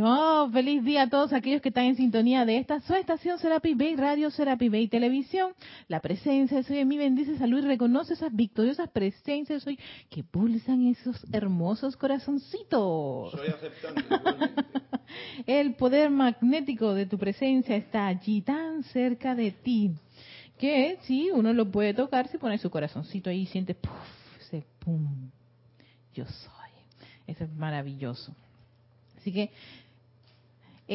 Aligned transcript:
Oh, 0.00 0.48
feliz 0.50 0.82
día 0.84 1.02
a 1.02 1.10
todos 1.10 1.34
aquellos 1.34 1.60
que 1.60 1.68
están 1.68 1.84
en 1.84 1.96
sintonía 1.96 2.46
de 2.46 2.56
esta 2.56 2.80
su 2.80 2.94
estación 2.94 3.38
Serapi 3.38 3.74
Bay, 3.74 3.94
Radio 3.94 4.30
Serapi 4.30 4.70
Bay 4.70 4.88
Televisión. 4.88 5.52
La 5.86 6.00
presencia 6.00 6.56
de 6.56 6.62
Soy 6.62 6.78
en 6.78 6.88
mí 6.88 6.96
bendice, 6.96 7.36
salud 7.36 7.62
y 7.62 7.66
reconoce 7.66 8.14
esas 8.14 8.34
victoriosas 8.34 8.88
presencias 8.88 9.66
hoy 9.66 9.78
que 10.08 10.24
pulsan 10.24 10.86
esos 10.86 11.22
hermosos 11.30 11.98
corazoncitos. 11.98 13.32
Soy 13.32 13.48
aceptante. 13.48 14.02
El 15.46 15.74
poder 15.74 16.08
magnético 16.08 16.94
de 16.94 17.04
tu 17.04 17.18
presencia 17.18 17.76
está 17.76 18.06
allí, 18.06 18.40
tan 18.40 18.84
cerca 18.84 19.34
de 19.34 19.50
ti, 19.50 19.92
que 20.58 20.96
sí, 21.02 21.28
uno 21.30 21.52
lo 21.52 21.70
puede 21.70 21.92
tocar 21.92 22.28
si 22.28 22.38
pone 22.38 22.56
su 22.56 22.70
corazoncito 22.70 23.28
ahí 23.28 23.42
y 23.42 23.46
siente, 23.46 23.74
puff, 23.74 24.40
ese 24.40 24.64
pum, 24.78 25.30
yo 26.14 26.24
soy. 26.24 26.70
Eso 27.26 27.44
es 27.44 27.52
maravilloso. 27.52 28.34
Así 29.22 29.32
que 29.32 29.52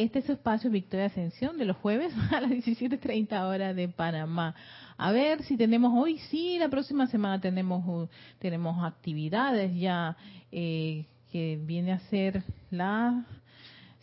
este 0.03 0.19
es 0.19 0.25
su 0.25 0.33
espacio 0.33 0.69
Victoria 0.69 1.07
Ascensión 1.07 1.57
de 1.57 1.65
los 1.65 1.77
jueves 1.77 2.13
a 2.31 2.39
las 2.41 2.51
17.30 2.51 3.41
horas 3.41 3.75
de 3.75 3.87
Panamá. 3.87 4.53
A 4.97 5.11
ver 5.11 5.43
si 5.43 5.57
tenemos 5.57 5.91
hoy, 5.95 6.19
sí, 6.29 6.57
la 6.59 6.69
próxima 6.69 7.07
semana 7.07 7.41
tenemos 7.41 7.83
uh, 7.87 8.07
tenemos 8.39 8.83
actividades 8.83 9.75
ya 9.75 10.15
eh, 10.51 11.05
que 11.31 11.59
viene 11.61 11.93
a 11.93 11.99
ser 12.09 12.43
la 12.69 13.25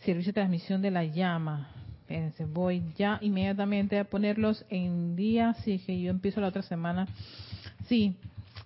servicio 0.03 0.31
de 0.31 0.33
transmisión 0.33 0.81
de 0.81 0.91
la 0.91 1.05
llama. 1.05 1.69
Fíjense, 2.07 2.45
voy 2.45 2.83
ya 2.97 3.17
inmediatamente 3.21 3.97
a 3.97 4.03
ponerlos 4.03 4.65
en 4.69 5.15
día, 5.15 5.53
sí, 5.63 5.79
que 5.79 5.99
yo 5.99 6.11
empiezo 6.11 6.41
la 6.41 6.47
otra 6.47 6.61
semana. 6.61 7.07
Sí, 7.87 8.15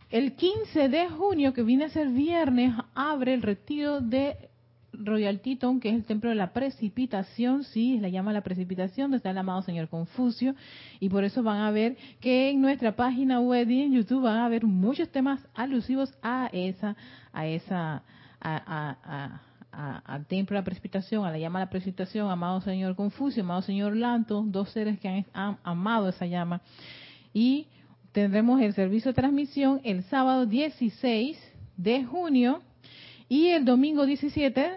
el 0.09 0.33
15 0.33 0.89
de 0.89 1.07
junio, 1.09 1.53
que 1.53 1.61
viene 1.61 1.85
a 1.85 1.89
ser 1.89 2.09
viernes, 2.09 2.73
abre 2.95 3.33
el 3.33 3.43
retiro 3.43 4.01
de 4.01 4.48
Royal 4.93 5.39
Teton, 5.39 5.79
que 5.79 5.89
es 5.89 5.95
el 5.95 6.05
templo 6.05 6.29
de 6.29 6.35
la 6.35 6.53
precipitación, 6.53 7.63
sí, 7.63 7.99
la 7.99 8.09
llama 8.09 8.33
la 8.33 8.41
precipitación, 8.41 9.05
donde 9.05 9.17
está 9.17 9.31
el 9.31 9.37
amado 9.37 9.61
señor 9.61 9.87
Confucio, 9.87 10.55
y 10.99 11.09
por 11.09 11.23
eso 11.23 11.43
van 11.43 11.61
a 11.61 11.71
ver 11.71 11.97
que 12.19 12.49
en 12.49 12.61
nuestra 12.61 12.95
página 12.95 13.39
web 13.39 13.69
y 13.69 13.81
en 13.81 13.93
YouTube 13.93 14.23
van 14.23 14.37
a 14.37 14.49
ver 14.49 14.65
muchos 14.65 15.09
temas 15.09 15.45
alusivos 15.53 16.13
a 16.21 16.49
esa, 16.51 16.95
a 17.31 17.47
esa, 17.47 18.03
a, 18.41 19.41
al 19.71 20.25
templo 20.25 20.55
de 20.55 20.61
la 20.61 20.65
precipitación, 20.65 21.25
a 21.25 21.31
la 21.31 21.37
llama 21.37 21.59
la 21.59 21.69
precipitación, 21.69 22.29
amado 22.29 22.61
señor 22.61 22.95
Confucio, 22.95 23.43
amado 23.43 23.61
señor 23.61 23.95
Lanto, 23.95 24.43
dos 24.45 24.69
seres 24.69 24.99
que 24.99 25.07
han, 25.07 25.25
han 25.33 25.57
amado 25.63 26.09
esa 26.09 26.25
llama, 26.25 26.61
y 27.33 27.67
tendremos 28.11 28.59
el 28.61 28.73
servicio 28.73 29.11
de 29.11 29.15
transmisión 29.15 29.81
el 29.83 30.03
sábado 30.03 30.45
16 30.45 31.37
de 31.77 32.03
junio 32.03 32.61
y 33.29 33.49
el 33.49 33.63
domingo 33.63 34.07
17, 34.07 34.71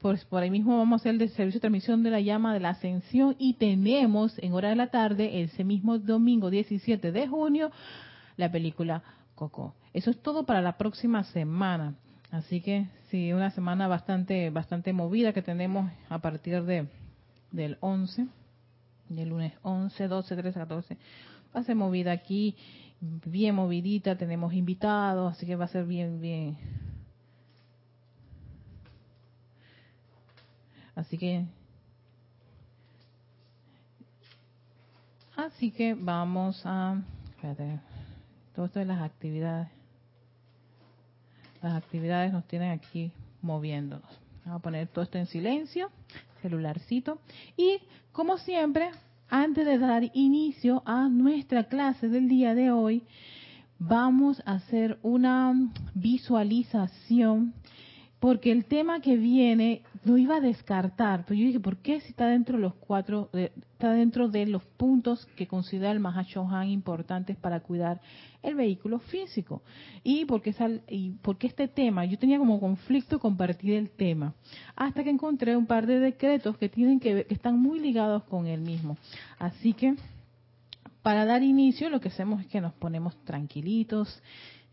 pues 0.00 0.24
por 0.24 0.42
ahí 0.42 0.50
mismo 0.50 0.78
vamos 0.78 1.00
a 1.00 1.02
hacer 1.02 1.20
el 1.20 1.28
servicio 1.30 1.58
de 1.58 1.62
transmisión 1.62 2.04
de 2.04 2.10
la 2.10 2.20
llama 2.20 2.54
de 2.54 2.60
la 2.60 2.70
ascensión 2.70 3.34
y 3.40 3.54
tenemos 3.54 4.38
en 4.38 4.52
hora 4.52 4.68
de 4.68 4.76
la 4.76 4.86
tarde, 4.86 5.42
ese 5.42 5.64
mismo 5.64 5.98
domingo 5.98 6.48
17 6.48 7.10
de 7.10 7.26
junio, 7.26 7.72
la 8.36 8.50
película 8.52 9.02
Coco. 9.34 9.74
Eso 9.92 10.10
es 10.10 10.22
todo 10.22 10.46
para 10.46 10.62
la 10.62 10.78
próxima 10.78 11.24
semana. 11.24 11.96
Así 12.30 12.60
que 12.60 12.86
sí, 13.10 13.32
una 13.32 13.50
semana 13.50 13.88
bastante 13.88 14.50
bastante 14.50 14.92
movida 14.92 15.32
que 15.32 15.42
tenemos 15.42 15.90
a 16.08 16.20
partir 16.20 16.62
de 16.62 16.86
del 17.50 17.78
11, 17.80 18.26
del 19.08 19.28
lunes 19.28 19.54
11, 19.62 20.06
12, 20.06 20.36
13, 20.36 20.58
14. 20.58 20.96
Va 21.54 21.60
a 21.60 21.64
ser 21.64 21.74
movida 21.74 22.12
aquí, 22.12 22.56
bien 23.00 23.54
movidita, 23.56 24.16
tenemos 24.16 24.52
invitados, 24.52 25.32
así 25.32 25.46
que 25.46 25.56
va 25.56 25.64
a 25.64 25.68
ser 25.68 25.84
bien, 25.84 26.20
bien, 26.20 26.56
Así 30.96 31.18
que, 31.18 31.44
así 35.36 35.70
que 35.70 35.92
vamos 35.92 36.62
a, 36.64 36.98
espérate, 37.28 37.80
todo 38.54 38.64
esto 38.64 38.78
de 38.78 38.86
las 38.86 39.02
actividades, 39.02 39.68
las 41.62 41.74
actividades 41.74 42.32
nos 42.32 42.46
tienen 42.46 42.70
aquí 42.70 43.12
moviéndonos. 43.42 44.08
Vamos 44.46 44.60
a 44.60 44.62
poner 44.62 44.88
todo 44.88 45.04
esto 45.04 45.18
en 45.18 45.26
silencio, 45.26 45.90
celularcito, 46.40 47.18
y 47.58 47.78
como 48.12 48.38
siempre, 48.38 48.88
antes 49.28 49.66
de 49.66 49.78
dar 49.78 50.02
inicio 50.14 50.82
a 50.86 51.10
nuestra 51.10 51.64
clase 51.64 52.08
del 52.08 52.26
día 52.26 52.54
de 52.54 52.70
hoy, 52.70 53.02
vamos 53.78 54.42
a 54.46 54.52
hacer 54.52 54.98
una 55.02 55.52
visualización 55.94 57.52
porque 58.20 58.50
el 58.50 58.64
tema 58.64 59.00
que 59.00 59.16
viene 59.16 59.82
lo 60.04 60.16
iba 60.16 60.36
a 60.36 60.40
descartar, 60.40 61.24
pero 61.26 61.38
yo 61.38 61.46
dije, 61.46 61.60
¿por 61.60 61.76
qué 61.78 62.00
si 62.00 62.10
está 62.10 62.26
dentro 62.28 62.56
de 62.56 62.62
los 62.62 62.74
cuatro, 62.74 63.28
está 63.32 63.92
dentro 63.92 64.28
de 64.28 64.46
los 64.46 64.62
puntos 64.64 65.26
que 65.36 65.46
considera 65.46 65.90
el 65.92 66.00
Mahashohan 66.00 66.68
importantes 66.68 67.36
para 67.36 67.60
cuidar 67.60 68.00
el 68.42 68.54
vehículo 68.54 69.00
físico? 69.00 69.62
Y 70.02 70.24
porque, 70.24 70.54
y 70.88 71.10
porque 71.22 71.46
este 71.48 71.68
tema, 71.68 72.04
yo 72.06 72.18
tenía 72.18 72.38
como 72.38 72.58
conflicto 72.58 73.18
compartir 73.18 73.74
el 73.74 73.90
tema, 73.90 74.32
hasta 74.76 75.04
que 75.04 75.10
encontré 75.10 75.56
un 75.56 75.66
par 75.66 75.86
de 75.86 75.98
decretos 75.98 76.56
que 76.56 76.68
tienen 76.68 77.00
que, 77.00 77.26
que 77.26 77.34
están 77.34 77.60
muy 77.60 77.80
ligados 77.80 78.22
con 78.24 78.46
el 78.46 78.60
mismo. 78.60 78.96
Así 79.38 79.74
que, 79.74 79.94
para 81.02 81.24
dar 81.26 81.42
inicio, 81.42 81.90
lo 81.90 82.00
que 82.00 82.08
hacemos 82.08 82.40
es 82.40 82.46
que 82.46 82.60
nos 82.60 82.72
ponemos 82.72 83.14
tranquilitos, 83.24 84.22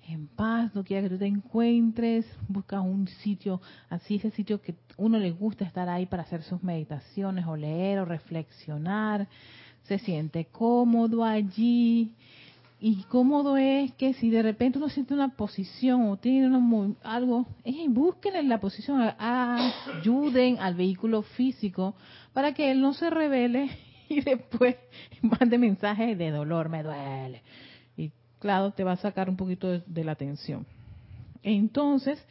en 0.07 0.27
paz, 0.27 0.73
no 0.75 0.83
quiera 0.83 1.03
que 1.03 1.09
tú 1.09 1.17
te 1.17 1.25
encuentres, 1.25 2.25
busca 2.47 2.81
un 2.81 3.07
sitio, 3.07 3.61
así 3.89 4.15
ese 4.15 4.31
sitio 4.31 4.61
que 4.61 4.75
uno 4.97 5.17
le 5.17 5.31
gusta 5.31 5.65
estar 5.65 5.89
ahí 5.89 6.05
para 6.05 6.23
hacer 6.23 6.43
sus 6.43 6.63
meditaciones 6.63 7.45
o 7.47 7.55
leer 7.55 7.99
o 7.99 8.05
reflexionar, 8.05 9.27
se 9.83 9.99
siente 9.99 10.45
cómodo 10.45 11.23
allí. 11.23 12.13
Y 12.85 13.03
cómodo 13.03 13.55
es 13.55 13.93
que 13.93 14.13
si 14.15 14.29
de 14.29 14.41
repente 14.41 14.77
uno 14.77 14.89
siente 14.89 15.13
una 15.13 15.29
posición 15.29 16.09
o 16.09 16.17
tiene 16.17 16.53
algo, 17.03 17.47
busquen 17.87 18.35
en 18.35 18.49
la 18.49 18.59
posición, 18.59 19.01
ayuden 19.17 20.59
al 20.59 20.75
vehículo 20.75 21.21
físico 21.21 21.95
para 22.33 22.53
que 22.53 22.71
él 22.71 22.81
no 22.81 22.93
se 22.93 23.09
revele 23.09 23.69
y 24.09 24.19
después 24.19 24.75
mande 25.21 25.57
mensajes 25.57 26.17
de 26.17 26.31
dolor, 26.31 26.67
me 26.67 26.83
duele, 26.83 27.41
te 28.75 28.83
va 28.83 28.91
a 28.93 28.97
sacar 28.97 29.29
un 29.29 29.37
poquito 29.37 29.79
de, 29.79 30.03
la 30.03 30.11
atención. 30.11 30.65
Entonces, 31.41 32.23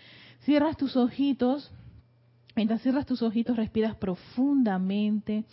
cierras 0.44 0.76
tus 0.76 0.96
ojitos. 0.96 1.72
Mientras 2.54 2.82
cierras 2.82 3.06
tus 3.06 3.22
ojitos, 3.22 3.56
respiras 3.56 3.96
profundamente. 3.96 5.44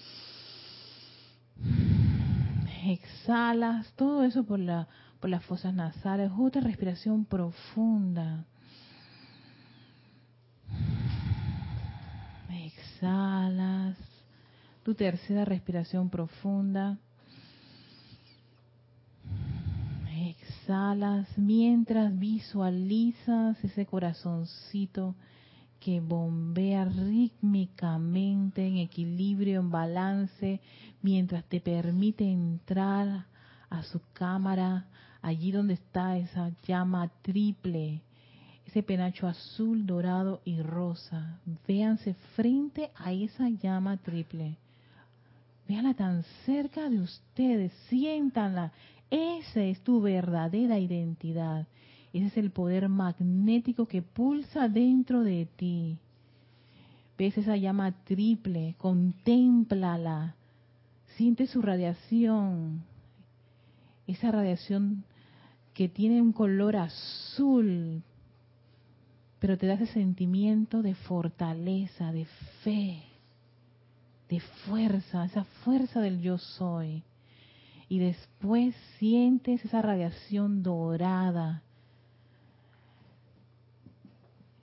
Exhalas 2.86 3.92
todo 3.96 4.24
eso 4.24 4.44
por, 4.44 4.60
la, 4.60 4.88
por 5.22 5.30
las 5.30 5.44
fosas 5.46 5.74
nasales. 5.74 6.30
Otra 6.38 6.62
respiración 6.62 7.24
profunda. 7.24 8.46
Exhalas. 12.52 13.98
Tu 14.84 14.94
tercera 14.94 15.46
respiración 15.46 16.10
profunda. 16.10 16.98
Exhalas 20.70 21.28
mientras 21.36 22.18
visualizas 22.20 23.58
ese 23.64 23.88
corazoncito 23.88 25.16
que 25.80 26.00
bombea 26.00 26.86
rítmicamente 26.86 28.68
en 28.68 28.78
equilibrio, 28.78 29.62
en 29.62 29.72
balance, 29.72 30.60
mientras 31.02 31.44
te 31.46 31.60
permite 31.60 32.24
entrar 32.32 33.26
a 33.68 33.82
su 33.82 34.00
cámara, 34.14 34.86
allí 35.24 35.52
donde 35.52 35.74
está 35.74 36.18
esa 36.18 36.52
llama 36.68 37.10
triple, 37.24 38.02
ese 38.68 38.84
penacho 38.84 39.28
azul, 39.28 39.88
dorado 39.88 40.40
y 40.46 40.62
rosa. 40.62 41.40
Véanse 41.68 42.14
frente 42.36 42.92
a 42.96 43.12
esa 43.12 43.50
llama 43.50 43.98
triple. 43.98 44.56
Véanla 45.68 45.96
tan 45.96 46.24
cerca 46.46 46.90
de 46.90 47.00
ustedes, 47.00 47.72
siéntanla, 47.90 48.72
esa 49.12 49.64
es 49.64 49.82
tu 49.82 50.02
verdadera 50.02 50.80
identidad. 50.80 51.68
Ese 52.14 52.28
es 52.28 52.38
el 52.38 52.52
poder 52.52 52.90
magnético 52.90 53.86
que 53.86 54.02
pulsa 54.02 54.68
dentro 54.68 55.24
de 55.24 55.48
ti. 55.56 55.98
Ves 57.18 57.38
esa 57.38 57.58
llama 57.58 57.92
triple, 58.04 58.76
contémplala, 58.78 60.36
siente 61.18 61.48
su 61.48 61.62
radiación, 61.62 62.84
esa 64.08 64.32
radiación 64.32 65.04
que 65.74 65.90
tiene 65.90 66.22
un 66.22 66.32
color 66.32 66.78
azul, 66.78 68.02
pero 69.40 69.58
te 69.58 69.68
da 69.68 69.74
ese 69.74 69.88
sentimiento 69.88 70.82
de 70.82 70.96
fortaleza, 70.96 72.12
de 72.12 72.26
fe, 72.64 73.04
de 74.30 74.40
fuerza, 74.40 75.26
esa 75.26 75.44
fuerza 75.44 76.00
del 76.00 76.22
yo 76.22 76.38
soy 76.38 77.04
y 77.90 77.98
después 77.98 78.76
sientes 79.00 79.66
esa 79.66 79.82
radiación 79.82 80.62
dorada 80.62 81.64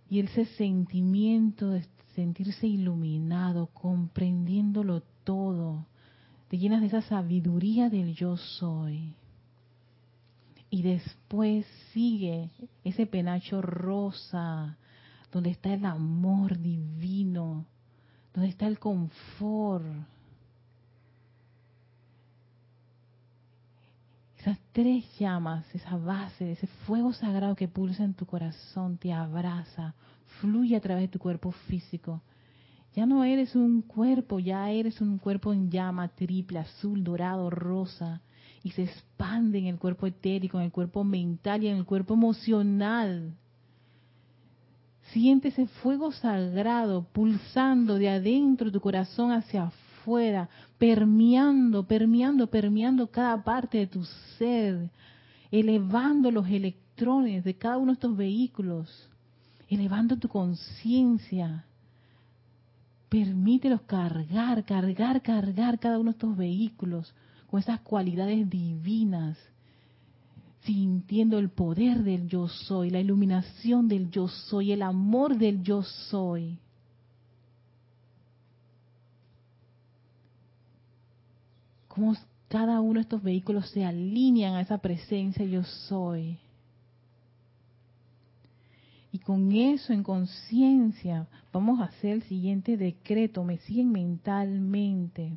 y 0.09 0.21
ese 0.21 0.45
sentimiento 0.45 1.71
de 1.71 1.85
sentirse 2.15 2.69
iluminado, 2.69 3.67
comprendiéndolo 3.67 5.03
todo. 5.25 5.87
Te 6.49 6.57
llenas 6.57 6.81
de 6.81 6.87
esa 6.87 7.03
sabiduría 7.03 7.91
del 7.91 8.15
yo 8.15 8.37
soy. 8.37 9.15
Y 10.71 10.83
después 10.83 11.67
sigue 11.93 12.51
ese 12.85 13.07
penacho 13.07 13.61
rosa, 13.61 14.79
donde 15.33 15.51
está 15.51 15.75
el 15.75 15.85
amor 15.85 16.59
divino, 16.59 17.67
donde 18.33 18.51
está 18.51 18.69
el 18.69 18.79
confort. 18.79 19.85
Esas 24.47 24.61
tres 24.71 25.05
llamas, 25.19 25.67
esa 25.75 25.97
base, 25.97 26.53
ese 26.53 26.69
fuego 26.87 27.13
sagrado 27.13 27.57
que 27.57 27.67
pulsa 27.67 28.05
en 28.05 28.15
tu 28.15 28.27
corazón, 28.27 28.97
te 28.97 29.13
abraza, 29.13 29.97
fluye 30.39 30.77
a 30.77 30.81
través 30.81 31.03
de 31.03 31.09
tu 31.09 31.19
cuerpo 31.19 31.51
físico. 31.51 32.23
Ya 32.95 33.07
no 33.07 33.25
eres 33.25 33.57
un 33.57 33.83
cuerpo, 33.83 34.39
ya 34.39 34.71
eres 34.71 35.01
un 35.01 35.19
cuerpo 35.19 35.53
en 35.53 35.69
llama 35.69 36.07
triple, 36.07 36.61
azul, 36.61 37.03
dorado, 37.03 37.51
rosa, 37.51 38.21
y 38.63 38.71
se 38.71 38.85
expande 38.85 39.59
en 39.59 39.67
el 39.67 39.79
cuerpo 39.81 40.07
etérico, 40.07 40.59
en 40.59 40.67
el 40.67 40.71
cuerpo 40.71 41.03
mental 41.03 41.65
y 41.65 41.67
en 41.67 41.79
el 41.79 41.85
cuerpo 41.85 42.15
emocional. 42.15 43.35
Siente 45.11 45.49
ese 45.49 45.67
fuego 45.67 46.13
sagrado 46.13 47.03
pulsando 47.03 47.97
de 47.97 48.11
adentro 48.11 48.67
de 48.67 48.75
tu 48.75 48.81
corazón 48.81 49.33
hacia 49.33 49.65
afuera, 49.65 49.86
permeando, 50.79 51.87
permeando, 51.87 52.47
permeando 52.47 53.07
cada 53.11 53.43
parte 53.43 53.79
de 53.79 53.87
tu 53.87 54.05
ser, 54.39 54.91
elevando 55.51 56.31
los 56.31 56.49
electrones 56.49 57.45
de 57.45 57.55
cada 57.55 57.79
uno 57.79 57.93
de 57.93 57.95
estos 57.95 58.17
vehículos 58.17 59.11
elevando 59.69 60.17
tu 60.17 60.29
conciencia. 60.29 61.65
Permítelos 63.09 63.83
cargar, 63.83 64.65
cargar, 64.65 65.23
cargar 65.23 65.79
cada 65.79 65.99
uno 65.99 66.11
de 66.11 66.17
estos 66.17 66.37
vehículos 66.37 67.15
con 67.49 67.61
esas 67.61 67.81
cualidades 67.81 68.49
divinas, 68.51 69.39
sintiendo 70.63 71.39
el 71.39 71.49
poder 71.51 72.03
del 72.03 72.29
yo 72.29 72.49
soy, 72.49 72.91
la 72.91 73.01
iluminación 73.01 73.87
del 73.87 74.11
yo 74.11 74.27
soy, 74.27 74.73
el 74.73 74.83
amor 74.83 75.37
del 75.37 75.63
yo 75.63 75.83
soy. 75.83 76.59
Cómo 81.97 82.15
cada 82.49 82.83
uno 82.83 82.97
de 82.97 83.01
estos 83.01 83.23
vehículos 83.23 83.71
se 83.71 83.83
alinean 83.83 84.55
a 84.55 84.61
esa 84.61 84.77
presencia 84.77 85.47
yo 85.47 85.65
soy. 85.65 86.37
Y 89.13 89.19
con 89.19 89.51
eso 89.51 89.95
en 89.95 90.03
conciencia 90.03 91.27
vamos 91.55 91.81
a 91.81 91.85
hacer 91.85 92.13
el 92.13 92.23
siguiente 92.25 92.77
decreto. 92.77 93.45
Me 93.45 93.57
siguen 93.57 93.93
mentalmente. 93.93 95.33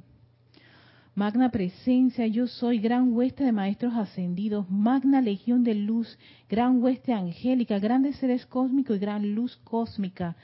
Magna 1.16 1.50
presencia, 1.50 2.28
yo 2.28 2.46
soy 2.46 2.80
gran 2.80 3.14
hueste 3.14 3.46
de 3.46 3.54
maestros 3.54 3.94
ascendidos, 3.94 4.70
magna 4.70 5.22
legión 5.22 5.64
de 5.64 5.76
luz, 5.76 6.20
gran 6.50 6.84
hueste 6.84 7.14
angélica, 7.14 7.80
grandes 7.80 8.18
seres 8.18 8.46
cósmicos 8.46 8.98
y 8.98 9.00
gran 9.00 9.34
luz 9.34 9.56
cósmica. 9.64 10.36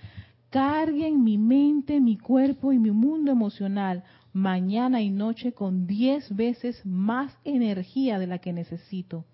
Carguen 0.49 1.25
mi 1.25 1.37
mente, 1.37 1.99
mi 1.99 2.17
cuerpo 2.17 2.71
y 2.71 2.79
mi 2.79 2.91
mundo 2.91 3.33
emocional 3.33 4.05
mañana 4.35 5.01
y 5.01 5.09
noche 5.09 5.53
con 5.53 5.87
diez 5.87 6.35
veces 6.35 6.85
más 6.85 7.35
energía 7.43 8.19
de 8.19 8.27
la 8.27 8.37
que 8.37 8.53
necesito 8.53 9.25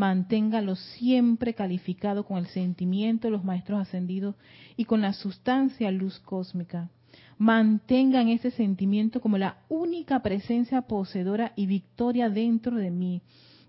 manténgalo 0.00 0.76
siempre 0.76 1.54
calificado 1.54 2.24
con 2.24 2.38
el 2.38 2.46
sentimiento 2.46 3.28
de 3.28 3.32
los 3.32 3.44
maestros 3.44 3.80
ascendidos 3.80 4.34
y 4.76 4.86
con 4.86 5.02
la 5.02 5.12
sustancia 5.12 5.90
luz 5.90 6.18
cósmica. 6.20 6.88
Mantengan 7.36 8.28
ese 8.28 8.50
sentimiento 8.50 9.20
como 9.20 9.36
la 9.36 9.58
única 9.68 10.22
presencia 10.22 10.82
poseedora 10.82 11.52
y 11.56 11.66
victoria 11.66 12.30
dentro 12.30 12.76
de 12.76 12.90
mí, 12.90 13.22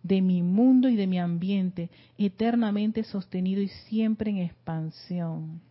de 0.04 0.22
mi 0.22 0.42
mundo 0.42 0.88
y 0.88 0.96
de 0.96 1.08
mi 1.08 1.20
ambiente, 1.20 1.90
eternamente 2.18 3.04
sostenido 3.04 3.62
y 3.62 3.68
siempre 3.68 4.32
en 4.32 4.38
expansión. 4.38 5.62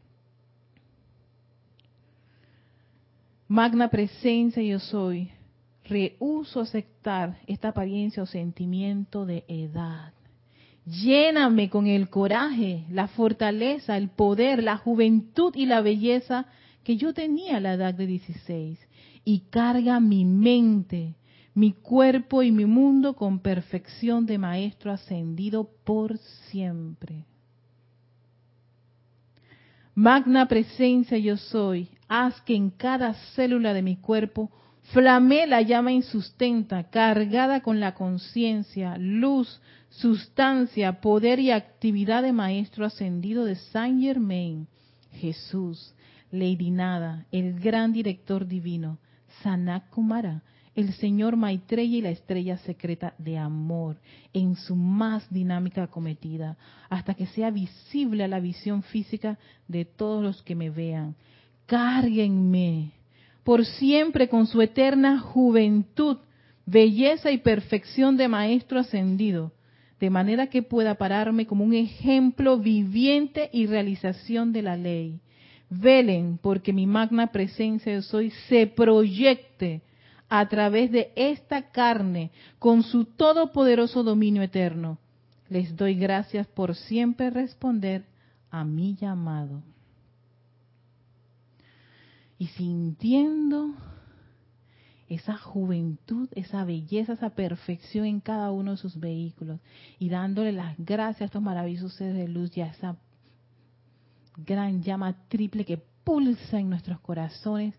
Magna 3.50 3.88
presencia 3.88 4.62
yo 4.62 4.79
soy. 4.79 5.29
Rehuso 5.82 6.61
aceptar 6.61 7.41
esta 7.49 7.70
apariencia 7.70 8.23
o 8.23 8.26
sentimiento 8.26 9.26
de 9.26 9.44
edad. 9.49 10.12
Lléname 10.87 11.69
con 11.69 11.88
el 11.88 12.08
coraje, 12.11 12.85
la 12.93 13.08
fortaleza, 13.08 13.97
el 13.97 14.08
poder, 14.08 14.62
la 14.62 14.76
juventud 14.76 15.52
y 15.56 15.67
la 15.67 15.81
belleza 15.81 16.47
que 16.85 16.97
yo 16.97 17.12
tenía 17.12 17.56
a 17.56 17.61
la 17.61 17.75
edad 17.75 17.93
de 17.93 18.06
16 18.06 18.79
y 19.25 19.41
carga 19.50 19.99
mi 19.99 20.25
mente, 20.25 21.17
mi 21.52 21.73
cuerpo 21.73 22.44
y 22.44 22.52
mi 22.52 22.67
mundo 22.67 23.17
con 23.17 23.41
perfección 23.41 24.26
de 24.26 24.38
maestro 24.38 24.93
ascendido 24.93 25.69
por 25.82 26.19
siempre. 26.52 27.25
Magna 29.97 30.47
presencia 30.47 31.19
yo 31.19 31.37
soy, 31.37 31.88
haz 32.11 32.41
que 32.43 32.57
en 32.57 32.71
cada 32.71 33.15
célula 33.37 33.73
de 33.73 33.83
mi 33.83 33.97
cuerpo 33.97 34.51
flame 34.93 35.47
la 35.47 35.62
llama 35.62 35.93
insustenta, 35.93 36.91
cargada 36.91 37.61
con 37.61 37.79
la 37.79 37.95
conciencia, 37.95 38.99
luz, 38.99 39.62
sustancia, 39.91 41.01
poder 41.01 41.39
y 41.39 41.53
actividad 41.53 42.25
de 42.25 42.33
Maestro 42.33 42.85
Ascendido 42.85 43.45
de 43.45 43.55
Saint 43.55 44.03
Germain, 44.03 44.67
Jesús, 45.12 45.95
Lady 46.33 46.73
Nada, 46.73 47.27
el 47.31 47.61
gran 47.61 47.93
director 47.93 48.45
divino, 48.49 48.99
Sanat 49.45 49.89
Kumara, 49.91 50.43
el 50.75 50.93
Señor 50.95 51.37
Maitreya 51.37 51.99
y 51.99 52.03
la 52.03 52.11
estrella 52.11 52.59
secreta 52.59 53.15
de 53.19 53.39
amor 53.39 54.01
en 54.33 54.57
su 54.57 54.75
más 54.75 55.33
dinámica 55.33 55.85
acometida, 55.85 56.57
hasta 56.89 57.15
que 57.15 57.27
sea 57.27 57.53
visible 57.53 58.25
a 58.25 58.29
la 58.29 58.41
visión 58.41 58.83
física 58.83 59.39
de 59.69 59.85
todos 59.85 60.25
los 60.25 60.43
que 60.43 60.57
me 60.57 60.71
vean. 60.71 61.15
Cárguenme 61.71 62.91
por 63.45 63.65
siempre 63.65 64.29
con 64.29 64.49
su 64.49 64.61
eterna 64.61 65.21
juventud, 65.21 66.17
belleza 66.67 67.31
y 67.31 67.39
perfección 67.39 68.17
de 68.17 68.27
Maestro 68.27 68.81
ascendido 68.81 69.53
de 70.01 70.11
manera 70.11 70.49
que 70.49 70.65
pueda 70.65 70.97
pararme 70.97 71.47
como 71.47 71.63
un 71.65 71.75
ejemplo 71.75 72.59
viviente 72.59 73.51
y 73.53 73.67
realización 73.67 74.53
de 74.53 74.63
la 74.63 74.77
ley. 74.77 75.21
Velen 75.69 76.41
porque 76.43 76.73
mi 76.73 76.89
magna 76.89 77.29
presencia 77.29 77.93
de 77.93 78.03
soy 78.03 78.33
se 78.49 78.67
proyecte 78.67 79.83
a 80.29 80.49
través 80.49 80.91
de 80.91 81.12
esta 81.15 81.71
carne 81.71 82.33
con 82.59 82.83
su 82.83 83.05
todopoderoso 83.05 84.03
dominio 84.03 84.43
eterno. 84.43 84.99
Les 85.49 85.77
doy 85.77 85.95
gracias 85.95 86.49
por 86.49 86.75
siempre 86.75 87.31
responder 87.31 88.07
a 88.50 88.65
mi 88.65 88.97
llamado. 88.97 89.62
Y 92.40 92.47
sintiendo 92.47 93.75
esa 95.11 95.37
juventud, 95.37 96.26
esa 96.32 96.64
belleza, 96.64 97.12
esa 97.12 97.28
perfección 97.35 98.06
en 98.06 98.20
cada 98.20 98.50
uno 98.50 98.70
de 98.70 98.76
sus 98.78 98.99
vehículos 98.99 99.61
y 99.99 100.09
dándole 100.09 100.50
las 100.50 100.75
gracias 100.78 101.20
a 101.20 101.25
estos 101.26 101.42
maravillosos 101.42 101.92
seres 101.92 102.14
de 102.14 102.28
luz 102.28 102.56
y 102.56 102.62
a 102.62 102.68
esa 102.68 102.97
gran 104.38 104.82
llama 104.82 105.18
triple 105.28 105.66
que 105.66 105.82
pulsa 106.02 106.59
en 106.59 106.70
nuestros 106.70 106.99
corazones. 107.00 107.75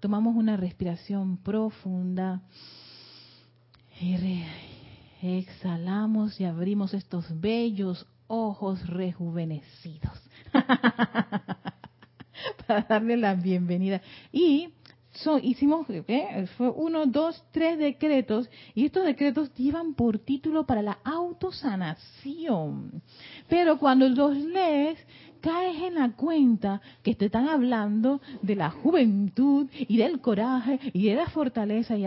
Tomamos 0.00 0.34
una 0.34 0.56
respiración 0.56 1.36
profunda. 1.36 2.40
Y 4.00 4.46
exhalamos 5.20 6.40
y 6.40 6.46
abrimos 6.46 6.94
estos 6.94 7.38
bellos 7.38 8.06
ojos 8.28 8.86
rejuvenecidos. 8.86 10.22
Para 12.66 12.82
darle 12.82 13.16
la 13.16 13.34
bienvenida. 13.34 14.00
Y 14.32 14.68
hicimos 15.42 15.86
¿eh? 15.88 16.46
fue 16.56 16.68
uno, 16.70 17.06
dos, 17.06 17.42
tres 17.50 17.78
decretos 17.78 18.50
y 18.74 18.84
estos 18.86 19.04
decretos 19.04 19.54
llevan 19.54 19.94
por 19.94 20.18
título 20.18 20.66
para 20.66 20.82
la 20.82 20.98
autosanación. 21.04 23.02
Pero 23.48 23.78
cuando 23.78 24.08
los 24.08 24.36
lees, 24.36 24.98
caes 25.40 25.82
en 25.82 25.94
la 25.94 26.12
cuenta 26.12 26.80
que 27.02 27.14
te 27.14 27.26
están 27.26 27.48
hablando 27.48 28.20
de 28.42 28.56
la 28.56 28.70
juventud 28.70 29.68
y 29.72 29.96
del 29.96 30.20
coraje 30.20 30.78
y 30.92 31.08
de 31.08 31.14
la 31.14 31.30
fortaleza. 31.30 31.96
Y 31.96 32.04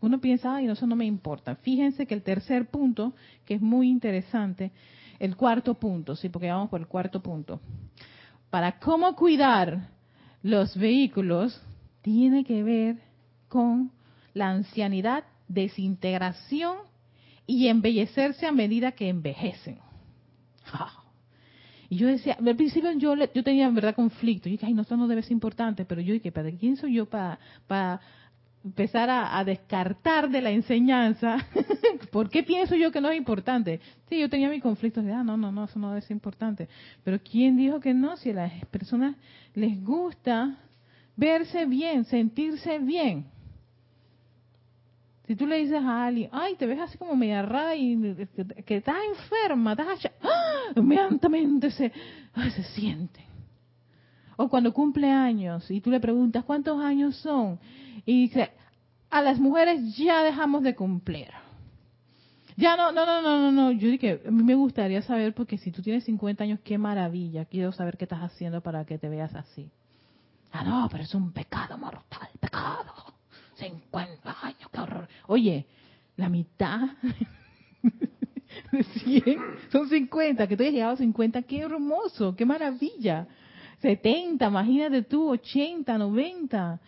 uno 0.00 0.20
piensa, 0.20 0.56
ay, 0.56 0.68
eso 0.68 0.86
no 0.86 0.96
me 0.96 1.06
importa. 1.06 1.56
Fíjense 1.56 2.06
que 2.06 2.14
el 2.14 2.22
tercer 2.22 2.70
punto, 2.70 3.14
que 3.44 3.54
es 3.54 3.60
muy 3.60 3.88
interesante, 3.88 4.70
el 5.18 5.36
cuarto 5.36 5.74
punto, 5.74 6.16
sí, 6.16 6.28
porque 6.30 6.50
vamos 6.50 6.70
por 6.70 6.80
el 6.80 6.86
cuarto 6.86 7.20
punto. 7.20 7.60
Para 8.50 8.78
cómo 8.78 9.14
cuidar 9.14 9.88
los 10.42 10.76
vehículos 10.76 11.60
tiene 12.02 12.44
que 12.44 12.62
ver 12.62 12.96
con 13.48 13.92
la 14.34 14.50
ancianidad, 14.50 15.24
desintegración 15.48 16.78
y 17.46 17.68
embellecerse 17.68 18.46
a 18.46 18.52
medida 18.52 18.92
que 18.92 19.08
envejecen. 19.08 19.78
Y 21.92 21.96
yo 21.96 22.06
decía, 22.06 22.36
al 22.38 22.54
principio 22.54 22.92
yo, 22.92 23.16
yo 23.16 23.42
tenía 23.42 23.66
en 23.66 23.74
verdad 23.74 23.96
conflicto. 23.96 24.48
Y 24.48 24.52
dije, 24.52 24.64
ay, 24.64 24.74
no, 24.74 24.82
esto 24.82 24.96
no 24.96 25.08
debe 25.08 25.22
ser 25.22 25.32
importante. 25.32 25.84
Pero 25.84 26.00
yo 26.00 26.14
dije, 26.14 26.30
¿para 26.30 26.48
quién 26.52 26.76
soy 26.76 26.94
yo 26.94 27.06
para, 27.06 27.40
para 27.66 28.00
empezar 28.64 29.08
a, 29.10 29.42
descartar 29.44 30.28
de 30.28 30.40
la 30.40 30.50
enseñanza? 30.50 31.38
¿Por 32.12 32.28
qué 32.28 32.42
pienso 32.42 32.74
yo 32.76 32.90
que 32.92 33.00
no 33.00 33.10
es 33.10 33.16
importante? 33.16 33.80
Sí, 34.08 34.18
yo 34.18 34.28
tenía 34.28 34.48
mi 34.48 34.60
conflicto 34.60 35.02
de, 35.02 35.12
ah, 35.12 35.22
no, 35.22 35.36
no, 35.36 35.50
no, 35.52 35.64
eso 35.64 35.78
no 35.78 35.98
ser 36.00 36.12
importante. 36.12 36.68
Pero 37.04 37.18
¿quién 37.20 37.56
dijo 37.56 37.80
que 37.80 37.94
no? 37.94 38.16
Si 38.16 38.30
a 38.30 38.34
las 38.34 38.64
personas 38.66 39.16
les 39.54 39.82
gusta 39.82 40.56
verse 41.16 41.66
bien, 41.66 42.04
sentirse 42.04 42.78
bien. 42.78 43.26
Si 45.26 45.36
tú 45.36 45.46
le 45.46 45.58
dices 45.58 45.80
a 45.80 46.06
alguien, 46.06 46.28
ay, 46.32 46.56
te 46.56 46.66
ves 46.66 46.80
así 46.80 46.98
como 46.98 47.14
media 47.14 47.42
rara 47.42 47.76
y 47.76 47.96
que, 48.66 48.76
estás 48.76 48.96
enferma, 49.08 49.72
estás 49.72 50.10
¡Ah! 50.22 50.72
inmediatamente 50.74 51.70
se, 51.70 51.92
se 52.34 52.62
siente. 52.74 53.29
O 54.42 54.48
cuando 54.48 54.72
cumple 54.72 55.10
años 55.10 55.70
y 55.70 55.82
tú 55.82 55.90
le 55.90 56.00
preguntas 56.00 56.44
cuántos 56.44 56.80
años 56.80 57.14
son 57.16 57.60
y 58.06 58.22
dice, 58.22 58.50
a 59.10 59.20
las 59.20 59.38
mujeres 59.38 59.94
ya 59.98 60.22
dejamos 60.22 60.62
de 60.62 60.74
cumplir. 60.74 61.28
Ya 62.56 62.74
no, 62.74 62.90
no, 62.90 63.04
no, 63.04 63.20
no, 63.20 63.38
no, 63.38 63.52
no. 63.52 63.70
Yo 63.70 63.88
dije, 63.88 64.22
a 64.26 64.30
mí 64.30 64.42
me 64.42 64.54
gustaría 64.54 65.02
saber 65.02 65.34
porque 65.34 65.58
si 65.58 65.70
tú 65.70 65.82
tienes 65.82 66.04
50 66.04 66.42
años, 66.42 66.60
qué 66.64 66.78
maravilla. 66.78 67.44
Quiero 67.44 67.70
saber 67.72 67.98
qué 67.98 68.06
estás 68.06 68.20
haciendo 68.20 68.62
para 68.62 68.86
que 68.86 68.96
te 68.96 69.10
veas 69.10 69.34
así. 69.34 69.70
Ah, 70.52 70.64
no, 70.64 70.88
pero 70.90 71.04
es 71.04 71.14
un 71.14 71.32
pecado 71.32 71.76
mortal, 71.76 72.30
pecado. 72.40 72.94
50 73.56 74.36
años, 74.40 74.70
qué 74.72 74.80
horror. 74.80 75.06
Oye, 75.26 75.66
la 76.16 76.30
mitad 76.30 76.88
de 78.72 78.84
100 78.84 79.38
son 79.70 79.86
50, 79.86 80.46
que 80.46 80.56
tú 80.56 80.62
hayas 80.62 80.72
llegado 80.72 80.92
a 80.94 80.96
50, 80.96 81.42
qué 81.42 81.60
hermoso, 81.60 82.34
qué 82.34 82.46
maravilla. 82.46 83.28
70, 83.80 84.46
imagínate 84.46 85.02
tú, 85.02 85.28
80, 85.30 85.96
90. 85.98 86.80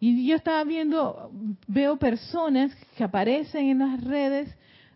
Y 0.00 0.26
yo 0.26 0.36
estaba 0.36 0.64
viendo, 0.64 1.30
veo 1.66 1.96
personas 1.98 2.74
que 2.96 3.04
aparecen 3.04 3.68
en 3.68 3.78
las 3.80 4.02
redes 4.02 4.48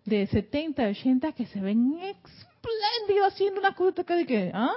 de 0.04 0.26
70, 0.26 0.88
80 0.88 1.32
que 1.32 1.46
se 1.46 1.60
ven 1.60 1.94
espléndidos 2.00 3.32
haciendo 3.32 3.60
una 3.60 3.74
cosa 3.74 4.02
de 4.02 4.26
que, 4.26 4.50
¿ah? 4.54 4.72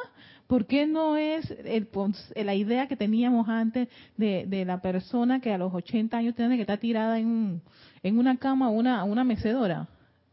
¿Por 0.47 0.65
qué 0.65 0.87
no 0.87 1.17
es 1.17 1.49
el, 1.65 1.89
la 2.35 2.55
idea 2.55 2.87
que 2.87 2.95
teníamos 2.95 3.49
antes 3.49 3.89
de, 4.15 4.63
la 4.65 4.81
persona 4.81 5.41
que 5.41 5.51
a 5.51 5.57
los 5.57 5.73
80 5.73 6.17
años 6.17 6.35
tiene 6.35 6.55
que 6.55 6.61
estar 6.61 6.77
tirada 6.77 7.19
en, 7.19 7.61
en 8.01 8.17
una 8.17 8.37
cama 8.37 8.69
o 8.69 8.71
una, 8.71 9.03
una 9.03 9.25
mecedora 9.25 9.89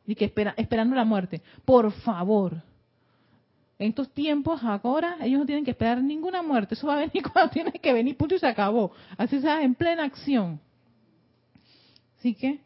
y 0.07 0.15
que 0.15 0.27
espera, 0.27 0.55
esperando 0.57 0.95
la 0.95 1.05
muerte? 1.05 1.43
Por 1.65 1.91
favor. 1.91 2.63
En 3.78 3.88
estos 3.88 4.12
tiempos, 4.12 4.62
ahora, 4.62 5.16
ellos 5.21 5.40
no 5.40 5.47
tienen 5.47 5.64
que 5.64 5.73
esperar 5.73 6.02
ninguna 6.02 6.43
muerte. 6.43 6.75
Eso 6.75 6.87
va 6.87 6.95
a 6.95 7.00
venir 7.00 7.23
cuando 7.33 7.50
tiene 7.50 7.73
que 7.73 7.93
venir, 7.93 8.16
punto 8.16 8.35
y 8.35 8.38
se 8.38 8.47
acabó. 8.47 8.93
Así 9.16 9.40
sea, 9.40 9.62
en 9.62 9.75
plena 9.75 10.04
acción. 10.04 10.61
Así 12.19 12.35
que, 12.35 12.61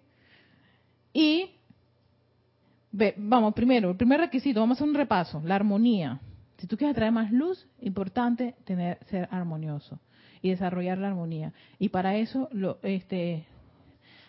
y, 1.12 1.50
vamos, 3.16 3.54
primero, 3.54 3.90
el 3.90 3.96
primer 3.96 4.20
requisito, 4.20 4.60
vamos 4.60 4.76
a 4.76 4.78
hacer 4.78 4.88
un 4.88 4.94
repaso, 4.94 5.42
la 5.44 5.56
armonía. 5.56 6.20
Si 6.58 6.66
tú 6.66 6.76
quieres 6.76 6.94
traer 6.94 7.12
más 7.12 7.32
luz, 7.32 7.66
importante 7.80 8.54
tener 8.64 8.98
ser 9.06 9.28
armonioso 9.30 9.98
y 10.42 10.50
desarrollar 10.50 10.98
la 10.98 11.08
armonía. 11.08 11.52
Y 11.78 11.88
para 11.88 12.16
eso, 12.16 12.48
lo, 12.52 12.78
este, 12.82 13.46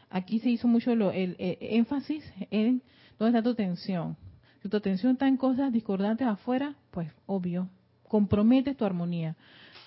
aquí 0.09 0.39
se 0.39 0.50
hizo 0.50 0.67
mucho 0.67 0.95
lo, 0.95 1.12
el, 1.12 1.36
énfasis 1.38 2.24
en 2.51 2.81
dónde 3.17 3.38
está 3.38 3.43
tu 3.43 3.51
atención. 3.51 4.15
Si 4.61 4.69
tu 4.69 4.77
atención 4.77 5.13
está 5.13 5.27
en 5.27 5.37
cosas 5.37 5.71
discordantes 5.71 6.27
afuera, 6.27 6.75
pues 6.91 7.09
obvio, 7.25 7.69
compromete 8.07 8.75
tu 8.75 8.85
armonía. 8.85 9.35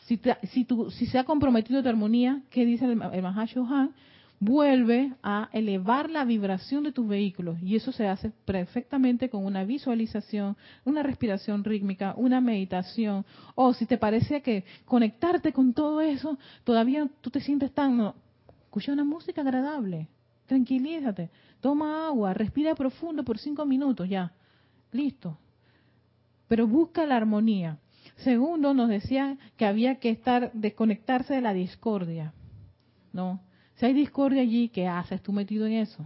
Si, 0.06 0.20
si, 0.50 0.64
tu, 0.64 0.90
si 0.90 1.06
se 1.06 1.18
ha 1.18 1.24
comprometido 1.24 1.82
tu 1.82 1.88
armonía, 1.88 2.42
¿qué 2.50 2.64
dice 2.64 2.84
el, 2.84 3.00
el 3.02 3.22
Mahashohan? 3.22 3.94
vuelve 4.44 5.12
a 5.22 5.48
elevar 5.52 6.10
la 6.10 6.24
vibración 6.24 6.82
de 6.82 6.90
tus 6.90 7.06
vehículos 7.06 7.62
y 7.62 7.76
eso 7.76 7.92
se 7.92 8.08
hace 8.08 8.32
perfectamente 8.44 9.30
con 9.30 9.44
una 9.44 9.62
visualización, 9.62 10.56
una 10.84 11.04
respiración 11.04 11.62
rítmica, 11.62 12.14
una 12.16 12.40
meditación 12.40 13.24
o 13.54 13.72
si 13.72 13.86
te 13.86 13.98
parece 13.98 14.42
que 14.42 14.64
conectarte 14.84 15.52
con 15.52 15.72
todo 15.74 16.00
eso 16.00 16.40
todavía 16.64 17.08
tú 17.20 17.30
te 17.30 17.38
sientes 17.38 17.70
tan 17.70 17.96
no, 17.96 18.16
escucha 18.64 18.92
una 18.92 19.04
música 19.04 19.42
agradable, 19.42 20.08
tranquilízate, 20.46 21.30
toma 21.60 22.08
agua, 22.08 22.34
respira 22.34 22.74
profundo 22.74 23.22
por 23.22 23.38
cinco 23.38 23.64
minutos 23.64 24.08
ya, 24.08 24.32
listo. 24.92 25.38
Pero 26.49 26.66
busca 26.66 27.06
la 27.06 27.16
armonía. 27.16 27.78
Segundo, 28.16 28.75
nos 28.75 28.88
decía 28.88 29.38
que 29.56 29.66
había 29.66 29.96
que 29.96 30.11
estar 30.11 30.52
desconectarse 30.52 31.34
de 31.34 31.40
la 31.40 31.54
discordia, 31.54 32.32
¿no? 33.12 33.40
Si 33.76 33.87
hay 33.87 33.94
discordia 33.94 34.42
allí, 34.42 34.68
¿qué 34.68 34.87
haces 34.87 35.22
tú 35.22 35.32
metido 35.32 35.66
en 35.66 35.72
eso? 35.72 36.04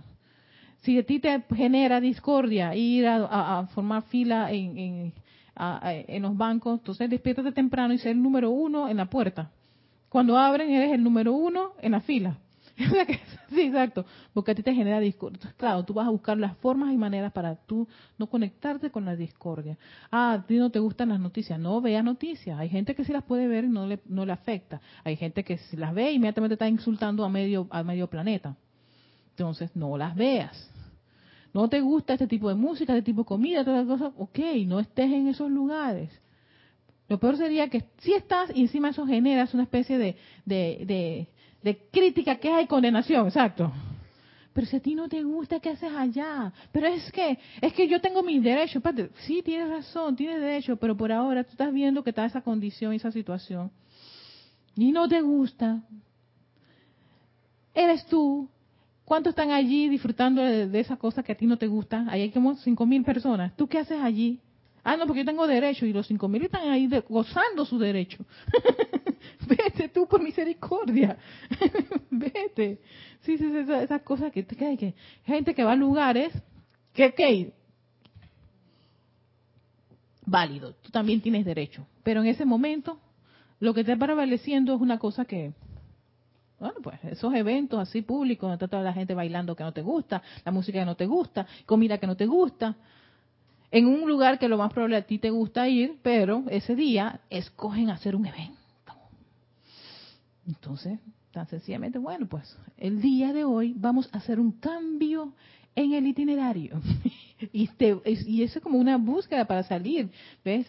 Si 0.83 0.99
a 0.99 1.05
ti 1.05 1.19
te 1.19 1.43
genera 1.55 2.01
discordia 2.01 2.75
ir 2.75 3.07
a, 3.09 3.67
formar 3.75 4.05
fila 4.05 4.53
en, 4.53 5.13
en, 5.59 6.23
los 6.23 6.37
bancos, 6.37 6.79
entonces 6.79 7.11
despiértate 7.11 7.53
temprano 7.53 7.93
y 7.93 7.99
sé 7.99 8.11
el 8.11 8.23
número 8.23 8.51
uno 8.51 8.89
en 8.89 8.99
la 8.99 9.07
puerta. 9.07 9.51
Cuando 10.09 10.39
abren, 10.39 10.71
eres 10.71 10.93
el 10.93 11.03
número 11.03 11.33
uno 11.33 11.73
en 11.83 11.93
la 11.93 12.01
fila. 12.01 12.39
sí, 13.49 13.63
exacto, 13.63 14.05
porque 14.35 14.51
a 14.51 14.55
ti 14.55 14.63
te 14.63 14.75
genera 14.75 15.01
discordia. 15.01 15.55
Claro, 15.57 15.85
tú 15.85 15.95
vas 15.95 16.07
a 16.07 16.11
buscar 16.11 16.37
las 16.37 16.57
formas 16.59 16.93
y 16.93 16.99
maneras 16.99 17.33
para 17.33 17.57
tú 17.57 17.89
no 18.19 18.27
conectarte 18.27 18.91
con 18.91 19.07
la 19.07 19.17
discordia. 19.17 19.79
Ah, 20.11 20.33
a 20.33 20.47
ti 20.47 20.59
no 20.59 20.71
te 20.71 20.79
gustan 20.79 21.09
las 21.09 21.21
noticias, 21.21 21.59
no 21.59 21.81
veas 21.81 22.05
noticias. 22.05 22.59
Hay 22.59 22.69
gente 22.69 22.95
que 22.95 23.05
sí 23.05 23.13
las 23.13 23.25
puede 23.25 23.49
ver 23.49 23.65
y 23.65 23.69
no 23.69 23.87
le, 23.87 24.01
no 24.07 24.27
le 24.27 24.33
afecta. 24.33 24.81
Hay 25.05 25.17
gente 25.17 25.43
que 25.43 25.57
si 25.57 25.77
las 25.77 25.95
ve 25.95 26.13
inmediatamente 26.13 26.55
está 26.55 26.69
insultando 26.69 27.25
a 27.25 27.31
medio, 27.31 27.67
a 27.71 27.83
medio 27.83 28.09
planeta. 28.09 28.57
Entonces, 29.31 29.75
no 29.75 29.97
las 29.97 30.15
veas. 30.15 30.71
No 31.55 31.69
te 31.69 31.81
gusta 31.81 32.13
este 32.13 32.27
tipo 32.27 32.51
de 32.51 32.55
música, 32.55 32.93
este 32.93 33.07
tipo 33.07 33.23
de 33.23 33.27
comida, 33.27 33.65
todas 33.65 33.87
las 33.87 33.99
cosas, 33.99 34.15
ok, 34.19 34.39
no 34.67 34.81
estés 34.81 35.11
en 35.11 35.29
esos 35.29 35.51
lugares. 35.51 36.11
Lo 37.09 37.19
peor 37.19 37.39
sería 37.39 37.69
que 37.71 37.85
si 37.99 38.13
estás 38.13 38.51
y 38.55 38.63
encima 38.63 38.91
eso 38.91 39.07
generas 39.07 39.55
una 39.55 39.63
especie 39.63 39.97
de 39.97 40.17
de 40.45 41.29
crítica, 41.91 42.37
queja 42.37 42.63
y 42.63 42.67
condenación, 42.67 43.27
exacto. 43.27 43.73
Pero 44.57 44.67
si 44.67 44.77
a 44.77 44.81
ti 44.81 44.95
no 44.95 45.07
te 45.07 45.23
gusta, 45.23 45.61
¿qué 45.61 45.69
haces 45.69 45.93
allá? 45.93 46.51
Pero 46.73 46.87
es 46.87 47.13
que, 47.13 47.39
es 47.61 47.75
que 47.75 47.89
yo 47.89 48.01
tengo 48.01 48.23
mis 48.23 48.43
derechos. 48.43 48.83
Sí, 49.27 49.43
tienes 49.43 49.69
razón, 49.69 50.17
tienes 50.17 50.41
derecho, 50.41 50.77
pero 50.77 50.97
por 50.97 51.13
ahora 51.13 51.45
tú 51.45 51.51
estás 51.51 51.71
viendo 51.75 52.03
que 52.03 52.09
está 52.09 52.25
esa 52.25 52.41
condición, 52.41 52.95
esa 52.95 53.13
situación. 53.13 53.71
Y 54.75 54.93
no 54.93 55.09
te 55.09 55.21
gusta. 55.21 55.83
Eres 57.75 58.07
tú. 58.07 58.49
¿Cuántos 59.05 59.33
están 59.33 59.51
allí 59.51 59.91
disfrutando 59.91 60.43
de, 60.43 60.69
de 60.69 60.81
esas 60.81 60.99
cosas 60.99 61.23
que 61.23 61.33
a 61.33 61.37
ti 61.37 61.45
no 61.47 61.59
te 61.59 61.67
gustan? 61.67 62.09
Ahí 62.09 62.23
hay 62.23 62.31
como 62.31 62.55
cinco 62.57 62.87
mil 62.87 63.05
personas. 63.05 63.55
¿Tú 63.57 63.67
qué 63.67 63.79
haces 63.79 64.01
allí? 64.01 64.41
Ah, 64.89 64.97
no, 64.97 65.05
porque 65.05 65.23
yo 65.23 65.27
tengo 65.27 65.49
derecho 65.49 65.85
y 65.85 65.93
los 65.93 66.07
cinco 66.07 66.29
mil 66.29 66.45
están 66.45 66.71
ahí 66.71 66.89
gozando 67.09 67.65
su 67.65 67.77
derecho. 67.77 68.25
Vete 69.49 69.89
tú 69.89 70.07
por 70.07 70.23
misericordia. 70.23 71.19
Vete. 72.11 72.79
Sí, 73.23 73.37
sí, 73.37 73.51
esas, 73.53 74.03
cosas 74.03 74.31
que, 74.31 74.47
que, 74.47 74.77
que 74.77 74.95
gente 75.25 75.57
que 75.57 75.65
va 75.65 75.73
a 75.73 75.75
lugares 75.75 76.33
que, 76.93 77.13
que 77.15 77.53
válido, 80.25 80.75
tú 80.75 80.93
también 80.93 81.21
tienes 81.21 81.45
derecho. 81.45 81.85
Pero 82.05 82.21
en 82.21 82.29
ese 82.29 82.45
momento, 82.45 83.01
lo 83.59 83.75
que 83.75 83.81
está 83.81 83.97
prevaleciendo 83.97 84.73
es 84.73 84.81
una 84.81 85.01
cosa 85.01 85.25
que, 85.25 85.53
bueno, 86.61 86.77
pues 86.81 87.03
esos 87.03 87.35
eventos 87.35 87.81
así 87.81 88.03
públicos, 88.03 88.43
donde 88.43 88.65
está 88.65 88.69
toda 88.69 88.85
la 88.85 88.93
gente 88.93 89.15
bailando 89.15 89.57
que 89.57 89.65
no 89.65 89.73
te 89.73 89.83
gusta, 89.83 90.23
la 90.45 90.53
música 90.53 90.79
que 90.79 90.87
no 90.87 90.95
te 90.95 91.07
gusta, 91.07 91.45
comida 91.67 91.99
que 91.99 92.07
no 92.07 92.17
te 92.17 92.27
gusta, 92.27 92.77
en 93.71 93.87
un 93.87 94.09
lugar 94.09 94.39
que 94.39 94.49
lo 94.49 94.59
más 94.59 94.73
probable 94.73 94.97
a 94.97 95.03
ti 95.03 95.19
te 95.19 95.31
gusta 95.31 95.69
ir, 95.69 95.99
pero 96.03 96.45
ese 96.49 96.75
día 96.75 97.21
escogen 97.31 97.91
hacer 97.91 98.15
un 98.17 98.27
evento. 98.27 98.57
Entonces, 100.47 100.99
tan 101.33 101.47
sencillamente, 101.49 101.99
bueno, 101.99 102.27
pues 102.27 102.57
el 102.79 103.01
día 103.01 103.33
de 103.33 103.45
hoy 103.45 103.75
vamos 103.77 104.09
a 104.13 104.19
hacer 104.19 104.39
un 104.39 104.53
cambio 104.53 105.33
en 105.75 105.93
el 105.93 106.07
itinerario. 106.07 106.81
y, 107.53 107.69
y 108.05 108.43
eso 108.43 108.59
es 108.59 108.63
como 108.63 108.79
una 108.79 108.97
búsqueda 108.97 109.45
para 109.45 109.63
salir, 109.63 110.11
¿ves? 110.45 110.67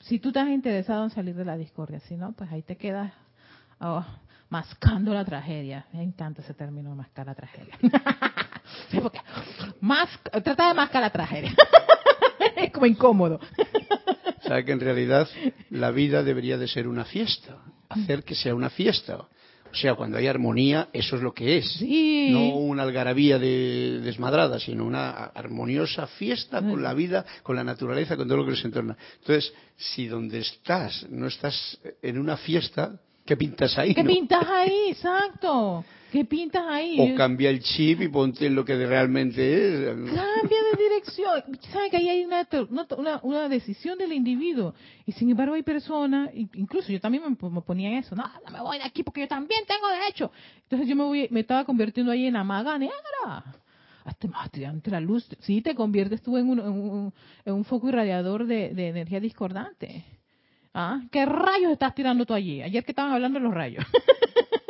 Si 0.00 0.18
tú 0.18 0.28
estás 0.28 0.48
interesado 0.48 1.04
en 1.04 1.10
salir 1.10 1.34
de 1.34 1.46
la 1.46 1.56
discordia, 1.56 1.98
si 2.00 2.14
no, 2.14 2.32
pues 2.32 2.52
ahí 2.52 2.62
te 2.62 2.76
quedas 2.76 3.12
oh, 3.80 4.04
mascando 4.50 5.14
la 5.14 5.24
tragedia. 5.24 5.86
Me 5.92 6.02
encanta 6.02 6.42
ese 6.42 6.52
término, 6.52 6.94
mascar 6.94 7.26
la 7.26 7.34
tragedia. 7.34 7.74
porque 9.02 9.20
trata 10.42 10.68
de 10.68 10.74
mascar 10.74 11.02
la 11.02 11.10
tragedia. 11.10 11.54
es 12.56 12.70
como 12.70 12.86
incómodo. 12.86 13.40
O 14.44 14.46
sea 14.46 14.62
que 14.64 14.72
en 14.72 14.80
realidad 14.80 15.28
la 15.70 15.90
vida 15.90 16.22
debería 16.22 16.58
de 16.58 16.68
ser 16.68 16.86
una 16.86 17.04
fiesta, 17.04 17.58
hacer 17.88 18.24
que 18.24 18.34
sea 18.34 18.54
una 18.54 18.70
fiesta. 18.70 19.16
O 19.74 19.76
sea, 19.76 19.96
cuando 19.96 20.18
hay 20.18 20.28
armonía, 20.28 20.88
eso 20.92 21.16
es 21.16 21.22
lo 21.22 21.34
que 21.34 21.58
es. 21.58 21.68
Sí. 21.72 22.28
No 22.30 22.58
una 22.58 22.84
algarabía 22.84 23.40
de, 23.40 24.00
desmadrada, 24.04 24.60
sino 24.60 24.84
una 24.84 25.10
armoniosa 25.10 26.06
fiesta 26.06 26.60
con 26.60 26.80
la 26.80 26.94
vida, 26.94 27.26
con 27.42 27.56
la 27.56 27.64
naturaleza, 27.64 28.16
con 28.16 28.28
todo 28.28 28.38
lo 28.38 28.44
que 28.44 28.52
les 28.52 28.64
entorna. 28.64 28.96
Entonces, 29.18 29.52
si 29.76 30.06
donde 30.06 30.38
estás 30.38 31.06
no 31.10 31.26
estás 31.26 31.76
en 32.02 32.18
una 32.18 32.36
fiesta, 32.36 33.00
¿qué 33.26 33.36
pintas 33.36 33.76
ahí? 33.76 33.94
¿Qué 33.96 34.04
pintas 34.04 34.46
ahí? 34.48 34.90
Exacto. 34.90 35.84
¿Qué 36.14 36.24
pintas 36.24 36.62
ahí? 36.68 36.96
O 37.00 37.16
cambia 37.16 37.50
el 37.50 37.58
chip 37.58 38.00
y 38.00 38.06
ponte 38.06 38.46
en 38.46 38.54
lo 38.54 38.64
que 38.64 38.76
realmente 38.86 39.42
es. 39.42 39.84
Cambia 39.84 40.58
de 40.70 40.82
dirección. 40.84 41.58
¿Sabes 41.72 41.90
que 41.90 41.96
ahí 41.96 42.08
hay 42.08 42.24
una, 42.24 42.46
una, 42.96 43.18
una, 43.24 43.48
decisión 43.48 43.98
del 43.98 44.12
individuo? 44.12 44.74
Y 45.06 45.10
sin 45.10 45.28
embargo 45.30 45.54
hay 45.54 45.64
personas, 45.64 46.30
incluso 46.32 46.92
yo 46.92 47.00
también 47.00 47.24
me, 47.28 47.62
ponía 47.62 47.98
eso, 47.98 48.14
no, 48.14 48.22
no 48.46 48.52
me 48.52 48.60
voy 48.60 48.78
de 48.78 48.84
aquí 48.84 49.02
porque 49.02 49.22
yo 49.22 49.26
también 49.26 49.62
tengo 49.66 49.88
derecho. 49.88 50.30
Entonces 50.62 50.86
yo 50.86 50.94
me, 50.94 51.02
voy, 51.02 51.26
me 51.32 51.40
estaba 51.40 51.64
convirtiendo 51.64 52.12
ahí 52.12 52.26
en 52.26 52.34
la 52.34 52.44
maga 52.44 52.78
negra. 52.78 53.56
Hasta 54.04 54.28
más 54.28 54.50
ante 54.68 54.90
la 54.92 55.00
luz. 55.00 55.26
Sí, 55.40 55.62
te 55.62 55.74
conviertes 55.74 56.22
tú 56.22 56.38
en 56.38 56.48
un, 56.48 57.12
en 57.44 57.52
un, 57.52 57.64
foco 57.64 57.88
irradiador 57.88 58.46
de, 58.46 58.72
de 58.72 58.86
energía 58.90 59.18
discordante. 59.18 60.04
¿Ah? 60.72 61.00
¿Qué 61.10 61.26
rayos 61.26 61.72
estás 61.72 61.92
tirando 61.92 62.24
tú 62.24 62.34
allí? 62.34 62.62
Ayer 62.62 62.84
que 62.84 62.92
estaban 62.92 63.10
hablando 63.10 63.40
de 63.40 63.44
los 63.46 63.52
rayos. 63.52 63.84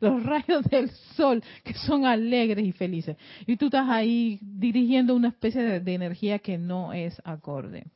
los 0.00 0.22
rayos 0.24 0.64
del 0.64 0.90
sol 1.16 1.42
que 1.64 1.74
son 1.74 2.04
alegres 2.04 2.66
y 2.66 2.72
felices. 2.72 3.16
Y 3.46 3.56
tú 3.56 3.66
estás 3.66 3.88
ahí 3.88 4.38
dirigiendo 4.42 5.14
una 5.14 5.28
especie 5.28 5.80
de, 5.80 5.94
energía 5.94 6.38
que 6.38 6.58
no 6.58 6.92
es 6.92 7.20
acorde. 7.24 7.86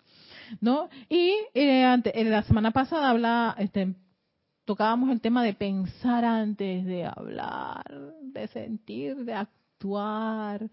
¿No? 0.60 0.88
Y 1.08 1.32
eh, 1.54 2.02
en 2.04 2.30
la 2.30 2.42
semana 2.42 2.70
pasada 2.70 3.10
hablaba, 3.10 3.56
este, 3.58 3.94
tocábamos 4.64 5.10
el 5.10 5.20
tema 5.20 5.42
de 5.42 5.54
pensar 5.54 6.24
antes 6.24 6.84
de 6.84 7.06
hablar, 7.06 7.84
de 8.22 8.46
sentir, 8.48 9.16
de 9.24 9.34
actuar. 9.34 10.70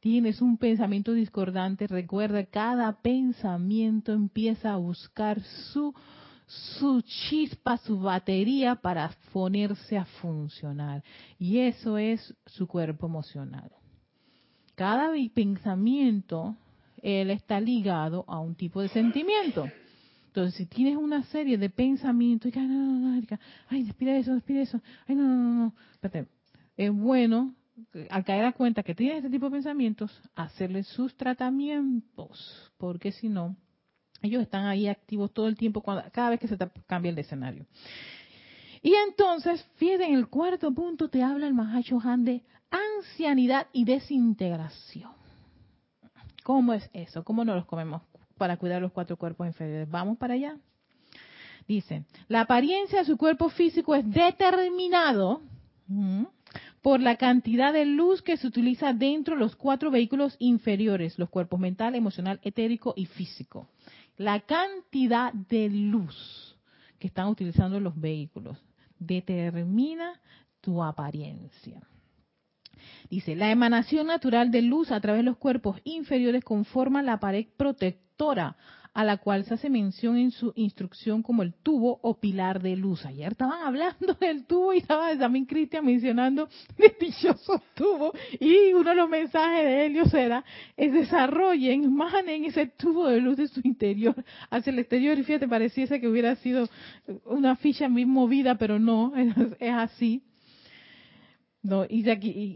Tienes 0.00 0.42
un 0.42 0.56
pensamiento 0.56 1.12
discordante, 1.12 1.86
recuerda, 1.86 2.44
cada 2.44 3.00
pensamiento 3.00 4.12
empieza 4.12 4.72
a 4.72 4.76
buscar 4.76 5.40
su 5.72 5.94
su 6.78 7.00
chispa, 7.02 7.78
su 7.78 7.98
batería 7.98 8.74
para 8.74 9.10
ponerse 9.32 9.96
a 9.96 10.04
funcionar. 10.04 11.02
Y 11.38 11.58
eso 11.58 11.96
es 11.96 12.34
su 12.46 12.66
cuerpo 12.66 13.06
emocional. 13.06 13.70
Cada 14.74 15.12
pensamiento, 15.34 16.56
él 17.02 17.30
está 17.30 17.60
ligado 17.60 18.24
a 18.26 18.40
un 18.40 18.54
tipo 18.54 18.82
de 18.82 18.88
sentimiento. 18.88 19.68
Entonces, 20.26 20.54
si 20.54 20.66
tienes 20.66 20.96
una 20.96 21.22
serie 21.24 21.58
de 21.58 21.68
pensamientos, 21.70 22.50
ay, 22.54 22.66
no, 22.66 23.22
ay, 23.68 23.82
despide 23.84 24.18
eso, 24.18 24.34
despide 24.34 24.62
eso, 24.62 24.80
ay, 25.06 25.14
no, 25.14 25.22
no, 25.24 25.54
no, 25.54 25.74
espérate. 25.92 26.30
Es 26.76 26.90
bueno, 26.90 27.54
al 28.08 28.24
caer 28.24 28.46
a 28.46 28.52
cuenta 28.52 28.82
que 28.82 28.94
tienes 28.94 29.18
este 29.18 29.30
tipo 29.30 29.46
de 29.46 29.52
pensamientos, 29.52 30.10
hacerle 30.34 30.84
sus 30.84 31.14
tratamientos, 31.16 32.72
porque 32.78 33.12
si 33.12 33.28
no, 33.28 33.56
ellos 34.22 34.42
están 34.42 34.66
ahí 34.66 34.88
activos 34.88 35.32
todo 35.32 35.48
el 35.48 35.56
tiempo, 35.56 35.82
cuando, 35.82 36.04
cada 36.12 36.30
vez 36.30 36.40
que 36.40 36.48
se 36.48 36.56
cambia 36.86 37.10
el 37.10 37.18
escenario. 37.18 37.66
Y 38.82 38.94
entonces, 38.94 39.64
fíjate, 39.76 40.04
en 40.04 40.14
el 40.14 40.28
cuarto 40.28 40.72
punto 40.72 41.08
te 41.08 41.22
habla 41.22 41.46
el 41.46 41.54
Mahacho 41.54 42.00
Han 42.02 42.24
de 42.24 42.42
ancianidad 42.70 43.66
y 43.72 43.84
desintegración. 43.84 45.12
¿Cómo 46.42 46.72
es 46.72 46.88
eso? 46.92 47.22
¿Cómo 47.22 47.44
nos 47.44 47.56
los 47.56 47.66
comemos 47.66 48.02
para 48.36 48.56
cuidar 48.56 48.82
los 48.82 48.92
cuatro 48.92 49.16
cuerpos 49.16 49.46
inferiores? 49.46 49.88
Vamos 49.88 50.18
para 50.18 50.34
allá. 50.34 50.56
Dice, 51.68 52.04
la 52.26 52.40
apariencia 52.40 53.00
de 53.00 53.04
su 53.04 53.16
cuerpo 53.16 53.48
físico 53.48 53.94
es 53.94 54.08
determinado 54.10 55.42
por 56.80 57.00
la 57.00 57.16
cantidad 57.16 57.72
de 57.72 57.84
luz 57.84 58.20
que 58.22 58.36
se 58.36 58.48
utiliza 58.48 58.92
dentro 58.92 59.34
de 59.34 59.40
los 59.40 59.54
cuatro 59.54 59.92
vehículos 59.92 60.34
inferiores, 60.40 61.18
los 61.20 61.30
cuerpos 61.30 61.60
mental, 61.60 61.94
emocional, 61.94 62.40
etérico 62.42 62.94
y 62.96 63.06
físico 63.06 63.68
la 64.22 64.40
cantidad 64.40 65.32
de 65.32 65.68
luz 65.68 66.56
que 66.98 67.08
están 67.08 67.26
utilizando 67.26 67.80
los 67.80 68.00
vehículos 68.00 68.56
determina 68.98 70.20
tu 70.60 70.82
apariencia. 70.82 71.82
Dice, 73.10 73.34
la 73.34 73.50
emanación 73.50 74.06
natural 74.06 74.50
de 74.50 74.62
luz 74.62 74.90
a 74.92 75.00
través 75.00 75.20
de 75.20 75.24
los 75.24 75.36
cuerpos 75.36 75.80
inferiores 75.84 76.44
conforma 76.44 77.02
la 77.02 77.18
pared 77.18 77.46
protectora 77.56 78.56
a 78.94 79.04
la 79.04 79.16
cual 79.16 79.44
se 79.44 79.54
hace 79.54 79.70
mención 79.70 80.16
en 80.16 80.30
su 80.30 80.52
instrucción 80.54 81.22
como 81.22 81.42
el 81.42 81.54
tubo 81.54 81.98
o 82.02 82.18
pilar 82.20 82.60
de 82.62 82.76
luz. 82.76 83.04
Ayer 83.06 83.32
estaban 83.32 83.62
hablando 83.66 84.14
del 84.14 84.44
tubo 84.44 84.72
y 84.74 84.78
estaba 84.78 85.16
también 85.16 85.46
Cristian 85.46 85.84
mencionando 85.84 86.48
el 86.78 86.94
dichoso 87.00 87.62
tubo 87.74 88.12
y 88.38 88.72
uno 88.72 88.90
de 88.90 88.96
los 88.96 89.08
mensajes 89.08 89.64
de 89.64 89.86
Helios 89.86 90.12
era, 90.14 90.44
es 90.76 90.92
desarrollen, 90.92 91.92
en 92.26 92.44
ese 92.44 92.66
tubo 92.66 93.06
de 93.06 93.20
luz 93.20 93.36
de 93.36 93.48
su 93.48 93.60
interior 93.64 94.14
hacia 94.50 94.70
el 94.70 94.78
exterior 94.78 95.18
y 95.18 95.24
fíjate, 95.24 95.48
pareciese 95.48 96.00
que 96.00 96.08
hubiera 96.08 96.36
sido 96.36 96.68
una 97.24 97.56
ficha 97.56 97.88
muy 97.88 98.04
movida, 98.04 98.56
pero 98.56 98.78
no, 98.78 99.12
es 99.60 99.72
así. 99.72 100.22
No, 101.62 101.84
y, 101.84 102.04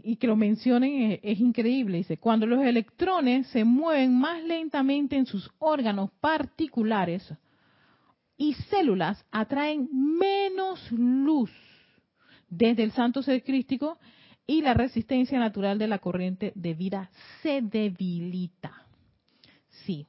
y, 0.03 0.17
que 0.17 0.27
lo 0.27 0.35
mencionen 0.35 1.19
es, 1.23 1.39
increíble. 1.39 1.99
Dice, 1.99 2.17
cuando 2.17 2.45
los 2.45 2.61
electrones 2.65 3.47
se 3.47 3.63
mueven 3.63 4.13
más 4.13 4.43
lentamente 4.43 5.15
en 5.15 5.25
sus 5.25 5.49
órganos 5.59 6.11
particulares 6.19 7.33
y 8.35 8.53
células, 8.69 9.23
atraen 9.31 9.87
menos 9.91 10.91
luz 10.91 11.51
desde 12.49 12.83
el 12.83 12.91
santo 12.91 13.23
ser 13.23 13.43
crístico 13.43 13.97
y 14.45 14.61
la 14.61 14.73
resistencia 14.73 15.39
natural 15.39 15.77
de 15.77 15.87
la 15.87 15.99
corriente 15.99 16.51
de 16.55 16.73
vida 16.73 17.09
se 17.41 17.61
debilita. 17.61 18.87
Sí, 19.85 20.05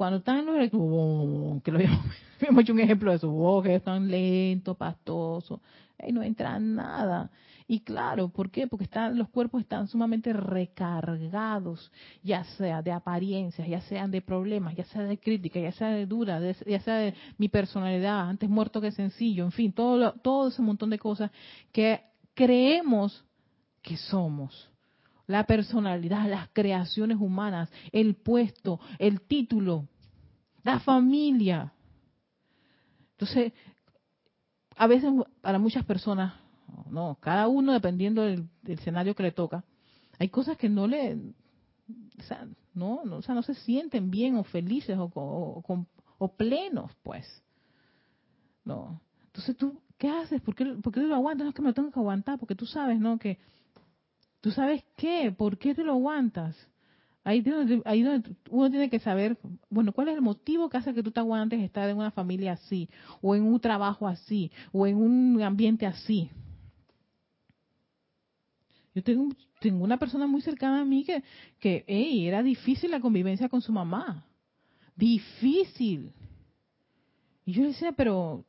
cuando 0.00 0.20
están 0.20 0.46
los 0.46 0.56
electrones, 0.56 1.62
que 1.62 1.70
lo 1.70 1.78
hemos 2.40 2.62
hecho 2.62 2.72
un 2.72 2.80
ejemplo 2.80 3.10
de 3.10 3.18
eso, 3.18 3.60
que 3.62 3.74
están 3.74 4.10
lentos, 4.10 4.74
pastosos, 4.74 5.60
ahí 5.98 6.10
no 6.10 6.22
entra 6.22 6.58
nada. 6.58 7.30
Y 7.68 7.80
claro, 7.80 8.30
¿por 8.30 8.50
qué? 8.50 8.66
Porque 8.66 8.84
están, 8.84 9.18
los 9.18 9.28
cuerpos 9.28 9.60
están 9.60 9.88
sumamente 9.88 10.32
recargados, 10.32 11.92
ya 12.22 12.44
sea 12.44 12.80
de 12.80 12.92
apariencias, 12.92 13.68
ya 13.68 13.82
sean 13.82 14.10
de 14.10 14.22
problemas, 14.22 14.74
ya 14.74 14.84
sea 14.84 15.02
de 15.02 15.18
crítica, 15.18 15.60
ya 15.60 15.72
sea 15.72 15.88
de 15.88 16.06
dura, 16.06 16.40
ya 16.66 16.80
sea 16.80 16.94
de 16.94 17.14
mi 17.36 17.50
personalidad, 17.50 18.26
antes 18.26 18.48
muerto 18.48 18.80
que 18.80 18.92
sencillo, 18.92 19.44
en 19.44 19.52
fin, 19.52 19.70
todo, 19.70 20.12
todo 20.12 20.48
ese 20.48 20.62
montón 20.62 20.88
de 20.88 20.98
cosas 20.98 21.30
que 21.72 22.00
creemos 22.32 23.22
que 23.82 23.98
somos. 23.98 24.70
La 25.26 25.44
personalidad, 25.44 26.26
las 26.26 26.48
creaciones 26.54 27.18
humanas, 27.20 27.70
el 27.92 28.14
puesto, 28.14 28.80
el 28.98 29.20
título, 29.20 29.86
la 30.62 30.80
familia. 30.80 31.72
Entonces, 33.12 33.52
a 34.76 34.86
veces 34.86 35.12
para 35.40 35.58
muchas 35.58 35.84
personas 35.84 36.34
no, 36.90 37.18
cada 37.20 37.48
uno 37.48 37.72
dependiendo 37.72 38.22
del, 38.22 38.48
escenario 38.64 39.14
que 39.14 39.22
le 39.22 39.32
toca. 39.32 39.64
Hay 40.18 40.28
cosas 40.28 40.56
que 40.56 40.68
no 40.68 40.86
le, 40.86 41.14
o 42.18 42.22
sea, 42.22 42.46
no, 42.74 43.02
o 43.02 43.22
sea, 43.22 43.34
no 43.34 43.42
se 43.42 43.54
sienten 43.54 44.10
bien 44.10 44.36
o 44.36 44.44
felices 44.44 44.96
o, 44.98 45.10
o, 46.18 46.36
plenos, 46.36 46.92
pues. 47.02 47.26
No. 48.64 49.00
Entonces 49.26 49.56
tú, 49.56 49.80
¿qué 49.98 50.08
haces? 50.08 50.40
¿Por 50.42 50.54
qué, 50.54 50.66
¿Por 50.82 50.92
qué 50.92 51.00
lo 51.00 51.14
aguantas? 51.14 51.44
No 51.44 51.50
es 51.50 51.54
que 51.54 51.62
me 51.62 51.68
lo 51.68 51.74
tengo 51.74 51.90
que 51.90 52.00
aguantar, 52.00 52.38
porque 52.38 52.54
tú 52.54 52.66
sabes, 52.66 53.00
¿no? 53.00 53.18
Que 53.18 53.38
tú 54.40 54.50
sabes 54.50 54.84
qué, 54.96 55.32
¿por 55.36 55.58
qué 55.58 55.74
te 55.74 55.84
lo 55.84 55.92
aguantas? 55.92 56.56
Ahí, 57.22 57.44
ahí 57.84 58.02
donde 58.02 58.34
uno 58.48 58.70
tiene 58.70 58.88
que 58.88 58.98
saber, 58.98 59.36
bueno, 59.68 59.92
cuál 59.92 60.08
es 60.08 60.14
el 60.14 60.22
motivo 60.22 60.70
que 60.70 60.78
hace 60.78 60.94
que 60.94 61.02
tú 61.02 61.10
te 61.10 61.20
aguantes 61.20 61.60
estar 61.60 61.88
en 61.88 61.98
una 61.98 62.10
familia 62.10 62.52
así, 62.52 62.88
o 63.20 63.34
en 63.34 63.42
un 63.42 63.60
trabajo 63.60 64.08
así, 64.08 64.50
o 64.72 64.86
en 64.86 64.96
un 64.96 65.42
ambiente 65.42 65.86
así. 65.86 66.30
Yo 68.94 69.02
tengo, 69.02 69.28
tengo 69.60 69.84
una 69.84 69.98
persona 69.98 70.26
muy 70.26 70.40
cercana 70.40 70.80
a 70.80 70.84
mí 70.84 71.04
que, 71.04 71.22
que 71.58 71.84
era 71.86 72.42
difícil 72.42 72.90
la 72.90 73.00
convivencia 73.00 73.48
con 73.48 73.60
su 73.60 73.72
mamá. 73.72 74.26
Difícil. 74.96 76.12
Y 77.44 77.52
yo 77.52 77.62
le 77.62 77.68
decía, 77.68 77.92
pero 77.92 78.44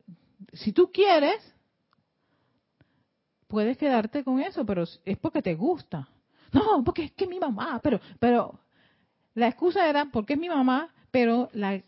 si 0.53 0.71
tú 0.71 0.91
quieres, 0.91 1.39
puedes 3.47 3.77
quedarte 3.77 4.23
con 4.23 4.39
eso, 4.39 4.65
pero 4.65 4.83
es 4.83 5.17
porque 5.17 5.41
te 5.41 5.55
gusta. 5.55 6.07
No, 6.53 6.83
porque 6.83 7.05
es 7.05 7.11
que 7.13 7.27
mi 7.27 7.39
mamá, 7.39 7.79
pero, 7.81 7.99
pero 8.19 8.59
la 9.33 9.47
excusa 9.47 9.89
era 9.89 10.05
porque 10.05 10.33
es 10.33 10.39
mi 10.39 10.49
mamá, 10.49 10.89
pero 11.11 11.49
la, 11.53 11.81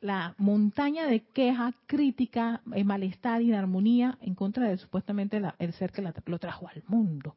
la 0.00 0.34
montaña 0.38 1.06
de 1.06 1.20
queja, 1.20 1.72
crítica, 1.86 2.60
malestar 2.64 3.42
y 3.42 3.52
armonía 3.52 4.18
en 4.20 4.34
contra 4.34 4.68
de 4.68 4.76
supuestamente 4.76 5.40
el 5.58 5.72
ser 5.72 5.92
que 5.92 6.02
lo 6.02 6.38
trajo 6.38 6.68
al 6.68 6.82
mundo 6.86 7.36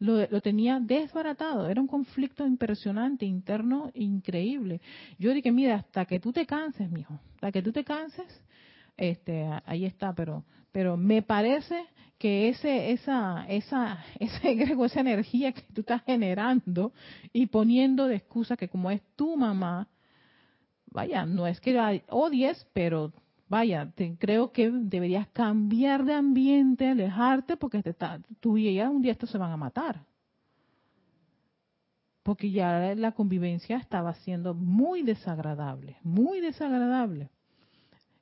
lo, 0.00 0.40
tenía 0.40 0.80
desbaratado. 0.80 1.68
Era 1.68 1.80
un 1.80 1.86
conflicto 1.86 2.46
impresionante, 2.46 3.26
interno, 3.26 3.90
increíble. 3.94 4.80
Yo 5.18 5.32
dije, 5.32 5.52
mira, 5.52 5.76
hasta 5.76 6.06
que 6.06 6.18
tú 6.18 6.32
te 6.32 6.46
canses, 6.46 6.90
mijo, 6.90 7.20
hasta 7.34 7.52
que 7.52 7.62
tú 7.62 7.70
te 7.70 7.84
canses, 7.84 8.42
este, 9.00 9.48
ahí 9.64 9.86
está, 9.86 10.14
pero, 10.14 10.44
pero 10.72 10.96
me 10.98 11.22
parece 11.22 11.86
que 12.18 12.50
ese, 12.50 12.92
esa, 12.92 13.46
esa, 13.48 14.04
ese 14.20 14.52
esa 14.52 15.00
energía 15.00 15.52
que 15.52 15.62
tú 15.72 15.80
estás 15.80 16.02
generando 16.04 16.92
y 17.32 17.46
poniendo 17.46 18.06
de 18.06 18.16
excusa 18.16 18.58
que 18.58 18.68
como 18.68 18.90
es 18.90 19.00
tu 19.16 19.36
mamá, 19.36 19.88
vaya, 20.86 21.24
no 21.24 21.46
es 21.46 21.60
que 21.60 21.72
la 21.72 21.98
odies, 22.10 22.66
pero 22.74 23.12
vaya, 23.48 23.90
te, 23.94 24.16
creo 24.18 24.52
que 24.52 24.70
deberías 24.70 25.28
cambiar 25.28 26.04
de 26.04 26.12
ambiente, 26.12 26.88
alejarte, 26.88 27.56
porque 27.56 27.82
te 27.82 27.90
está, 27.90 28.20
tú 28.38 28.58
y 28.58 28.68
ella 28.68 28.90
un 28.90 29.00
día 29.00 29.12
estos 29.12 29.30
se 29.30 29.38
van 29.38 29.52
a 29.52 29.56
matar. 29.56 30.04
Porque 32.22 32.50
ya 32.50 32.94
la 32.96 33.12
convivencia 33.12 33.78
estaba 33.78 34.12
siendo 34.12 34.52
muy 34.52 35.02
desagradable, 35.02 35.96
muy 36.02 36.40
desagradable. 36.40 37.30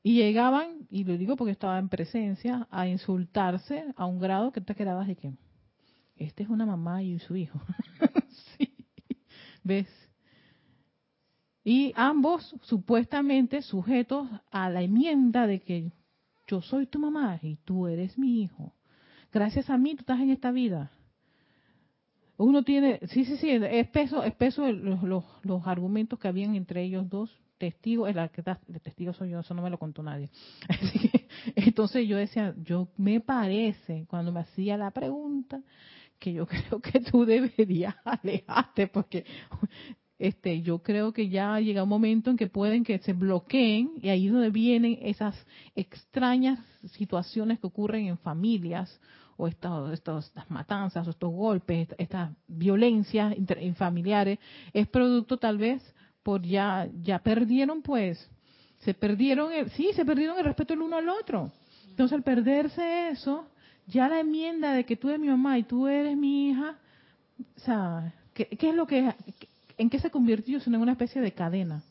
Y 0.03 0.15
llegaban, 0.15 0.87
y 0.91 1.05
lo 1.05 1.17
digo 1.19 1.37
porque 1.37 1.53
estaba 1.53 1.79
en 1.79 1.89
presencia, 1.89 2.67
a 2.71 2.87
insultarse 2.87 3.85
a 3.97 4.07
un 4.07 4.19
grado 4.19 4.53
que 4.53 4.61
te 4.61 4.75
quedabas 4.75 5.09
de 5.09 5.17
que, 5.17 5.33
este 6.17 6.43
es 6.43 6.49
una 6.49 6.67
mamá 6.67 7.03
y 7.03 7.19
su 7.19 7.37
hijo. 7.37 7.61
sí. 8.59 8.75
¿Ves? 9.63 9.89
Y 11.65 11.93
ambos 11.97 12.57
supuestamente 12.63 13.63
sujetos 13.63 14.29
a 14.51 14.71
la 14.71 14.83
enmienda 14.83 15.47
de 15.47 15.61
que 15.61 15.93
yo 16.47 16.63
soy 16.63 16.87
tu 16.87 16.99
mamá 16.99 17.39
y 17.43 17.57
tú 17.57 17.87
eres 17.87 18.17
mi 18.17 18.43
hijo. 18.43 18.73
Gracias 19.33 19.69
a 19.69 19.77
mí 19.77 19.95
tú 19.95 20.01
estás 20.01 20.21
en 20.21 20.31
esta 20.31 20.51
vida. 20.51 20.91
Uno 22.39 22.63
tiene, 22.63 23.01
sí, 23.09 23.25
sí, 23.25 23.37
sí, 23.37 23.51
es 23.51 23.89
peso, 23.89 24.23
es 24.23 24.35
peso 24.35 24.71
los, 24.73 25.03
los, 25.03 25.25
los 25.43 25.67
argumentos 25.67 26.19
que 26.19 26.29
habían 26.29 26.55
entre 26.55 26.83
ellos 26.85 27.09
dos, 27.11 27.37
testigo, 27.59 28.07
el 28.07 28.31
que 28.31 28.43
de 28.43 28.81
testigo 28.81 29.13
soy 29.13 29.31
yo, 29.31 29.41
eso 29.41 29.55
no 29.55 29.63
me 29.63 29.71
lo 29.71 29.79
contó 29.79 30.03
nadie. 30.03 30.31
entonces 31.57 32.09
yo 32.09 32.17
decía, 32.17 32.55
yo 32.63 32.89
me 32.97 33.21
parece, 33.21 34.07
cuando 34.09 34.33
me 34.33 34.41
hacía 34.41 34.77
la 34.77 34.91
pregunta, 34.91 35.63
que 36.19 36.33
yo 36.33 36.47
creo 36.47 36.81
que 36.81 37.01
tú 37.01 37.25
deberías 37.25 37.95
alejarte, 38.05 38.87
porque 38.87 39.25
este, 40.19 40.63
yo 40.63 40.83
creo 40.83 41.13
que 41.13 41.29
ya 41.29 41.61
llega 41.61 41.85
un 41.85 41.89
momento 41.89 42.31
en 42.31 42.37
que 42.37 42.49
pueden 42.49 42.85
que 42.85 42.99
se 42.99 43.13
bloqueen 43.13 43.93
y 44.03 44.09
ahí 44.09 44.27
es 44.27 44.33
donde 44.33 44.51
vienen 44.51 44.99
esas 45.03 45.37
extrañas 45.77 46.59
situaciones 46.93 47.61
que 47.61 47.67
ocurren 47.69 48.07
en 48.07 48.19
familias 48.19 49.01
o 49.37 49.47
estas, 49.47 49.93
estas, 49.93 50.33
matanzas 50.49 51.07
estos 51.07 51.33
golpes, 51.33 51.89
estas 51.99 52.33
violencias 52.49 53.37
familiares, 53.77 54.41
es 54.73 54.89
producto 54.89 55.37
tal 55.37 55.59
vez 55.59 55.81
por 56.29 56.43
ya, 56.43 56.87
ya 57.03 57.21
perdieron 57.21 57.81
pues, 57.81 58.19
se 58.81 58.93
perdieron, 58.93 59.51
el, 59.51 59.71
sí, 59.71 59.93
se 59.97 60.05
perdieron 60.05 60.39
el 60.39 60.45
respeto 60.45 60.75
el 60.75 60.83
uno 60.83 60.99
al 60.99 61.09
otro. 61.09 61.51
Entonces 61.89 62.15
al 62.15 62.23
perderse 62.23 63.09
eso, 63.09 63.49
ya 63.87 64.11
la 64.11 64.21
enmienda 64.21 64.75
de 64.75 64.85
que 64.85 64.95
tú 64.95 65.09
eres 65.09 65.23
mi 65.23 65.29
mamá 65.29 65.59
y 65.59 65.63
tú 65.63 65.87
eres 65.87 66.15
mi 66.19 66.51
hija, 66.51 66.77
o 67.57 67.61
sea, 67.61 68.13
¿qué, 68.35 68.47
es 68.51 68.75
lo 68.75 68.87
que, 68.87 69.11
en 69.79 69.89
qué 69.89 69.99
se 69.99 70.11
convirtió? 70.11 70.61
Sino 70.61 70.77
en 70.77 70.83
una 70.83 70.93
especie 70.93 71.23
de 71.23 71.33
cadena. 71.33 71.83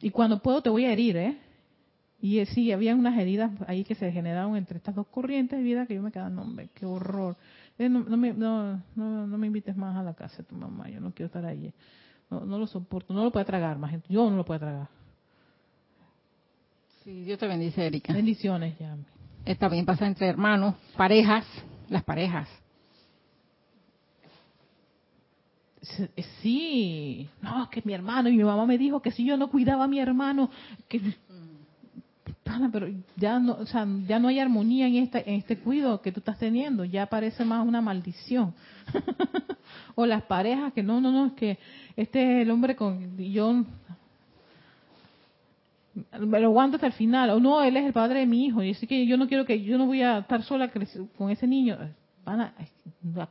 Y 0.00 0.08
cuando 0.08 0.40
puedo 0.40 0.62
te 0.62 0.70
voy 0.70 0.86
a 0.86 0.92
herir, 0.92 1.18
¿eh? 1.18 1.36
Y 2.22 2.38
eh, 2.38 2.46
sí, 2.46 2.72
había 2.72 2.94
unas 2.94 3.18
heridas 3.18 3.50
ahí 3.66 3.84
que 3.84 3.96
se 3.96 4.10
generaron 4.10 4.56
entre 4.56 4.78
estas 4.78 4.94
dos 4.94 5.08
corrientes 5.08 5.58
de 5.58 5.62
vida 5.62 5.84
que 5.84 5.96
yo 5.96 6.00
me 6.00 6.10
quedaba, 6.10 6.30
no, 6.30 6.46
qué 6.72 6.86
horror. 6.86 7.36
Eh, 7.78 7.90
no, 7.90 8.16
me, 8.16 8.32
no, 8.32 8.82
no, 8.96 9.26
me 9.26 9.46
invites 9.46 9.76
más 9.76 9.94
a 9.94 10.02
la 10.02 10.14
casa 10.14 10.38
de 10.38 10.44
tu 10.44 10.54
mamá, 10.54 10.88
yo 10.88 11.00
no 11.00 11.12
quiero 11.12 11.26
estar 11.26 11.44
allí. 11.44 11.70
No, 12.32 12.46
no 12.46 12.58
lo 12.58 12.66
soporto, 12.66 13.12
no 13.12 13.24
lo 13.24 13.30
puedo 13.30 13.44
tragar 13.44 13.76
más, 13.76 13.92
yo 14.08 14.30
no 14.30 14.36
lo 14.36 14.44
puedo 14.44 14.60
tragar. 14.60 14.88
Sí, 17.04 17.24
Dios 17.24 17.38
te 17.38 17.46
bendice, 17.46 17.86
Erika. 17.86 18.14
Bendiciones, 18.14 18.78
bien 19.68 19.84
pasa 19.84 20.06
entre 20.06 20.28
hermanos, 20.28 20.74
parejas, 20.96 21.44
las 21.90 22.02
parejas. 22.04 22.48
Sí, 26.40 27.28
no, 27.42 27.68
que 27.68 27.82
mi 27.84 27.92
hermano 27.92 28.30
y 28.30 28.36
mi 28.38 28.44
mamá 28.44 28.64
me 28.64 28.78
dijo 28.78 29.02
que 29.02 29.10
si 29.10 29.26
yo 29.26 29.36
no 29.36 29.50
cuidaba 29.50 29.84
a 29.84 29.88
mi 29.88 29.98
hermano, 29.98 30.48
que 30.88 31.02
pero 32.72 32.88
ya 33.16 33.38
no, 33.38 33.54
o 33.54 33.66
sea, 33.66 33.86
ya 34.06 34.18
no 34.18 34.28
hay 34.28 34.38
armonía 34.38 34.86
en 34.86 34.96
este, 34.96 35.28
en 35.28 35.36
este 35.36 35.58
cuidado 35.58 36.00
que 36.00 36.12
tú 36.12 36.20
estás 36.20 36.38
teniendo, 36.38 36.84
ya 36.84 37.06
parece 37.06 37.44
más 37.44 37.66
una 37.66 37.80
maldición. 37.80 38.54
o 39.94 40.06
las 40.06 40.22
parejas 40.24 40.72
que 40.72 40.82
no, 40.82 41.00
no, 41.00 41.12
no, 41.12 41.26
es 41.26 41.32
que 41.34 41.58
este 41.96 42.40
es 42.40 42.42
el 42.42 42.50
hombre 42.50 42.76
con 42.76 43.16
yo 43.18 43.64
me 45.94 46.40
lo 46.40 46.48
aguanto 46.48 46.76
hasta 46.76 46.86
el 46.86 46.94
final, 46.94 47.30
o 47.30 47.40
no, 47.40 47.62
él 47.62 47.76
es 47.76 47.84
el 47.84 47.92
padre 47.92 48.20
de 48.20 48.26
mi 48.26 48.46
hijo, 48.46 48.62
y 48.62 48.70
así 48.70 48.86
que 48.86 49.06
yo 49.06 49.16
no 49.16 49.28
quiero 49.28 49.44
que, 49.44 49.62
yo 49.62 49.76
no 49.76 49.86
voy 49.86 50.02
a 50.02 50.18
estar 50.18 50.42
sola 50.42 50.70
con 51.16 51.30
ese 51.30 51.46
niño. 51.46 51.76
la, 52.24 53.28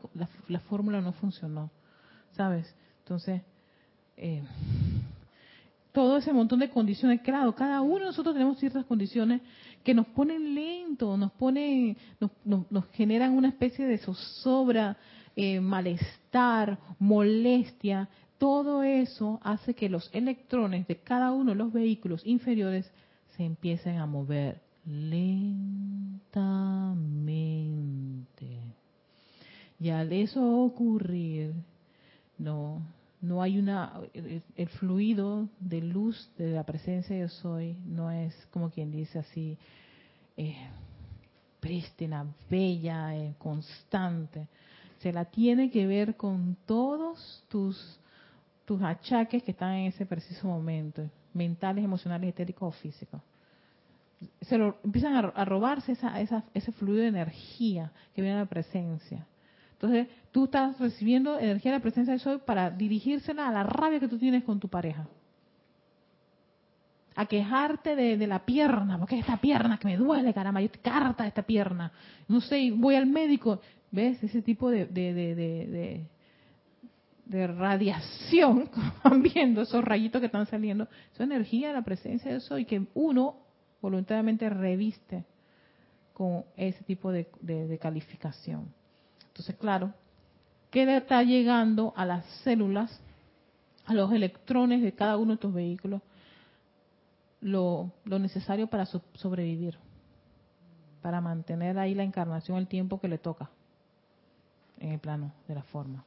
la 0.48 0.60
fórmula 0.60 1.02
no 1.02 1.12
funcionó. 1.14 1.72
¿sabes? 2.36 2.74
Entonces, 3.00 3.42
eh, 4.18 4.44
todo 5.92 6.18
ese 6.18 6.32
montón 6.32 6.60
de 6.60 6.70
condiciones, 6.70 7.22
claro, 7.22 7.54
cada 7.54 7.82
uno 7.82 8.00
de 8.00 8.06
nosotros 8.06 8.34
tenemos 8.34 8.58
ciertas 8.60 8.86
condiciones 8.86 9.42
que 9.84 9.94
nos 9.94 10.08
ponen 10.08 10.56
lento, 10.56 11.18
nos 11.18 11.32
ponen, 11.34 11.98
nos, 12.20 12.32
nos, 12.70 12.86
generan 12.92 13.34
una 13.34 13.50
especie 13.50 13.86
de 13.86 13.98
zozobra, 13.98 14.98
eh, 15.36 15.60
malestar, 15.60 16.80
molestia. 17.00 18.08
Todo 18.38 18.84
eso 18.84 19.40
hace 19.44 19.74
que 19.74 19.90
los 19.90 20.10
electrones 20.14 20.88
de 20.88 20.98
cada 20.98 21.32
uno 21.32 21.52
de 21.52 21.58
los 21.58 21.74
vehículos 21.74 22.22
inferiores 22.26 22.90
se 23.36 23.44
empiecen 23.44 23.98
a 23.98 24.06
mover 24.06 24.62
lentamente. 24.86 26.22
Y 29.80 29.90
al 29.90 30.14
eso 30.14 30.48
ocurrir, 30.64 31.54
no, 32.38 32.82
no 33.22 33.42
hay 33.42 33.60
una, 33.60 34.02
el, 34.14 34.70
fluido 34.80 35.48
de 35.60 35.82
luz 35.82 36.32
de 36.38 36.52
la 36.52 36.64
presencia 36.64 37.18
yo 37.18 37.30
soy 37.30 37.78
no 37.86 38.10
es 38.10 38.34
como 38.52 38.72
quien 38.72 38.92
dice 38.92 39.20
así, 39.20 39.58
eh, 40.38 40.56
prístina, 41.60 42.26
bella, 42.50 43.16
eh, 43.16 43.36
constante. 43.38 44.48
Se 45.00 45.14
la 45.14 45.26
tiene 45.26 45.70
que 45.70 45.86
ver 45.88 46.16
con 46.16 46.58
todos 46.66 47.46
tus, 47.48 48.00
tus 48.66 48.82
achaques 48.82 49.44
que 49.44 49.52
están 49.52 49.76
en 49.76 49.88
ese 49.88 50.06
preciso 50.06 50.48
momento, 50.48 51.08
mentales, 51.34 51.86
emocionales, 51.86 52.30
etéricos 52.30 52.76
o 52.76 52.80
físicos. 52.80 53.22
Se 54.42 54.58
lo, 54.58 54.78
empiezan 54.84 55.16
a, 55.16 55.20
a 55.20 55.46
robarse 55.46 55.94
esa, 55.94 56.20
esa, 56.20 56.44
ese 56.54 56.72
fluido 56.72 57.04
de 57.04 57.10
energía 57.10 57.92
que 58.14 58.22
viene 58.22 58.38
de 58.38 58.44
la 58.44 58.50
presencia. 58.50 59.26
Entonces, 59.82 60.10
tú 60.32 60.46
estás 60.46 60.78
recibiendo 60.78 61.40
energía 61.40 61.72
de 61.72 61.80
la 61.80 61.82
presencia 61.82 62.14
de 62.14 62.20
Soy 62.20 62.38
para 62.38 62.70
dirigírsela 62.70 63.48
a 63.48 63.52
la 63.52 63.64
rabia 63.64 64.00
que 64.00 64.08
tú 64.08 64.20
tienes 64.20 64.44
con 64.44 64.60
tu 64.60 64.68
pareja. 64.68 65.08
A 67.16 67.26
quejarte 67.26 67.96
de, 67.96 68.28
la 68.28 68.46
pierna, 68.46 69.00
porque 69.00 69.18
esta 69.18 69.38
pierna 69.38 69.80
que 69.80 69.88
me 69.88 69.98
duele, 69.98 70.36
caramba, 70.36 70.62
yo 70.62 70.70
te 70.70 70.78
carta 70.78 71.26
esta 71.26 71.42
pierna. 71.42 71.92
No 72.28 72.42
sé, 72.42 72.72
voy 72.76 72.94
al 72.94 73.08
médico. 73.08 73.60
¿Ves? 73.90 74.22
Ese 74.24 74.44
tipo 74.44 74.70
de, 74.70 74.86
de, 74.86 76.06
de 77.26 77.48
radiación, 77.48 78.70
van 79.04 79.24
viendo 79.24 79.64
esos 79.64 79.84
rayitos 79.84 80.20
que 80.20 80.28
están 80.28 80.46
saliendo, 80.46 80.88
es 81.12 81.20
energía 81.20 81.70
de 81.70 81.74
la 81.74 81.82
presencia 81.82 82.32
de 82.32 82.40
Soy 82.40 82.66
que 82.66 82.86
uno 82.94 83.38
voluntariamente 83.82 84.48
reviste 84.48 85.26
con 86.14 86.46
ese 86.56 86.84
tipo 86.84 87.12
de 87.12 87.80
calificación. 87.82 88.80
Entonces, 89.32 89.56
claro, 89.56 89.94
¿qué 90.72 90.86
le 90.86 90.98
está 90.98 91.24
llegando 91.24 91.94
a 91.96 92.06
las 92.06 92.26
células, 92.44 93.00
a 93.86 93.94
los 93.94 94.12
electrones 94.12 94.82
de 94.82 94.92
cada 94.92 95.16
uno 95.18 95.30
de 95.30 95.34
estos 95.36 95.54
vehículos? 95.54 96.02
Lo, 97.40 97.92
necesario 98.06 98.68
para 98.68 98.86
sobrevivir, 98.86 99.78
para 101.02 101.22
mantener 101.22 101.80
ahí 101.80 101.96
la 101.96 102.04
encarnación 102.04 102.58
el 102.58 102.68
tiempo 102.68 103.00
que 103.00 103.08
le 103.08 103.18
toca 103.18 103.50
en 104.80 104.92
el 104.92 105.00
plano 105.00 105.32
de 105.48 105.56
la 105.56 105.64
forma. 105.64 106.04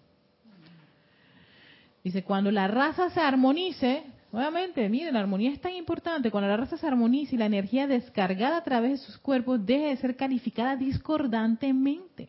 Dice, 2.05 2.23
cuando 2.23 2.51
la 2.51 2.69
raza 2.69 3.09
se 3.09 3.21
armonice, 3.21 4.05
nuevamente, 4.33 4.87
miren, 4.91 5.15
la 5.15 5.21
armonía 5.21 5.51
es 5.51 5.61
tan 5.61 5.73
importante, 5.73 6.31
cuando 6.31 6.49
la 6.49 6.59
raza 6.59 6.77
se 6.77 6.87
armonice 6.87 7.35
y 7.35 7.39
la 7.39 7.47
energía 7.47 7.87
descargada 7.87 8.59
a 8.59 8.65
través 8.65 9.01
de 9.01 9.07
sus 9.07 9.17
cuerpos 9.17 9.65
deje 9.65 9.87
de 9.87 9.97
ser 9.97 10.15
calificada 10.15 10.77
discordantemente 10.77 12.29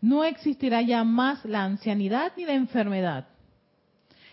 no 0.00 0.24
existirá 0.24 0.82
ya 0.82 1.04
más 1.04 1.44
la 1.44 1.64
ancianidad 1.64 2.32
ni 2.36 2.44
la 2.44 2.54
enfermedad. 2.54 3.28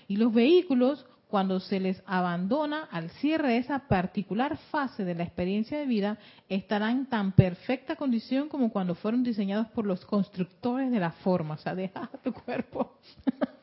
Y 0.07 0.17
los 0.17 0.33
vehículos, 0.33 1.05
cuando 1.27 1.59
se 1.59 1.79
les 1.79 2.03
abandona 2.05 2.83
al 2.91 3.09
cierre 3.09 3.49
de 3.49 3.57
esa 3.57 3.87
particular 3.87 4.57
fase 4.69 5.03
de 5.03 5.15
la 5.15 5.23
experiencia 5.23 5.79
de 5.79 5.85
vida, 5.85 6.17
estarán 6.49 6.91
en 6.91 7.05
tan 7.07 7.31
perfecta 7.31 7.95
condición 7.95 8.49
como 8.49 8.71
cuando 8.71 8.95
fueron 8.95 9.23
diseñados 9.23 9.67
por 9.67 9.85
los 9.85 10.05
constructores 10.05 10.91
de 10.91 10.99
la 10.99 11.11
forma. 11.11 11.55
O 11.55 11.57
sea, 11.57 11.73
deja 11.73 12.09
tu 12.23 12.33
cuerpo 12.33 12.97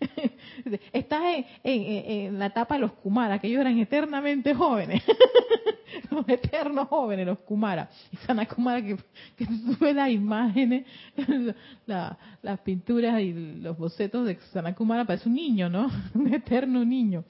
Estás 0.92 1.22
en, 1.24 1.44
en- 1.64 2.38
la 2.38 2.46
etapa 2.46 2.74
de 2.74 2.80
los 2.80 2.92
Kumara, 2.92 3.38
que 3.38 3.48
ellos 3.48 3.60
eran 3.60 3.78
eternamente 3.78 4.54
jóvenes. 4.54 5.02
los 6.10 6.28
eternos 6.28 6.88
jóvenes, 6.88 7.26
los 7.26 7.38
Kumara. 7.40 7.88
Y 8.12 8.16
Sana 8.18 8.46
Kumara, 8.46 8.82
que, 8.82 8.96
que 9.36 9.46
ves 9.80 9.94
las 9.94 10.10
imágenes, 10.10 10.86
la- 11.86 12.16
las 12.42 12.60
pinturas 12.60 13.20
y 13.20 13.32
los 13.32 13.76
bocetos 13.76 14.26
de 14.26 14.36
Sana 14.52 14.74
Kumara, 14.74 15.04
parece 15.04 15.28
un 15.28 15.34
niño, 15.34 15.68
¿no? 15.68 15.90
Un 16.14 16.32
eterno 16.32 16.84
niño. 16.84 17.24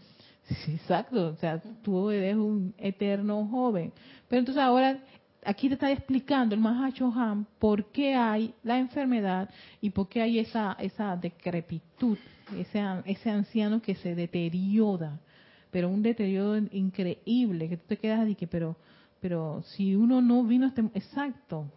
Exacto. 0.69 1.29
O 1.29 1.37
sea, 1.37 1.61
tú 1.83 2.11
eres 2.11 2.35
un 2.37 2.75
eterno 2.79 3.47
joven. 3.47 3.93
Pero 4.29 4.41
entonces 4.41 4.63
ahora, 4.63 4.99
aquí 5.44 5.68
te 5.68 5.74
está 5.74 5.90
explicando 5.90 6.55
el 6.55 6.61
Mahacho 6.61 7.12
Han 7.14 7.46
por 7.59 7.87
qué 7.92 8.14
hay 8.14 8.55
la 8.62 8.79
enfermedad 8.79 9.48
y 9.81 9.90
por 9.90 10.09
qué 10.09 10.22
hay 10.22 10.38
esa, 10.38 10.76
esa 10.79 11.16
decrepitud, 11.16 12.18
ese, 12.57 12.83
ese 13.05 13.31
anciano 13.31 13.81
que 13.81 13.94
se 13.94 14.14
deteriora. 14.14 15.18
Pero 15.70 15.88
un 15.88 16.03
deterioro 16.03 16.66
increíble, 16.72 17.68
que 17.68 17.76
tú 17.76 17.85
te 17.88 17.96
quedas 17.96 18.26
de 18.26 18.35
que, 18.35 18.46
pero, 18.46 18.76
pero 19.20 19.62
si 19.62 19.94
uno 19.94 20.20
no 20.20 20.44
vino 20.44 20.66
este... 20.66 20.83
Exacto. 20.94 21.70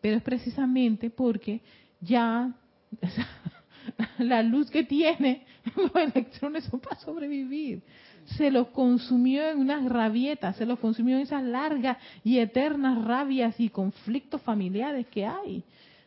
Pero 0.00 0.16
es 0.16 0.22
precisamente 0.22 1.10
porque 1.10 1.60
ya 2.00 2.52
la 4.18 4.42
luz 4.42 4.70
que 4.70 4.84
tiene 4.84 5.44
los 5.76 5.94
electrones 5.94 6.64
son 6.64 6.80
para 6.80 7.00
sobrevivir. 7.00 7.82
Se 8.36 8.50
los 8.50 8.68
consumió 8.68 9.48
en 9.48 9.58
unas 9.58 9.84
rabietas, 9.84 10.56
se 10.56 10.66
los 10.66 10.78
consumió 10.78 11.16
en 11.16 11.22
esas 11.22 11.42
largas 11.42 11.96
y 12.22 12.38
eternas 12.38 13.02
rabias 13.04 13.58
y 13.58 13.70
conflictos 13.70 14.42
familiares 14.42 15.06
que 15.08 15.26
hay, 15.26 15.64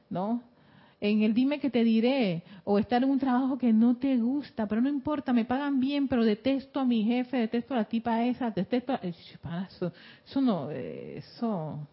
¿no? 0.10 0.44
En 1.00 1.24
el 1.24 1.34
dime 1.34 1.60
que 1.60 1.72
te 1.72 1.84
diré, 1.84 2.44
o 2.64 2.78
estar 2.78 3.02
en 3.02 3.10
un 3.10 3.18
trabajo 3.18 3.58
que 3.58 3.74
no 3.74 3.98
te 3.98 4.18
gusta, 4.18 4.68
pero 4.68 4.82
no 4.82 4.90
importa, 4.90 5.34
me 5.34 5.46
pagan 5.46 5.80
bien, 5.80 6.08
pero 6.08 6.24
detesto 6.24 6.80
a 6.80 6.86
mi 6.86 7.04
jefe, 7.04 7.38
detesto 7.38 7.74
a 7.74 7.78
la 7.78 7.86
tipa 7.86 8.24
esa, 8.24 8.52
detesto 8.52 8.94
a... 8.94 9.00
Eh, 9.02 9.16
Eso, 9.68 9.92
eso 10.24 10.42
no, 10.42 10.70
eh, 10.70 11.18
eso, 11.18 11.88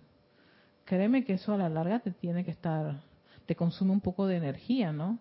créeme 0.85 1.25
que 1.25 1.35
eso 1.35 1.55
a 1.55 1.57
la 1.57 1.71
larga 1.71 2.01
te 2.01 2.11
tiene 2.11 2.45
que 2.45 2.51
estar, 2.51 3.01
te 3.47 3.57
consume 3.57 3.93
un 3.93 4.01
poco 4.03 4.27
de 4.27 4.37
energía, 4.37 4.93
¿no? 4.93 5.19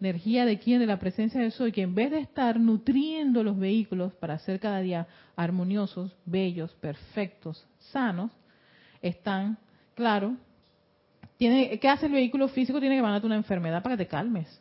Energía 0.00 0.46
de 0.46 0.58
quién, 0.58 0.80
de 0.80 0.86
la 0.86 0.98
presencia 0.98 1.40
de 1.40 1.50
soy, 1.50 1.72
que 1.72 1.82
en 1.82 1.94
vez 1.94 2.10
de 2.10 2.20
estar 2.20 2.58
nutriendo 2.58 3.44
los 3.44 3.58
vehículos 3.58 4.14
para 4.14 4.38
ser 4.38 4.58
cada 4.58 4.80
día 4.80 5.06
armoniosos, 5.36 6.16
bellos, 6.24 6.72
perfectos, 6.80 7.66
sanos, 7.78 8.30
están, 9.02 9.58
claro, 9.94 10.36
tiene, 11.36 11.78
¿qué 11.78 11.88
hace 11.88 12.06
el 12.06 12.12
vehículo 12.12 12.48
físico? 12.48 12.80
Tiene 12.80 12.96
que 12.96 13.02
mandarte 13.02 13.26
una 13.26 13.36
enfermedad 13.36 13.82
para 13.82 13.96
que 13.96 14.04
te 14.04 14.08
calmes. 14.10 14.60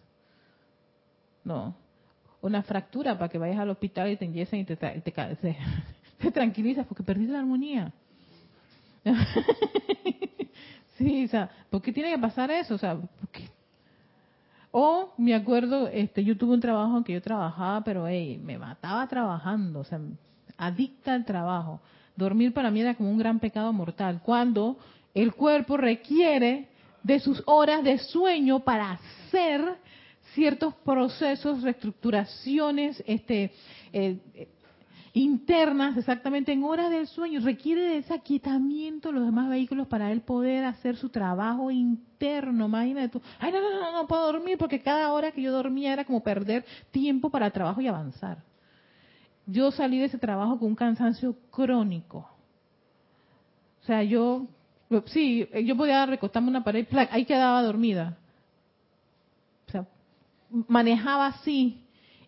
No. 1.44 1.76
Una 2.42 2.62
fractura 2.64 3.18
para 3.18 3.30
que 3.30 3.38
vayas 3.38 3.60
al 3.60 3.70
hospital 3.70 4.10
y 4.12 4.18
te 4.18 4.26
inyecten 4.26 4.60
y 4.62 4.66
te, 4.66 4.76
te, 4.76 5.02
te- 5.02 5.58
te 6.20 6.32
tranquilizas 6.32 6.86
porque 6.86 7.04
perdiste 7.04 7.32
la 7.34 7.40
armonía. 7.40 7.92
sí, 10.98 11.26
o 11.26 11.28
sea, 11.28 11.50
¿por 11.70 11.82
qué 11.82 11.92
tiene 11.92 12.12
que 12.12 12.20
pasar 12.20 12.52
eso? 12.52 12.76
O 12.76 12.78
sea, 12.78 12.96
¿por 12.96 13.30
qué? 13.32 13.50
O 14.72 15.14
me 15.18 15.34
acuerdo, 15.34 15.88
este, 15.88 16.24
yo 16.24 16.38
tuve 16.38 16.54
un 16.54 16.60
trabajo 16.60 16.98
en 16.98 17.04
que 17.04 17.14
yo 17.14 17.22
trabajaba, 17.22 17.84
pero 17.84 18.08
hey, 18.08 18.40
me 18.44 18.58
mataba 18.58 19.08
trabajando, 19.08 19.80
o 19.80 19.84
sea, 19.84 20.00
adicta 20.58 21.14
al 21.14 21.26
trabajo. 21.26 21.82
Dormir 22.16 22.54
para 22.54 22.70
mí 22.70 22.82
era 22.82 22.96
como 22.96 23.10
un 23.10 23.18
gran 23.18 23.40
pecado 23.40 23.74
mortal. 23.74 24.22
Cuando 24.24 24.78
el 25.14 25.34
cuerpo 25.34 25.78
requiere 25.78 26.68
de 27.02 27.20
sus 27.20 27.42
horas 27.46 27.84
de 27.84 27.98
sueño 27.98 28.60
para 28.60 28.92
hacer 28.92 29.62
ciertos 30.34 30.76
procesos, 30.86 31.64
reestructuraciones, 31.64 33.04
este, 33.08 33.52
eh, 33.92 34.20
internas, 35.14 35.98
exactamente 35.98 36.52
en 36.52 36.64
horas 36.64 36.90
del 36.90 37.08
sueño, 37.08 37.40
requiere 37.42 37.82
de 37.82 37.98
ese 37.98 38.14
aquietamiento 38.14 39.12
los 39.12 39.26
demás 39.26 39.50
vehículos 39.50 39.88
para 39.88 40.12
él 40.12 40.22
poder 40.22 40.66
hacer 40.66 40.96
su 40.98 41.10
trabajo 41.10 41.72
interno. 41.72 42.66
Imagínate 42.66 43.10
tú, 43.10 43.22
ay, 43.40 43.52
no, 43.52 43.62
no, 43.62 43.80
no, 43.80 43.92
no 43.92 44.08
puedo 44.08 44.32
dormir 44.32 44.58
porque 44.58 44.82
cada 44.82 45.12
hora 45.12 45.32
que 45.32 45.42
yo 45.42 45.52
dormía 45.52 45.94
era 45.94 46.06
como 46.06 46.22
perder 46.22 46.66
tiempo 46.92 47.30
para 47.30 47.52
trabajo 47.52 47.82
y 47.82 47.88
avanzar. 47.88 48.44
Yo 49.46 49.72
salí 49.72 49.98
de 50.00 50.06
ese 50.06 50.20
trabajo 50.20 50.60
con 50.60 50.70
un 50.70 50.76
cansancio 50.76 51.36
crónico. 51.50 52.30
O 53.82 53.86
sea, 53.86 54.04
yo, 54.04 54.46
sí, 55.06 55.48
yo 55.66 55.76
podía 55.76 56.06
recostarme 56.06 56.50
una 56.50 56.64
pared, 56.64 56.86
ahí 57.10 57.26
quedaba 57.26 57.64
dormida. 57.64 58.18
O 59.68 59.72
sea, 59.72 59.88
manejaba 60.68 61.28
así 61.28 61.82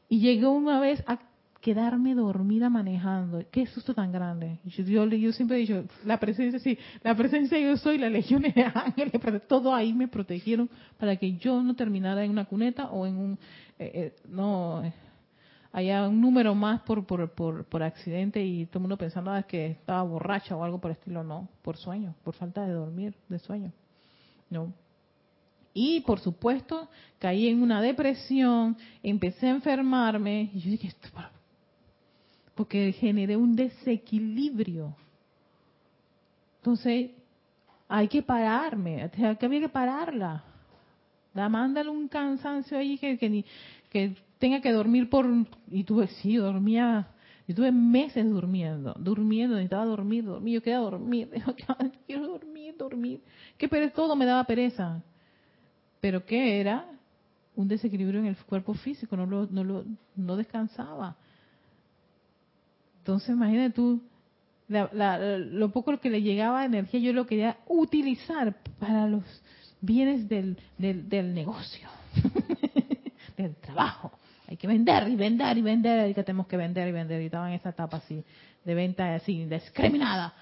y 0.10 0.20
llegué 0.20 0.48
una 0.48 0.80
vez 0.80 1.04
a 1.08 1.20
quedarme 1.62 2.16
dormida 2.16 2.70
manejando. 2.70 3.44
Qué 3.52 3.68
susto 3.68 3.94
tan 3.94 4.12
grande. 4.12 4.60
Yo, 4.66 4.84
yo, 4.84 5.06
yo 5.06 5.32
siempre 5.32 5.58
he 5.58 5.60
dicho, 5.62 5.84
la 6.04 6.20
presencia, 6.20 6.60
sí, 6.60 6.78
la 7.04 7.16
presencia 7.16 7.60
yo 7.60 7.78
soy, 7.78 7.98
las 7.98 8.12
legiones 8.12 8.54
de 8.56 8.64
ángeles, 8.74 9.14
pero 9.22 9.40
todo 9.40 9.74
ahí 9.74 9.94
me 9.94 10.08
protegieron 10.08 10.70
para 10.98 11.16
que 11.16 11.38
yo 11.38 11.62
no 11.62 11.76
terminara 11.76 12.24
en 12.24 12.32
una 12.32 12.46
cuneta 12.46 12.90
o 12.90 13.06
en 13.06 13.18
un, 13.18 13.40
eh, 13.78 13.92
eh, 13.94 14.16
no, 14.28 14.84
eh, 14.84 14.94
haya 15.72 16.08
un 16.08 16.20
número 16.20 16.54
más 16.56 16.82
por, 16.82 17.06
por, 17.06 17.32
por, 17.32 17.66
por 17.66 17.84
accidente 17.84 18.44
y 18.44 18.66
todo 18.66 18.80
el 18.80 18.82
mundo 18.82 18.98
pensando 18.98 19.32
ah, 19.32 19.44
que 19.44 19.68
estaba 19.68 20.02
borracha 20.04 20.56
o 20.56 20.64
algo 20.64 20.80
por 20.80 20.92
el 20.92 20.98
estilo. 20.98 21.24
No, 21.24 21.48
por 21.62 21.78
sueño, 21.78 22.16
por 22.24 22.34
falta 22.34 22.66
de 22.66 22.74
dormir, 22.74 23.14
de 23.30 23.40
sueño. 23.40 23.72
No. 24.50 24.74
Y 25.74 26.02
por 26.02 26.20
supuesto, 26.20 26.90
caí 27.20 27.48
en 27.48 27.62
una 27.62 27.82
depresión, 27.82 28.76
empecé 29.02 29.48
a 29.48 29.52
enfermarme 29.52 30.50
y 30.54 30.60
yo 30.60 30.72
dije, 30.72 30.90
porque 32.62 32.92
generé 32.92 33.36
un 33.36 33.56
desequilibrio. 33.56 34.96
Entonces, 36.58 37.10
hay 37.90 38.08
que 38.08 38.22
pararme, 38.22 39.10
que 39.10 39.46
había 39.48 39.62
que 39.62 39.70
pararla. 39.70 40.44
Da, 41.34 41.50
mándale 41.50 41.90
un 41.90 42.08
cansancio 42.08 42.78
ahí 42.78 43.00
que, 43.00 43.18
que, 43.18 43.30
ni- 43.32 43.46
que 43.90 44.16
tenga 44.38 44.62
que 44.62 44.72
dormir 44.72 45.10
por... 45.10 45.26
Y 45.72 45.84
tuve, 45.86 46.06
sí, 46.22 46.36
dormía, 46.36 47.08
yo 47.48 47.56
tuve 47.56 47.72
meses 47.72 48.30
durmiendo, 48.30 48.94
durmiendo, 49.00 49.56
necesitaba 49.56 49.86
dormir, 49.86 50.24
dormir, 50.24 50.54
yo 50.54 50.62
quería 50.62 50.78
dormir, 50.82 51.30
quiero 52.06 52.28
dormir, 52.28 52.76
dormir. 52.78 53.22
Que 53.58 53.68
pereza, 53.68 53.96
todo 53.96 54.16
me 54.16 54.28
daba 54.28 54.44
pereza. 54.44 55.02
Pero 56.00 56.24
¿qué 56.28 56.60
era? 56.60 56.86
Un 57.56 57.68
desequilibrio 57.68 58.20
en 58.20 58.28
el 58.28 58.38
cuerpo 58.38 58.76
físico, 58.76 59.18
no 59.18 59.26
lo, 59.26 59.48
no 59.48 59.64
lo, 59.64 59.84
no 60.16 60.36
descansaba. 60.36 61.18
Entonces, 63.02 63.30
imagínate 63.30 63.72
tú, 63.74 64.00
la- 64.68 64.90
la- 64.94 65.38
lo 65.40 65.72
poco 65.72 65.98
que 66.00 66.10
le 66.12 66.22
llegaba 66.22 66.60
de 66.62 66.68
energía, 66.68 67.00
yo 67.00 67.14
lo 67.14 67.26
quería 67.26 67.58
utilizar 67.68 68.56
para 68.80 69.08
los 69.08 69.24
bienes 69.82 70.30
del, 70.30 70.56
del, 70.78 71.10
del 71.10 71.34
negocio, 71.34 71.90
del 73.38 73.56
trabajo. 73.56 74.12
Hay 74.48 74.58
que 74.58 74.68
vender 74.68 75.08
y 75.08 75.16
vender 75.16 75.58
y 75.58 75.62
vender, 75.62 76.14
que 76.14 76.24
tenemos 76.24 76.46
que 76.48 76.58
vender 76.58 76.88
y 76.88 76.92
vender. 76.92 77.22
Y 77.22 77.26
estaba 77.26 77.48
en 77.50 77.56
esa 77.56 77.70
etapa 77.70 77.98
así, 77.98 78.24
de 78.64 78.76
venta 78.76 79.16
así, 79.16 79.46
discriminada. 79.46 80.34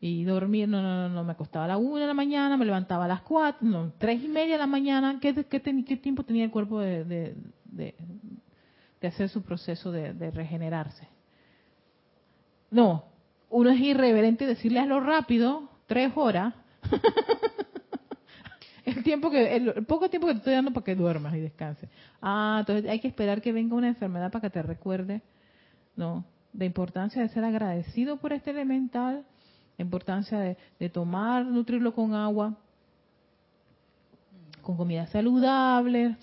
Y 0.00 0.24
dormir, 0.24 0.68
no, 0.68 0.82
no, 0.82 1.08
no, 1.08 1.14
no, 1.14 1.24
me 1.24 1.32
acostaba 1.32 1.64
a 1.64 1.68
la 1.68 1.76
una 1.78 2.02
de 2.02 2.06
la 2.08 2.14
mañana, 2.14 2.58
me 2.58 2.66
levantaba 2.66 3.06
a 3.06 3.08
las 3.08 3.22
cuatro, 3.22 3.66
no, 3.66 3.92
tres 3.96 4.22
y 4.22 4.28
media 4.28 4.54
de 4.54 4.58
la 4.58 4.66
mañana. 4.66 5.18
¿Qué, 5.22 5.32
qué, 5.46 5.60
ten- 5.60 5.82
tiempo 5.84 6.22
tenía 6.24 6.44
el 6.44 6.50
cuerpo 6.50 6.80
de, 6.80 7.04
de, 7.04 7.34
de- 7.64 7.94
hacer 9.08 9.28
su 9.30 9.42
proceso 9.42 9.90
de 9.92 10.30
regenerarse? 10.30 11.13
No, 12.74 13.04
uno 13.50 13.70
es 13.70 13.78
irreverente 13.78 14.46
decirle 14.46 14.80
hazlo 14.80 14.98
rápido, 14.98 15.68
tres 15.86 16.12
horas. 16.16 16.54
el 18.84 19.04
tiempo 19.04 19.30
que, 19.30 19.54
el, 19.54 19.68
el 19.76 19.86
poco 19.86 20.10
tiempo 20.10 20.26
que 20.26 20.32
te 20.32 20.38
estoy 20.38 20.54
dando 20.54 20.72
para 20.72 20.82
que 20.82 20.96
duermas 20.96 21.36
y 21.36 21.40
descanses. 21.40 21.88
Ah, 22.20 22.56
entonces 22.58 22.90
hay 22.90 22.98
que 22.98 23.06
esperar 23.06 23.40
que 23.40 23.52
venga 23.52 23.76
una 23.76 23.86
enfermedad 23.86 24.32
para 24.32 24.42
que 24.42 24.50
te 24.50 24.60
recuerde, 24.60 25.22
no, 25.94 26.24
la 26.52 26.64
importancia 26.64 27.22
de 27.22 27.28
ser 27.28 27.44
agradecido 27.44 28.16
por 28.16 28.32
este 28.32 28.50
elemental, 28.50 29.24
la 29.78 29.84
importancia 29.84 30.40
de, 30.40 30.56
de 30.80 30.88
tomar, 30.88 31.46
nutrirlo 31.46 31.94
con 31.94 32.12
agua, 32.12 32.56
con 34.62 34.76
comida 34.76 35.06
saludable, 35.06 36.16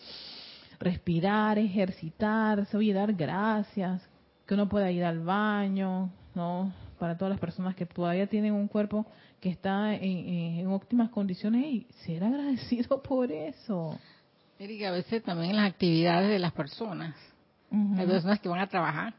respirar, 0.81 1.57
ejercitarse, 1.57 2.75
oye, 2.75 2.91
dar 2.91 3.13
gracias, 3.13 4.05
que 4.45 4.53
uno 4.53 4.67
pueda 4.67 4.91
ir 4.91 5.05
al 5.05 5.21
baño, 5.21 6.11
¿no? 6.35 6.71
Para 6.99 7.17
todas 7.17 7.31
las 7.31 7.39
personas 7.39 7.75
que 7.75 7.85
todavía 7.85 8.27
tienen 8.27 8.53
un 8.53 8.67
cuerpo 8.67 9.05
que 9.39 9.49
está 9.49 9.95
en, 9.95 10.67
óptimas 10.67 11.09
condiciones 11.09 11.65
y 11.65 11.87
ser 12.05 12.23
agradecido 12.23 13.01
por 13.01 13.31
eso. 13.31 13.97
Erika, 14.59 14.89
a 14.89 14.91
veces 14.91 15.23
también 15.23 15.55
las 15.55 15.69
actividades 15.71 16.29
de 16.29 16.39
las 16.39 16.51
personas. 16.51 17.15
Hay 17.97 18.05
personas 18.05 18.39
que 18.39 18.49
van 18.49 18.59
a 18.59 18.67
trabajar, 18.67 19.13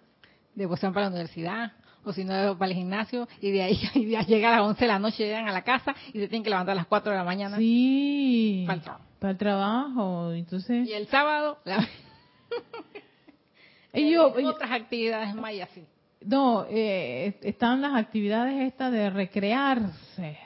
después 0.55 0.81
van 0.81 0.93
para 0.93 1.07
la 1.07 1.13
universidad, 1.13 1.73
o 2.05 2.13
si 2.13 2.25
no, 2.25 2.57
para 2.59 2.71
el 2.71 2.77
gimnasio, 2.77 3.27
y 3.41 3.51
de 3.51 3.63
ahí 3.63 3.81
y 3.95 4.05
de 4.07 4.17
ahí 4.19 4.27
llegan 4.27 4.55
a 4.55 4.59
las 4.59 4.67
11 4.69 4.81
de 4.85 4.89
la 4.89 4.99
noche, 4.99 5.25
llegan 5.25 5.49
a 5.49 5.53
la 5.53 5.63
casa 5.63 5.95
y 6.09 6.19
se 6.21 6.29
tienen 6.29 6.43
que 6.45 6.51
levantar 6.51 6.73
a 6.73 6.77
las 6.77 6.87
4 6.87 7.11
de 7.13 7.19
la 7.19 7.25
mañana. 7.25 7.57
Sí, 7.57 8.65
Para 8.67 8.77
el 8.77 8.83
trabajo. 8.85 9.05
para 9.19 9.31
el 9.33 9.39
trabajo. 9.39 10.33
Entonces, 10.33 10.89
Y 10.89 10.93
el 10.93 11.07
sábado, 11.09 11.59
la- 11.65 11.89
Ellos, 13.95 14.33
otras 14.45 14.71
actividades 14.71 15.35
más 15.35 15.53
y 15.53 15.61
así. 15.61 15.85
No, 16.27 16.67
eh, 16.69 17.39
están 17.43 17.81
las 17.81 17.95
actividades 17.95 18.61
estas 18.61 18.93
de 18.93 19.11
recrearse. 19.11 20.39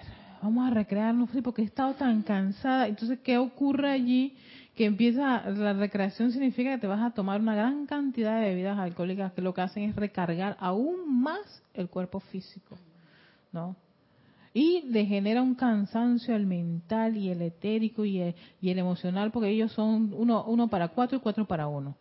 Vamos 0.42 0.70
a 0.70 0.74
recrearnos, 0.74 1.30
porque 1.42 1.62
he 1.62 1.64
estado 1.64 1.94
tan 1.94 2.22
cansada. 2.22 2.86
Entonces, 2.86 3.18
¿qué 3.20 3.38
ocurre 3.38 3.90
allí? 3.90 4.36
Que 4.74 4.84
empieza, 4.84 5.48
la 5.50 5.72
recreación 5.72 6.30
significa 6.30 6.72
que 6.72 6.78
te 6.78 6.86
vas 6.86 7.00
a 7.00 7.10
tomar 7.10 7.40
una 7.40 7.54
gran 7.54 7.86
cantidad 7.86 8.40
de 8.40 8.50
bebidas 8.50 8.78
alcohólicas 8.78 9.32
que 9.32 9.42
lo 9.42 9.54
que 9.54 9.62
hacen 9.62 9.84
es 9.84 9.96
recargar 9.96 10.56
aún 10.60 11.20
más 11.22 11.62
el 11.74 11.88
cuerpo 11.88 12.20
físico, 12.20 12.76
¿no? 13.52 13.76
Y 14.52 14.82
le 14.86 15.04
genera 15.04 15.42
un 15.42 15.54
cansancio 15.54 16.34
el 16.34 16.46
mental 16.46 17.16
y 17.16 17.30
el 17.30 17.42
etérico 17.42 18.04
y 18.04 18.20
el, 18.20 18.34
y 18.60 18.70
el 18.70 18.78
emocional, 18.78 19.30
porque 19.30 19.48
ellos 19.48 19.72
son 19.72 20.12
uno, 20.14 20.44
uno 20.44 20.68
para 20.68 20.88
cuatro 20.88 21.18
y 21.18 21.20
cuatro 21.20 21.46
para 21.46 21.66
uno. 21.68 21.96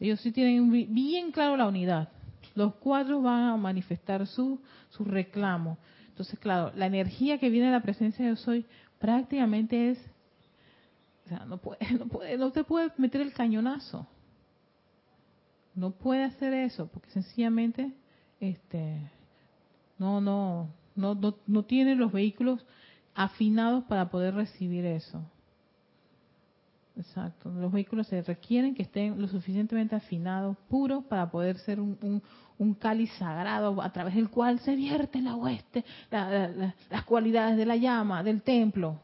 Ellos 0.00 0.20
sí 0.20 0.30
tienen 0.30 0.70
bien 0.70 1.32
claro 1.32 1.56
la 1.56 1.66
unidad 1.66 2.08
los 2.58 2.74
cuatro 2.74 3.22
van 3.22 3.44
a 3.44 3.56
manifestar 3.56 4.26
su, 4.26 4.60
su 4.90 5.04
reclamo. 5.04 5.78
Entonces, 6.08 6.38
claro, 6.40 6.72
la 6.74 6.86
energía 6.86 7.38
que 7.38 7.50
viene 7.50 7.66
de 7.66 7.72
la 7.72 7.82
presencia 7.82 8.24
de 8.24 8.32
yo 8.32 8.36
soy 8.36 8.66
prácticamente 8.98 9.90
es, 9.90 9.98
o 11.24 11.28
sea, 11.28 11.44
no 11.46 11.58
puede, 11.58 11.78
no 11.98 12.06
puede, 12.06 12.36
no 12.36 12.50
te 12.50 12.64
puede 12.64 12.92
meter 12.96 13.20
el 13.20 13.32
cañonazo. 13.32 14.06
No 15.76 15.92
puede 15.92 16.24
hacer 16.24 16.52
eso, 16.52 16.88
porque 16.88 17.08
sencillamente, 17.10 17.92
este, 18.40 19.08
no, 19.96 20.20
no, 20.20 20.68
no, 20.96 21.14
no, 21.14 21.36
no 21.46 21.64
tiene 21.64 21.94
los 21.94 22.10
vehículos 22.10 22.66
afinados 23.14 23.84
para 23.84 24.10
poder 24.10 24.34
recibir 24.34 24.84
eso. 24.84 25.22
Exacto. 26.98 27.48
Los 27.50 27.70
vehículos 27.70 28.08
se 28.08 28.22
requieren 28.22 28.74
que 28.74 28.82
estén 28.82 29.20
lo 29.20 29.28
suficientemente 29.28 29.94
afinados, 29.94 30.56
puros, 30.68 31.04
para 31.04 31.30
poder 31.30 31.56
ser 31.58 31.78
un, 31.78 32.22
un, 32.58 32.74
cáliz 32.74 33.10
sagrado 33.18 33.80
a 33.80 33.92
través 33.92 34.16
del 34.16 34.28
cual 34.28 34.58
se 34.60 34.74
vierte 34.74 35.22
la 35.22 35.36
hueste, 35.36 35.84
las 36.10 37.04
cualidades 37.04 37.56
de 37.56 37.66
la 37.66 37.76
llama, 37.76 38.24
del 38.24 38.42
templo. 38.42 39.00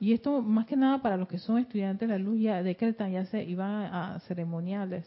Y 0.00 0.12
esto 0.12 0.42
más 0.42 0.66
que 0.66 0.76
nada 0.76 1.00
para 1.00 1.16
los 1.16 1.28
que 1.28 1.38
son 1.38 1.58
estudiantes 1.58 2.08
de 2.08 2.18
la 2.18 2.22
luz 2.22 2.40
ya 2.40 2.62
decretan, 2.62 3.12
ya 3.12 3.24
se 3.26 3.44
iban 3.44 3.84
a 3.84 4.18
ceremoniales. 4.26 5.06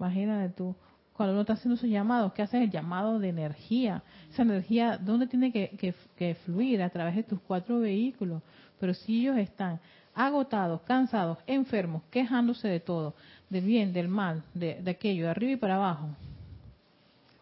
Imagínate 0.00 0.54
tú, 0.54 0.74
cuando 1.12 1.34
uno 1.34 1.42
está 1.42 1.52
haciendo 1.52 1.76
sus 1.76 1.88
llamados, 1.88 2.32
¿qué 2.32 2.42
haces? 2.42 2.62
El 2.62 2.70
llamado 2.70 3.18
de 3.18 3.28
energía. 3.28 4.02
Esa 4.32 4.42
energía, 4.42 4.96
¿dónde 4.96 5.26
tiene 5.26 5.52
que, 5.52 5.94
que 6.16 6.34
fluir? 6.46 6.82
A 6.82 6.88
través 6.88 7.14
de 7.14 7.22
tus 7.22 7.40
cuatro 7.40 7.78
vehículos. 7.78 8.42
Pero 8.80 8.94
si 8.94 9.20
ellos 9.20 9.36
están 9.36 9.78
agotados, 10.14 10.80
cansados, 10.82 11.38
enfermos, 11.46 12.02
quejándose 12.10 12.68
de 12.68 12.80
todo, 12.80 13.14
del 13.50 13.64
bien, 13.64 13.92
del 13.92 14.08
mal, 14.08 14.42
de, 14.54 14.82
aquello, 14.88 15.24
de 15.24 15.30
arriba 15.30 15.52
y 15.52 15.56
para 15.56 15.76
abajo. 15.76 16.08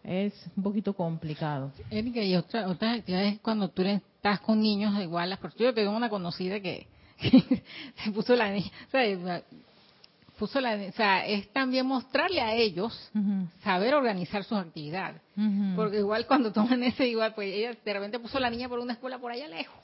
Es 0.03 0.33
un 0.57 0.63
poquito 0.63 0.93
complicado. 0.93 1.71
Erika, 1.89 2.21
y 2.21 2.35
otra, 2.35 2.67
otras 2.67 2.99
actividades 2.99 3.39
cuando 3.39 3.69
tú 3.69 3.83
estás 3.83 4.39
con 4.41 4.61
niños 4.61 4.99
igual, 5.01 5.37
porque 5.39 5.63
yo 5.63 5.73
tengo 5.73 5.95
una 5.95 6.09
conocida 6.09 6.59
que, 6.61 6.87
se 8.03 8.11
puso 8.11 8.35
la 8.35 8.51
niña, 8.51 8.69
o 8.87 8.91
sea, 8.91 9.41
puso 10.37 10.59
la, 10.59 10.75
o 10.75 10.91
sea, 10.91 11.25
es 11.25 11.47
también 11.53 11.85
mostrarle 11.85 12.41
a 12.41 12.53
ellos 12.53 13.11
saber 13.63 13.93
organizar 13.93 14.43
sus 14.43 14.57
actividades. 14.57 15.21
Porque 15.75 15.99
igual 15.99 16.27
cuando 16.27 16.51
toman 16.51 16.83
ese, 16.83 17.07
igual, 17.07 17.33
pues 17.33 17.53
ella 17.53 17.77
de 17.83 17.93
repente 17.93 18.19
puso 18.19 18.39
la 18.39 18.49
niña 18.49 18.67
por 18.67 18.79
una 18.79 18.93
escuela 18.93 19.19
por 19.19 19.31
allá 19.31 19.47
lejos 19.47 19.82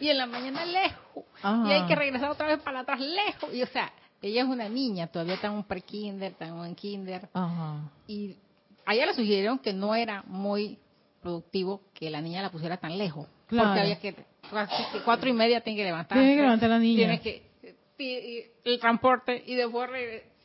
y 0.00 0.08
en 0.08 0.18
la 0.18 0.26
mañana 0.26 0.64
lejos, 0.64 1.24
y 1.42 1.72
hay 1.72 1.86
que 1.86 1.94
regresar 1.94 2.30
otra 2.30 2.46
vez 2.48 2.60
para 2.60 2.80
atrás 2.80 3.00
lejos, 3.00 3.52
y 3.54 3.62
o 3.62 3.66
sea, 3.66 3.92
ella 4.22 4.42
es 4.42 4.48
una 4.48 4.68
niña, 4.68 5.06
todavía 5.06 5.34
está 5.34 5.48
en 5.48 5.54
un 5.54 5.64
pre-kinder, 5.64 6.32
está 6.32 6.46
en 6.46 6.74
kinder, 6.74 7.28
y 8.06 8.36
a 8.84 8.94
ella 8.94 9.06
le 9.06 9.14
sugirieron 9.14 9.58
que 9.58 9.72
no 9.72 9.94
era 9.94 10.22
muy 10.26 10.78
productivo 11.20 11.82
que 11.92 12.10
la 12.10 12.20
niña 12.20 12.42
la 12.42 12.50
pusiera 12.50 12.76
tan 12.76 12.96
lejos, 12.96 13.28
porque 13.48 13.62
había 13.62 13.98
que, 13.98 14.14
cuatro 15.04 15.28
y 15.28 15.32
media 15.32 15.60
tiene 15.60 15.78
que 15.78 15.84
levantar. 15.84 16.18
Tiene 16.18 16.34
que 16.34 16.42
levantar 16.42 16.70
la 16.70 16.78
niña. 16.78 17.20
Tiene 17.20 17.20
que, 17.98 18.52
el 18.64 18.80
transporte, 18.80 19.42
y 19.46 19.54
después, 19.54 19.90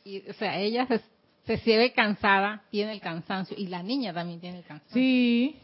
y, 0.04 0.28
o 0.28 0.32
sea, 0.34 0.58
ella 0.58 0.86
se, 1.44 1.58
se, 1.58 1.76
ve 1.76 1.92
cansada, 1.92 2.62
tiene 2.70 2.92
el 2.92 3.00
cansancio, 3.00 3.56
y 3.58 3.66
la 3.66 3.82
niña 3.82 4.12
también 4.12 4.40
tiene 4.40 4.58
el 4.58 4.64
cansancio. 4.64 4.94
Sí, 4.94 5.56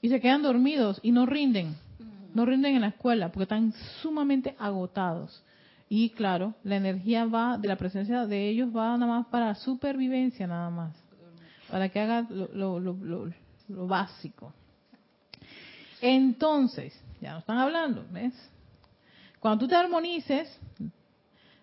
y 0.00 0.08
se 0.08 0.20
quedan 0.20 0.42
dormidos 0.42 1.00
y 1.02 1.10
no 1.10 1.26
rinden 1.26 1.76
no 2.34 2.44
rinden 2.44 2.74
en 2.74 2.82
la 2.82 2.88
escuela 2.88 3.30
porque 3.30 3.44
están 3.44 3.72
sumamente 4.02 4.54
agotados. 4.58 5.42
Y 5.88 6.10
claro, 6.10 6.54
la 6.64 6.76
energía 6.76 7.24
va, 7.24 7.56
de 7.56 7.68
la 7.68 7.76
presencia 7.76 8.26
de 8.26 8.48
ellos 8.48 8.68
va 8.74 8.96
nada 8.96 9.06
más 9.06 9.26
para 9.26 9.54
supervivencia, 9.54 10.46
nada 10.46 10.68
más. 10.68 10.94
Para 11.70 11.88
que 11.88 12.00
haga 12.00 12.26
lo, 12.30 12.78
lo, 12.78 13.32
básico. 13.68 14.52
Entonces, 16.00 16.98
ya 17.20 17.32
nos 17.32 17.40
están 17.40 17.58
hablando, 17.58 18.06
¿ves? 18.10 18.34
Cuando 19.40 19.64
tú 19.64 19.68
te 19.68 19.76
armonices, 19.76 20.48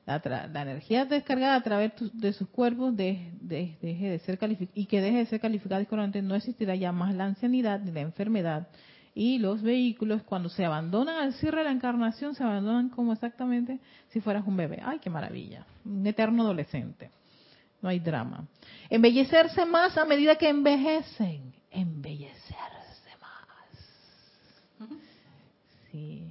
la, 0.05 0.21
la 0.51 0.61
energía 0.61 1.05
descargada 1.05 1.55
a 1.55 1.61
través 1.61 1.93
de 2.13 2.33
sus 2.33 2.47
cuerpos 2.49 2.95
de, 2.95 3.31
deje 3.41 4.09
de 4.09 4.19
ser 4.19 4.39
y 4.73 4.85
que 4.85 5.01
deje 5.01 5.17
de 5.17 5.25
ser 5.25 5.39
calificada 5.39 5.79
discordante, 5.79 6.21
no 6.21 6.35
existirá 6.35 6.75
ya 6.75 6.91
más 6.91 7.15
la 7.15 7.25
ancianidad 7.25 7.79
ni 7.79 7.91
la 7.91 8.01
enfermedad, 8.01 8.67
y 9.17 9.39
los 9.39 9.61
vehículos 9.61 10.23
cuando 10.23 10.49
se 10.49 10.65
abandonan 10.65 11.15
al 11.15 11.33
cierre 11.35 11.59
de 11.59 11.63
la 11.63 11.71
encarnación 11.71 12.35
se 12.35 12.43
abandonan 12.43 12.89
como 12.89 13.13
exactamente 13.13 13.79
si 14.09 14.19
fueras 14.19 14.45
un 14.45 14.57
bebé. 14.57 14.81
¡Ay, 14.83 14.99
qué 14.99 15.09
maravilla! 15.09 15.65
Un 15.85 16.05
eterno 16.05 16.43
adolescente. 16.43 17.09
No 17.81 17.87
hay 17.87 17.99
drama. 17.99 18.45
Embellecerse 18.89 19.65
más 19.65 19.97
a 19.97 20.03
medida 20.03 20.35
que 20.35 20.49
envejecen. 20.49 21.53
Embellecerse 21.71 23.09
más. 23.21 24.89
Sí. 25.91 26.29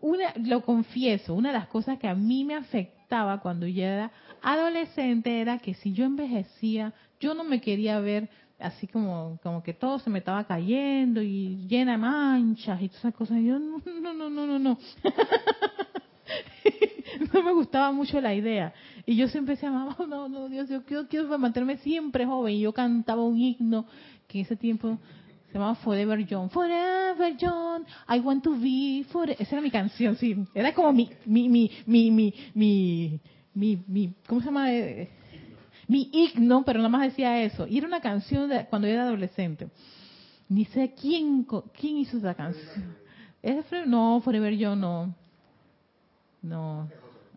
Una, 0.00 0.32
lo 0.36 0.62
confieso, 0.62 1.34
una 1.34 1.50
de 1.50 1.58
las 1.58 1.68
cosas 1.68 1.98
que 1.98 2.08
a 2.08 2.14
mí 2.14 2.44
me 2.44 2.54
afectaba 2.54 3.40
cuando 3.40 3.66
yo 3.66 3.84
era 3.84 4.10
adolescente 4.40 5.40
era 5.40 5.58
que 5.58 5.74
si 5.74 5.92
yo 5.92 6.06
envejecía, 6.06 6.94
yo 7.20 7.34
no 7.34 7.44
me 7.44 7.60
quería 7.60 8.00
ver 8.00 8.30
así 8.62 8.86
como, 8.86 9.38
como 9.42 9.62
que 9.62 9.74
todo 9.74 9.98
se 9.98 10.10
me 10.10 10.20
estaba 10.20 10.44
cayendo 10.44 11.20
y 11.22 11.66
llena 11.68 11.92
de 11.92 11.98
manchas 11.98 12.80
y 12.80 12.88
todas 12.88 13.00
esas 13.00 13.14
cosas. 13.14 13.38
Y 13.38 13.46
yo, 13.46 13.58
no, 13.58 13.82
no, 14.00 14.14
no, 14.14 14.30
no, 14.30 14.46
no, 14.46 14.58
no. 14.58 14.78
me 17.42 17.52
gustaba 17.52 17.92
mucho 17.92 18.20
la 18.20 18.34
idea. 18.34 18.72
Y 19.04 19.16
yo 19.16 19.28
siempre 19.28 19.54
decía, 19.54 19.70
mamá, 19.70 19.96
no, 20.08 20.28
no, 20.28 20.48
Dios, 20.48 20.68
yo 20.68 20.84
quiero, 20.84 21.08
quiero 21.08 21.38
mantenerme 21.38 21.78
siempre 21.78 22.26
joven. 22.26 22.54
Y 22.54 22.60
yo 22.60 22.72
cantaba 22.72 23.22
un 23.22 23.38
himno 23.38 23.86
que 24.28 24.38
en 24.38 24.44
ese 24.44 24.56
tiempo 24.56 24.98
se 25.48 25.54
llamaba 25.54 25.74
Forever 25.76 26.26
John. 26.28 26.50
Forever 26.50 27.36
John, 27.40 27.84
I 28.08 28.20
want 28.20 28.44
to 28.44 28.52
be 28.58 29.04
forever. 29.10 29.36
Esa 29.38 29.56
era 29.56 29.62
mi 29.62 29.70
canción, 29.70 30.16
sí. 30.16 30.36
Era 30.54 30.72
como 30.72 30.92
mi, 30.92 31.10
mi, 31.26 31.48
mi, 31.48 31.70
mi, 31.86 32.10
mi, 32.10 32.34
mi, 32.54 33.20
mi, 33.54 33.84
mi 33.86 34.14
¿cómo 34.26 34.40
se 34.40 34.46
llama? 34.46 34.68
Mi 35.92 36.08
himno, 36.10 36.64
pero 36.64 36.78
nada 36.78 36.88
más 36.88 37.02
decía 37.02 37.42
eso. 37.42 37.66
Y 37.66 37.76
era 37.76 37.86
una 37.86 38.00
canción 38.00 38.48
de 38.48 38.64
cuando 38.64 38.88
yo 38.88 38.94
era 38.94 39.02
adolescente. 39.02 39.68
Ni 40.48 40.64
sé 40.64 40.94
quién, 40.98 41.46
quién 41.78 41.98
hizo 41.98 42.16
esa 42.16 42.32
canción. 42.32 42.96
¿Es 43.42 43.66
No, 43.86 44.18
Forever 44.24 44.54
Yo 44.56 44.74
no. 44.74 45.14
No, 46.40 46.88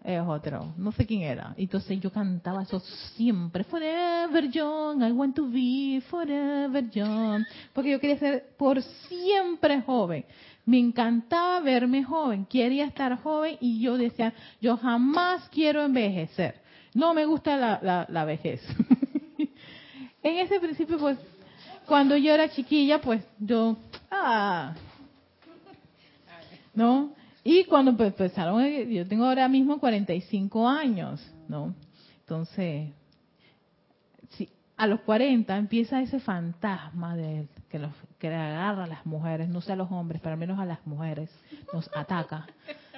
es 0.05 0.21
otro. 0.21 0.73
No 0.77 0.93
sé 0.93 1.05
quién 1.05 1.23
era. 1.23 1.53
Entonces 1.57 1.99
yo 1.99 2.09
cantaba 2.09 2.63
eso 2.63 2.79
siempre. 3.17 3.65
Forever 3.65 4.49
Young, 4.49 5.03
I 5.03 5.11
want 5.11 5.35
to 5.35 5.49
be 5.49 6.01
forever 6.09 6.89
young. 6.89 7.43
Porque 7.73 7.91
yo 7.91 7.99
quería 7.99 8.17
ser 8.17 8.55
por 8.57 8.81
siempre 8.81 9.81
joven. 9.81 10.23
Me 10.65 10.79
encantaba 10.79 11.59
verme 11.59 12.05
joven. 12.05 12.45
Quería 12.45 12.85
estar 12.85 13.21
joven 13.21 13.57
y 13.59 13.81
yo 13.81 13.97
decía, 13.97 14.33
yo 14.61 14.77
jamás 14.77 15.49
quiero 15.49 15.83
envejecer. 15.83 16.63
No 16.95 17.13
me 17.13 17.25
gusta 17.25 17.58
la, 17.58 18.08
la, 18.10 18.25
vejez. 18.25 18.62
en 20.23 20.38
ese 20.38 20.62
principio, 20.62 20.97
pues, 20.97 21.19
cuando 21.86 22.15
yo 22.15 22.34
era 22.34 22.49
chiquilla, 22.49 23.01
pues 23.01 23.21
yo, 23.38 23.75
ah, 24.10 24.73
¿no? 26.73 27.12
Y 27.43 27.65
cuando 27.65 27.91
empezaron, 27.91 28.63
eh, 28.63 28.88
yo 28.91 29.05
tengo 29.08 29.25
ahora 29.25 29.49
mismo 29.49 29.77
45 29.77 30.67
años, 30.69 31.21
¿no? 31.49 31.75
Entonces, 32.21 32.93
si 34.29 34.49
a 34.78 34.88
los 34.88 35.01
40 35.01 35.55
empieza 35.57 36.01
ese 36.01 36.22
fantasma 36.22 37.17
de 37.17 37.49
que, 37.69 37.78
los, 37.78 37.91
que 38.19 38.28
agarra 38.30 38.86
a 38.86 38.88
las 38.88 39.05
mujeres, 39.05 39.49
no 39.49 39.59
sé 39.59 39.74
a 39.74 39.76
los 39.76 39.91
hombres, 39.91 40.22
pero 40.24 40.34
al 40.34 40.39
menos 40.39 40.59
a 40.59 40.65
las 40.65 40.88
mujeres, 40.88 41.30
nos 41.74 41.89
ataca, 41.93 42.47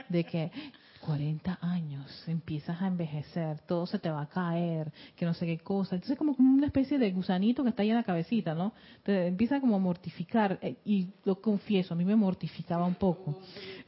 de 0.08 0.24
que 0.24 0.52
40 0.98 1.60
años, 1.62 2.24
empiezas 2.28 2.82
a 2.82 2.88
envejecer, 2.88 3.60
todo 3.62 3.86
se 3.86 4.00
te 4.00 4.10
va 4.10 4.22
a 4.22 4.30
caer, 4.30 4.92
que 5.16 5.26
no 5.26 5.34
sé 5.34 5.46
qué 5.46 5.60
cosa. 5.60 5.96
Entonces 5.96 6.18
como 6.18 6.36
una 6.38 6.68
especie 6.68 6.98
de 6.98 7.12
gusanito 7.12 7.64
que 7.64 7.70
está 7.70 7.84
ahí 7.84 7.90
en 7.90 7.96
la 7.96 8.04
cabecita, 8.04 8.54
¿no? 8.54 8.74
Te 9.04 9.28
empieza 9.28 9.60
como 9.60 9.76
a 9.76 9.80
mortificar, 9.80 10.60
eh, 10.62 10.78
y 10.86 11.08
lo 11.26 11.42
confieso, 11.42 11.94
a 11.94 11.98
mí 11.98 12.06
me 12.06 12.16
mortificaba 12.16 12.86
un 12.86 12.96
poco. 12.96 13.40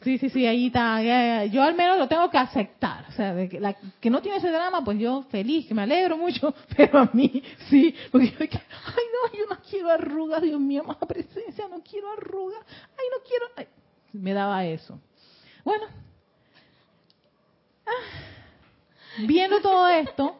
Sí, 0.02 0.18
sí, 0.18 0.30
sí, 0.30 0.46
ahí 0.46 0.68
está. 0.68 1.46
Yo 1.46 1.62
al 1.64 1.76
menos 1.76 1.98
lo 1.98 2.08
tengo 2.08 2.30
que 2.30 2.38
aceptar. 2.38 3.06
O 3.10 3.12
sea, 3.12 3.48
que, 3.48 3.60
la, 3.60 3.74
que 3.74 4.10
no 4.10 4.22
tiene 4.22 4.38
ese 4.38 4.52
drama, 4.52 4.84
pues 4.84 5.00
yo 5.00 5.24
feliz, 5.30 5.68
que 5.68 5.74
me 5.74 5.82
alegro 5.82 6.18
mucho, 6.18 6.54
pero 6.78 7.00
a 7.00 7.10
mí 7.14 7.44
sí, 7.70 7.94
porque 8.12 8.28
yo, 8.28 8.36
ay 8.40 9.04
no, 9.14 9.38
yo 9.38 9.46
no 9.50 9.58
quiero 9.70 9.92
arrugas, 9.92 10.42
Dios 10.42 10.60
mío, 10.60 10.84
más 10.84 10.98
presencia, 10.98 11.68
no 11.68 11.82
quiero 11.82 12.12
arrugas, 12.14 12.62
ay 12.68 13.06
no 13.12 13.24
quiero, 13.28 13.70
me 14.14 14.34
daba 14.34 14.66
eso. 14.66 15.00
Bueno, 15.64 15.86
viendo 19.28 19.62
todo 19.62 19.88
esto, 19.88 20.40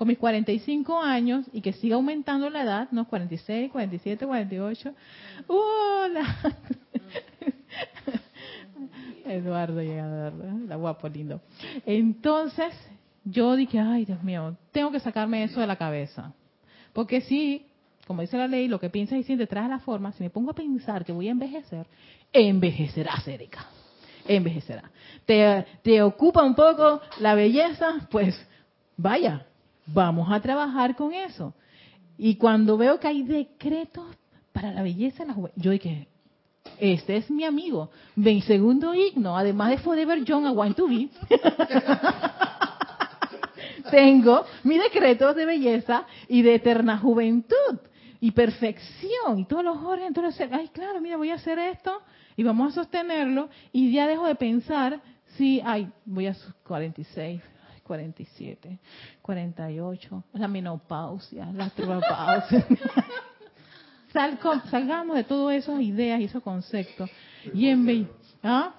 con 0.00 0.08
mis 0.08 0.18
45 0.18 0.98
años 0.98 1.44
y 1.52 1.60
que 1.60 1.74
siga 1.74 1.96
aumentando 1.96 2.48
la 2.48 2.62
edad, 2.62 2.88
¿no? 2.90 3.06
46, 3.06 3.70
47, 3.70 4.26
48. 4.26 4.94
¡Hola! 5.46 6.36
Eduardo 9.26 9.82
llegando, 9.82 10.66
la 10.66 10.76
guapo 10.76 11.06
lindo. 11.06 11.42
Entonces, 11.84 12.72
yo 13.24 13.54
dije, 13.56 13.78
ay 13.78 14.06
Dios 14.06 14.22
mío, 14.22 14.56
tengo 14.72 14.90
que 14.90 15.00
sacarme 15.00 15.44
eso 15.44 15.60
de 15.60 15.66
la 15.66 15.76
cabeza. 15.76 16.32
Porque 16.94 17.20
si, 17.20 17.66
como 18.06 18.22
dice 18.22 18.38
la 18.38 18.48
ley, 18.48 18.68
lo 18.68 18.80
que 18.80 18.88
piensas 18.88 19.18
y 19.18 19.22
sientes 19.22 19.50
trae 19.50 19.68
la 19.68 19.80
forma, 19.80 20.12
si 20.12 20.22
me 20.22 20.30
pongo 20.30 20.52
a 20.52 20.54
pensar 20.54 21.04
que 21.04 21.12
voy 21.12 21.28
a 21.28 21.32
envejecer, 21.32 21.86
envejecerás, 22.32 23.28
Erika 23.28 23.68
envejecerá. 24.36 24.90
¿Te, 25.26 25.66
¿Te 25.82 26.02
ocupa 26.02 26.42
un 26.42 26.54
poco 26.54 27.00
la 27.18 27.34
belleza? 27.34 28.08
Pues 28.10 28.34
vaya, 28.96 29.46
vamos 29.86 30.30
a 30.30 30.40
trabajar 30.40 30.96
con 30.96 31.12
eso. 31.12 31.54
Y 32.18 32.36
cuando 32.36 32.76
veo 32.76 33.00
que 33.00 33.08
hay 33.08 33.22
decretos 33.22 34.04
para 34.52 34.72
la 34.72 34.82
belleza 34.82 35.24
yo 35.56 35.70
dije, 35.70 36.08
este 36.78 37.16
es 37.16 37.30
mi 37.30 37.44
amigo, 37.44 37.90
mi 38.16 38.42
segundo 38.42 38.94
himno, 38.94 39.36
además 39.36 39.70
de 39.70 39.78
Forever 39.78 40.22
Young, 40.24 40.46
I 40.46 40.50
Want 40.50 40.76
to 40.76 40.88
Be. 40.88 41.08
Tengo 43.90 44.44
mi 44.64 44.78
decreto 44.78 45.32
de 45.34 45.46
belleza 45.46 46.04
y 46.28 46.42
de 46.42 46.56
eterna 46.56 46.98
juventud 46.98 47.78
y 48.20 48.32
perfección 48.32 49.38
y 49.38 49.46
todos 49.46 49.64
los 49.64 49.78
órganos. 49.78 50.08
Entonces, 50.08 50.48
ay, 50.52 50.68
claro, 50.68 51.00
mira, 51.00 51.16
voy 51.16 51.30
a 51.30 51.34
hacer 51.34 51.58
esto 51.58 52.02
y 52.40 52.42
vamos 52.42 52.72
a 52.72 52.74
sostenerlo 52.76 53.50
y 53.70 53.92
ya 53.92 54.06
dejo 54.06 54.26
de 54.26 54.34
pensar 54.34 54.98
si, 55.36 55.60
ay, 55.62 55.92
voy 56.06 56.26
a 56.26 56.34
46, 56.64 57.42
47, 57.82 58.78
48, 59.20 60.24
la 60.32 60.48
menopausia, 60.48 61.52
la 61.52 61.66
astropausia. 61.66 62.66
salgamos 64.70 65.16
de 65.16 65.24
todas 65.24 65.54
esas 65.54 65.82
ideas 65.82 66.18
y 66.18 66.24
esos 66.24 66.42
conceptos. 66.42 67.10
Y 67.52 67.68
en 67.68 68.08
¿ah? 68.42 68.72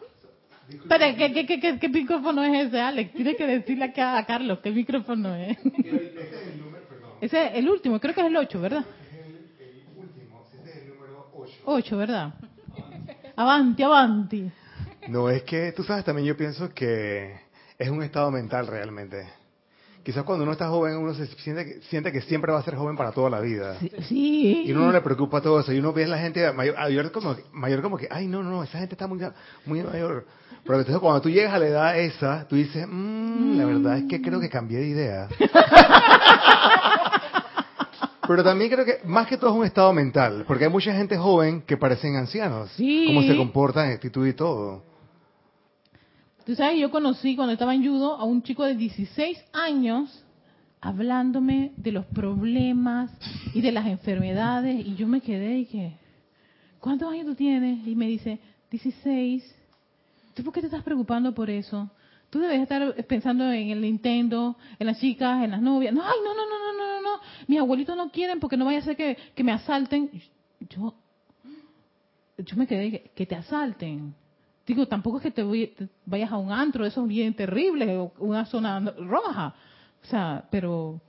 Espera, 0.68 1.16
¿qué, 1.16 1.32
qué, 1.32 1.60
qué, 1.60 1.78
qué, 1.80 1.90
micrófono 1.90 2.44
es 2.44 2.68
ese, 2.68 2.82
Alex? 2.82 3.14
Tienes 3.14 3.38
que 3.38 3.46
decirle 3.46 3.94
a, 3.96 4.18
a 4.18 4.26
Carlos 4.26 4.58
qué 4.64 4.72
micrófono 4.72 5.36
es. 5.36 5.56
Ese 7.22 7.46
es 7.46 7.52
el 7.54 7.70
último, 7.70 8.00
creo 8.00 8.16
que 8.16 8.22
es 8.22 8.28
el 8.28 8.36
8, 8.36 8.60
¿verdad? 8.60 8.84
Es 9.12 9.14
el, 9.14 9.84
el 9.92 9.98
último, 10.00 10.44
ese 10.52 10.72
es 10.72 10.78
el 10.78 10.90
número 10.90 11.30
8. 11.32 11.54
8, 11.66 11.98
¿verdad? 11.98 12.34
Avanti, 13.36 13.84
avanti. 13.84 14.52
No, 15.08 15.30
es 15.30 15.44
que 15.44 15.72
tú 15.72 15.84
sabes, 15.84 16.06
también 16.06 16.28
yo 16.28 16.38
pienso 16.38 16.70
que 16.74 17.36
es 17.78 17.90
un 17.90 18.04
estado 18.04 18.30
mental 18.32 18.68
realmente. 18.68 19.28
Quizás 20.04 20.24
cuando 20.24 20.44
uno 20.44 20.54
está 20.54 20.68
joven 20.68 20.98
uno 20.98 21.14
se 21.14 21.28
siente 21.28 21.64
que, 21.66 21.82
siente 21.82 22.12
que 22.12 22.22
siempre 22.22 22.52
va 22.52 22.60
a 22.60 22.64
ser 22.64 22.76
joven 22.76 22.98
para 22.98 23.12
toda 23.12 23.30
la 23.30 23.40
vida. 23.40 23.78
Sí. 24.08 24.64
Y 24.66 24.72
uno 24.72 24.86
no 24.86 24.92
le 24.92 25.02
preocupa 25.02 25.42
todo 25.42 25.60
eso. 25.60 25.72
Y 25.72 25.80
uno 25.80 25.94
ve 25.94 26.06
a 26.06 26.08
la 26.08 26.18
gente 26.18 26.52
mayor, 26.54 27.12
como, 27.12 27.36
mayor 27.52 27.82
como 27.84 27.98
que, 27.98 28.08
ay, 28.10 28.28
no, 28.28 28.42
no, 28.42 28.64
esa 28.64 28.80
gente 28.80 28.96
está 28.96 29.06
muy, 29.06 29.20
muy 29.66 29.84
mayor. 29.84 30.26
Pero 30.64 30.80
entonces 30.80 31.00
cuando 31.00 31.22
tú 31.22 31.30
llegas 31.30 31.54
a 31.54 31.60
la 31.60 31.68
edad 31.68 32.00
esa, 32.00 32.48
tú 32.48 32.56
dices, 32.56 32.88
mmm, 32.88 33.58
la 33.58 33.66
verdad 33.66 33.98
es 34.00 34.06
que 34.06 34.22
creo 34.22 34.40
que 34.40 34.50
cambié 34.50 34.80
de 34.80 34.88
idea. 34.88 35.28
Pero 38.32 38.46
también 38.46 38.72
creo 38.72 38.86
que 38.86 39.00
más 39.04 39.28
que 39.28 39.36
todo 39.36 39.50
es 39.50 39.58
un 39.58 39.66
estado 39.66 39.92
mental, 39.92 40.46
porque 40.48 40.64
hay 40.64 40.72
mucha 40.72 40.94
gente 40.94 41.18
joven 41.18 41.64
que 41.64 41.76
parecen 41.76 42.16
ancianos. 42.16 42.72
Sí. 42.78 43.04
Cómo 43.08 43.24
se 43.24 43.36
comportan, 43.36 43.92
actitud 43.92 44.26
y 44.26 44.32
todo. 44.32 44.84
Tú 46.46 46.56
sabes, 46.56 46.80
yo 46.80 46.90
conocí 46.90 47.36
cuando 47.36 47.52
estaba 47.52 47.76
en 47.76 47.86
judo 47.86 48.16
a 48.16 48.24
un 48.24 48.42
chico 48.42 48.64
de 48.64 48.76
16 48.76 49.38
años 49.52 50.24
hablándome 50.80 51.74
de 51.76 51.92
los 51.92 52.06
problemas 52.06 53.12
y 53.54 53.60
de 53.60 53.74
las 53.74 53.86
enfermedades 53.86 54.80
y 54.80 54.96
yo 54.96 55.08
me 55.10 55.20
quedé 55.20 55.60
y 55.60 55.66
que, 55.66 55.98
¿cuántos 56.80 57.12
años 57.12 57.26
tú 57.26 57.36
tienes? 57.36 57.86
Y 57.86 57.98
me 57.98 58.08
dice, 58.08 58.40
16. 58.72 59.56
¿Tú 60.36 60.44
por 60.46 60.54
qué 60.54 60.62
te 60.62 60.68
estás 60.68 60.84
preocupando 60.84 61.36
por 61.36 61.50
eso? 61.50 61.90
Tú 62.32 62.40
debes 62.40 62.62
estar 62.62 62.96
pensando 63.08 63.52
en 63.52 63.72
el 63.72 63.82
Nintendo, 63.82 64.56
en 64.80 64.88
las 64.88 64.98
chicas, 65.00 65.44
en 65.44 65.52
las 65.52 65.62
novias. 65.62 65.94
No, 65.94 66.02
ay, 66.02 66.16
no, 66.24 66.34
no, 66.34 66.46
no, 66.48 66.60
no, 66.60 66.74
no, 66.78 67.02
no. 67.02 67.22
Mis 67.46 67.60
abuelitos 67.60 67.96
no 67.98 68.10
quieren 68.10 68.40
porque 68.40 68.56
no 68.56 68.64
vaya 68.64 68.80
a 68.80 68.84
ser 68.84 68.96
que, 68.96 69.44
me 69.44 69.52
asalten. 69.52 70.10
Yo, 70.62 70.96
yo 72.38 72.56
me 72.56 72.68
quedé 72.68 73.12
que, 73.14 73.26
te 73.26 73.36
asalten. 73.36 74.16
Digo, 74.66 74.88
tampoco 74.88 75.18
es 75.18 75.24
que 75.24 75.32
te, 75.32 75.44
vayas 76.06 76.32
a 76.32 76.38
un 76.38 76.54
antro, 76.54 76.86
eso 76.86 77.02
es 77.02 77.08
bien 77.10 77.34
terrible, 77.34 78.10
una 78.20 78.46
zona 78.46 78.80
roja. 78.80 79.54
O 80.02 80.06
sea, 80.06 80.46
pero... 80.50 81.02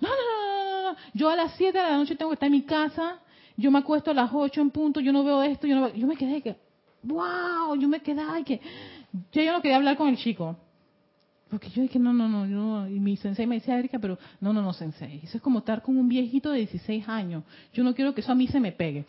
No, 0.00 0.08
no, 0.08 0.14
no, 0.14 0.82
no, 0.82 0.90
no. 0.90 0.96
Yo 1.12 1.28
a 1.28 1.34
las 1.34 1.56
7 1.56 1.76
de 1.76 1.84
la 1.84 1.96
noche 1.96 2.14
tengo 2.14 2.30
que 2.30 2.34
estar 2.34 2.46
en 2.46 2.52
mi 2.52 2.62
casa, 2.62 3.18
yo 3.56 3.72
me 3.72 3.80
acuesto 3.80 4.12
a 4.12 4.14
las 4.14 4.30
8 4.32 4.60
en 4.60 4.70
punto, 4.70 5.00
yo 5.00 5.12
no 5.12 5.24
veo 5.24 5.42
esto, 5.42 5.66
yo 5.66 5.74
no 5.74 5.92
Yo 5.92 6.06
me 6.06 6.14
quedé 6.14 6.40
que... 6.40 6.54
¡Wow! 7.02 7.74
Yo 7.80 7.88
me 7.88 7.98
quedé 7.98 8.44
que 8.44 8.60
yo, 9.32 9.42
yo 9.42 9.52
no 9.52 9.62
quería 9.62 9.76
hablar 9.76 9.96
con 9.96 10.08
el 10.08 10.16
chico. 10.16 10.56
Porque 11.52 11.68
yo 11.68 11.82
dije, 11.82 11.98
no, 11.98 12.14
no, 12.14 12.28
no, 12.28 12.46
no. 12.46 12.88
Y 12.88 12.98
mi 12.98 13.14
sensei 13.18 13.46
me 13.46 13.56
decía, 13.56 13.78
Erika, 13.78 13.98
pero 13.98 14.18
no, 14.40 14.54
no, 14.54 14.62
no, 14.62 14.72
sensei. 14.72 15.20
Eso 15.22 15.36
es 15.36 15.42
como 15.42 15.58
estar 15.58 15.82
con 15.82 15.98
un 15.98 16.08
viejito 16.08 16.50
de 16.50 16.60
16 16.60 17.06
años. 17.06 17.44
Yo 17.74 17.84
no 17.84 17.94
quiero 17.94 18.14
que 18.14 18.22
eso 18.22 18.32
a 18.32 18.34
mí 18.34 18.46
se 18.48 18.58
me 18.58 18.72
pegue. 18.72 19.04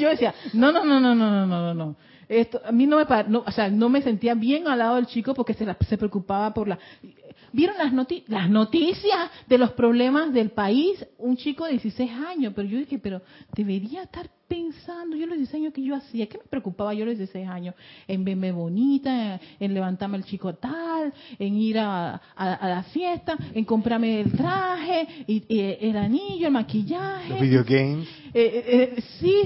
yo 0.00 0.08
decía, 0.08 0.34
no, 0.52 0.72
no, 0.72 0.84
no, 0.84 0.98
no, 0.98 1.14
no, 1.14 1.46
no, 1.46 1.46
no, 1.46 1.74
no. 1.74 1.96
Esto, 2.28 2.60
a 2.64 2.72
mí 2.72 2.88
no 2.88 2.96
me, 2.96 3.04
no, 3.28 3.44
o 3.46 3.50
sea, 3.52 3.68
no 3.68 3.88
me 3.88 4.02
sentía 4.02 4.34
bien 4.34 4.66
al 4.66 4.80
lado 4.80 4.96
del 4.96 5.06
chico 5.06 5.32
porque 5.32 5.54
se, 5.54 5.64
se 5.88 5.96
preocupaba 5.96 6.52
por 6.52 6.66
la... 6.66 6.78
¿Vieron 7.56 7.78
las, 7.78 7.90
las 8.28 8.50
noticias 8.50 9.30
de 9.48 9.56
los 9.56 9.72
problemas 9.72 10.30
del 10.30 10.50
país? 10.50 11.02
Un 11.16 11.38
chico 11.38 11.64
de 11.64 11.70
16 11.70 12.12
años, 12.12 12.52
pero 12.54 12.68
yo 12.68 12.76
dije, 12.76 12.98
pero 12.98 13.22
debería 13.54 14.02
estar 14.02 14.28
pensando, 14.46 15.16
yo 15.16 15.26
los 15.26 15.38
diseños 15.38 15.72
que 15.72 15.82
yo 15.82 15.96
hacía, 15.96 16.26
¿qué 16.26 16.36
me 16.36 16.44
preocupaba 16.44 16.92
yo 16.92 17.06
los 17.06 17.16
16 17.16 17.48
años? 17.48 17.74
En 18.06 18.24
verme 18.24 18.52
bonita, 18.52 19.40
en, 19.58 19.72
levantarme 19.72 20.18
el 20.18 20.24
chico 20.24 20.54
tal, 20.56 21.14
en 21.38 21.54
ir 21.56 21.78
a, 21.78 22.20
la 22.36 22.84
fiesta, 22.92 23.38
en 23.54 23.64
comprarme 23.64 24.20
el 24.20 24.32
traje, 24.32 25.24
y, 25.26 25.42
el 25.80 25.96
anillo, 25.96 26.48
el 26.48 26.52
maquillaje. 26.52 27.30
Los 27.30 27.40
videogames. 27.40 28.06
Eh, 28.34 28.64
eh, 28.66 28.92
eh 28.96 29.02
sí, 29.18 29.44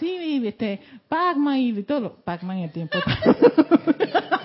sí, 0.00 0.42
este, 0.44 0.80
Pac-Man 1.08 1.60
y 1.60 1.82
todo. 1.84 2.16
Pac-Man 2.24 2.58
en 2.58 2.64
el 2.64 2.72
tiempo. 2.72 2.98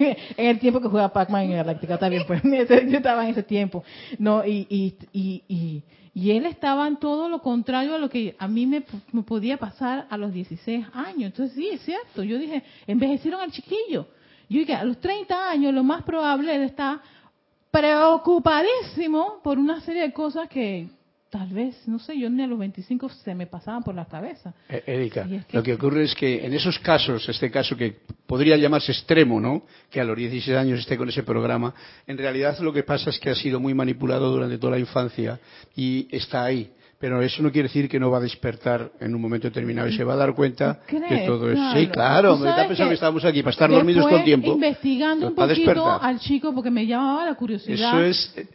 en 0.36 0.46
el 0.46 0.58
tiempo 0.58 0.80
que 0.80 0.88
jugaba 0.88 1.12
Pac-Man 1.12 1.44
en 1.44 1.56
Galáctica 1.56 1.98
también, 1.98 2.24
pues 2.26 2.42
yo 2.44 2.98
estaba 2.98 3.24
en 3.24 3.30
ese 3.30 3.42
tiempo. 3.42 3.84
No, 4.18 4.44
y, 4.44 4.66
y, 4.68 5.42
y 5.48 5.82
y 6.12 6.32
él 6.32 6.44
estaba 6.46 6.88
en 6.88 6.96
todo 6.96 7.28
lo 7.28 7.40
contrario 7.40 7.94
a 7.94 7.98
lo 7.98 8.08
que 8.08 8.34
a 8.38 8.48
mí 8.48 8.66
me, 8.66 8.82
podía 9.22 9.58
pasar 9.58 10.06
a 10.10 10.16
los 10.16 10.32
16 10.32 10.86
años. 10.92 11.30
Entonces 11.30 11.54
sí, 11.54 11.68
es 11.68 11.80
cierto. 11.82 12.22
Yo 12.22 12.38
dije, 12.38 12.62
envejecieron 12.86 13.40
al 13.40 13.52
chiquillo. 13.52 14.08
Yo 14.48 14.58
dije, 14.58 14.74
a 14.74 14.84
los 14.84 14.98
30 14.98 15.50
años 15.50 15.72
lo 15.72 15.84
más 15.84 16.02
probable 16.02 16.54
es 16.56 16.70
estar 16.70 17.00
preocupadísimo 17.70 19.40
por 19.44 19.58
una 19.58 19.80
serie 19.82 20.02
de 20.02 20.12
cosas 20.12 20.48
que 20.48 20.88
tal 21.30 21.48
vez, 21.50 21.86
no 21.86 22.00
sé, 22.00 22.18
yo 22.18 22.28
ni 22.28 22.42
a 22.42 22.46
los 22.46 22.58
25 22.58 23.08
se 23.08 23.34
me 23.36 23.46
pasaban 23.46 23.84
por 23.84 23.94
la 23.94 24.04
cabeza. 24.04 24.52
Eh, 24.68 24.82
Erika, 24.84 25.26
lo 25.52 25.62
que 25.62 25.74
ocurre 25.74 26.02
es 26.02 26.14
que 26.14 26.44
en 26.44 26.52
esos 26.52 26.78
casos, 26.80 27.28
este 27.28 27.50
caso 27.50 27.76
que 27.76 27.98
podría 28.26 28.56
llamarse 28.56 28.90
extremo, 28.90 29.40
¿no? 29.40 29.62
Que 29.88 30.00
a 30.00 30.04
los 30.04 30.16
16 30.16 30.56
años 30.56 30.80
esté 30.80 30.96
con 30.96 31.08
ese 31.08 31.22
programa, 31.22 31.72
en 32.06 32.18
realidad 32.18 32.58
lo 32.58 32.72
que 32.72 32.82
pasa 32.82 33.10
es 33.10 33.18
que 33.20 33.30
ha 33.30 33.34
sido 33.36 33.60
muy 33.60 33.74
manipulado 33.74 34.30
durante 34.30 34.58
toda 34.58 34.72
la 34.72 34.78
infancia 34.80 35.38
y 35.76 36.08
está 36.10 36.44
ahí. 36.44 36.72
Pero 36.98 37.22
eso 37.22 37.42
no 37.42 37.50
quiere 37.50 37.68
decir 37.68 37.88
que 37.88 37.98
no 37.98 38.10
va 38.10 38.18
a 38.18 38.20
despertar 38.20 38.92
en 39.00 39.14
un 39.14 39.22
momento 39.22 39.48
determinado 39.48 39.88
y 39.88 39.96
se 39.96 40.04
va 40.04 40.12
a 40.12 40.16
dar 40.16 40.34
cuenta 40.34 40.80
de 40.90 41.24
todo 41.26 41.50
eso. 41.50 41.72
Sí, 41.72 41.86
claro, 41.86 42.36
me 42.36 42.50
está 42.50 42.66
pensando 42.66 42.90
que 42.90 42.94
estábamos 42.94 43.24
aquí 43.24 43.42
para 43.42 43.52
estar 43.52 43.70
dormidos 43.70 44.06
con 44.06 44.22
tiempo. 44.22 44.52
investigando 44.52 45.28
un 45.28 45.34
poquito 45.34 45.90
al 46.02 46.18
chico 46.18 46.52
porque 46.52 46.70
me 46.70 46.86
llamaba 46.86 47.24
la 47.24 47.34
curiosidad. 47.36 48.04
Eso 48.04 48.34
es 48.36 48.48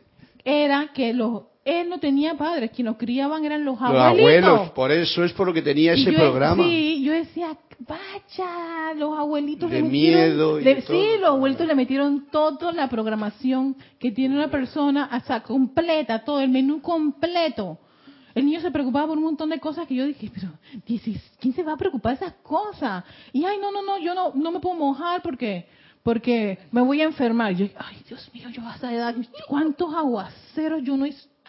era 0.43 0.91
que 0.93 1.11
los 1.11 1.41
él 1.65 1.89
no 1.89 1.99
tenía 1.99 2.35
padres, 2.35 2.69
quienes 2.71 2.91
nos 2.91 2.97
criaban 2.97 3.43
eran 3.43 3.65
los 3.65 3.79
Los 3.81 3.89
abuelitos. 3.89 4.43
abuelos, 4.45 4.69
por 4.71 4.91
eso 4.91 5.23
es 5.23 5.33
por 5.33 5.47
lo 5.47 5.53
que 5.53 5.61
tenía 5.63 5.93
ese 5.93 6.11
yo- 6.11 6.17
programa. 6.19 6.63
Sí, 6.63 7.03
yo 7.03 7.11
decía, 7.11 7.57
vaya, 7.79 8.93
los 8.95 9.17
abuelitos 9.17 9.69
De 9.69 9.77
le 9.77 9.83
metieron, 9.83 10.21
miedo 10.29 10.59
y 10.59 10.63
le- 10.63 10.75
de 10.75 10.81
sí, 10.81 10.87
todo. 10.87 11.17
los 11.19 11.29
abuelitos 11.31 11.67
le 11.67 11.75
metieron 11.75 12.27
toda 12.31 12.71
la 12.71 12.87
programación 12.87 13.75
que 13.99 14.11
tiene 14.11 14.35
una 14.35 14.49
persona 14.49 15.05
hasta 15.05 15.41
completa, 15.41 16.23
todo 16.23 16.39
el 16.39 16.49
menú 16.49 16.81
completo. 16.81 17.79
El 18.35 18.45
niño 18.45 18.59
se 18.59 18.69
preocupaba 18.69 19.07
por 19.07 19.17
un 19.17 19.23
montón 19.23 19.49
de 19.49 19.59
cosas 19.59 19.87
que 19.87 19.95
yo 19.95 20.05
dije, 20.05 20.29
pero 20.33 20.49
¿quién 21.39 21.53
se 21.53 21.63
va 21.63 21.73
a 21.73 21.77
preocupar 21.77 22.17
de 22.19 22.25
esas 22.25 22.35
cosas? 22.43 23.03
Y 23.33 23.45
ay, 23.45 23.57
no, 23.59 23.71
no, 23.71 23.81
no, 23.81 23.97
yo 23.97 24.13
no, 24.13 24.33
no 24.35 24.51
me 24.51 24.59
puedo 24.59 24.75
mojar 24.75 25.21
porque 25.21 25.67
porque 26.03 26.59
me 26.71 26.81
voy 26.83 27.01
a 27.01 27.05
enfermar. 27.05 27.53
Yo, 27.55 27.65
ay, 27.79 27.97
Dios 28.07 28.29
mío, 28.31 28.47
yo 28.49 28.61
a 28.67 28.75
esa 28.75 28.93
edad, 28.93 29.15
¿cuántos 29.47 29.91
aguaceros 29.95 30.83
yo 30.83 30.95
no 30.97 31.05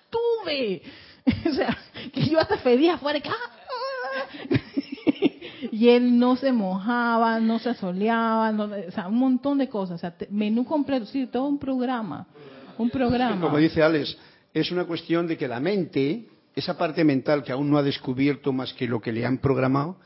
estuve? 0.07 0.83
o 1.51 1.55
sea, 1.55 1.77
que 2.13 2.25
yo 2.25 2.39
hasta 2.39 2.59
fedía 2.59 2.95
afuera. 2.95 3.21
que, 3.21 3.29
¡ah! 3.29 4.57
y 5.73 5.89
él 5.89 6.19
no 6.19 6.37
se 6.37 6.53
mojaba, 6.53 7.41
no 7.41 7.59
se 7.59 7.75
soleaba, 7.75 8.53
no- 8.53 8.65
o 8.65 8.91
sea, 8.91 9.09
un 9.09 9.19
montón 9.19 9.59
de 9.59 9.69
cosas. 9.69 9.97
O 9.97 9.99
sea, 9.99 10.15
menú 10.31 10.65
completo, 10.65 11.07
sí, 11.07 11.27
todo 11.27 11.47
un 11.47 11.59
programa. 11.59 12.27
Un 12.79 12.91
programa. 12.91 13.41
Como 13.41 13.59
dice 13.59 13.83
Alex, 13.83 14.17
es 14.53 14.71
una 14.71 14.85
cuestión 14.85 15.27
de 15.27 15.37
que 15.37 15.49
la 15.49 15.61
mente, 15.61 16.27
esa 16.55 16.77
parte 16.77 17.05
mental 17.05 17.43
que 17.43 17.53
aún 17.53 17.71
no 17.71 17.79
ha 17.79 17.83
descubierto 17.83 18.53
más 18.53 18.73
que 18.75 18.87
lo 18.87 19.01
que 19.01 19.13
le 19.13 19.25
han 19.25 19.39
programado, 19.39 19.97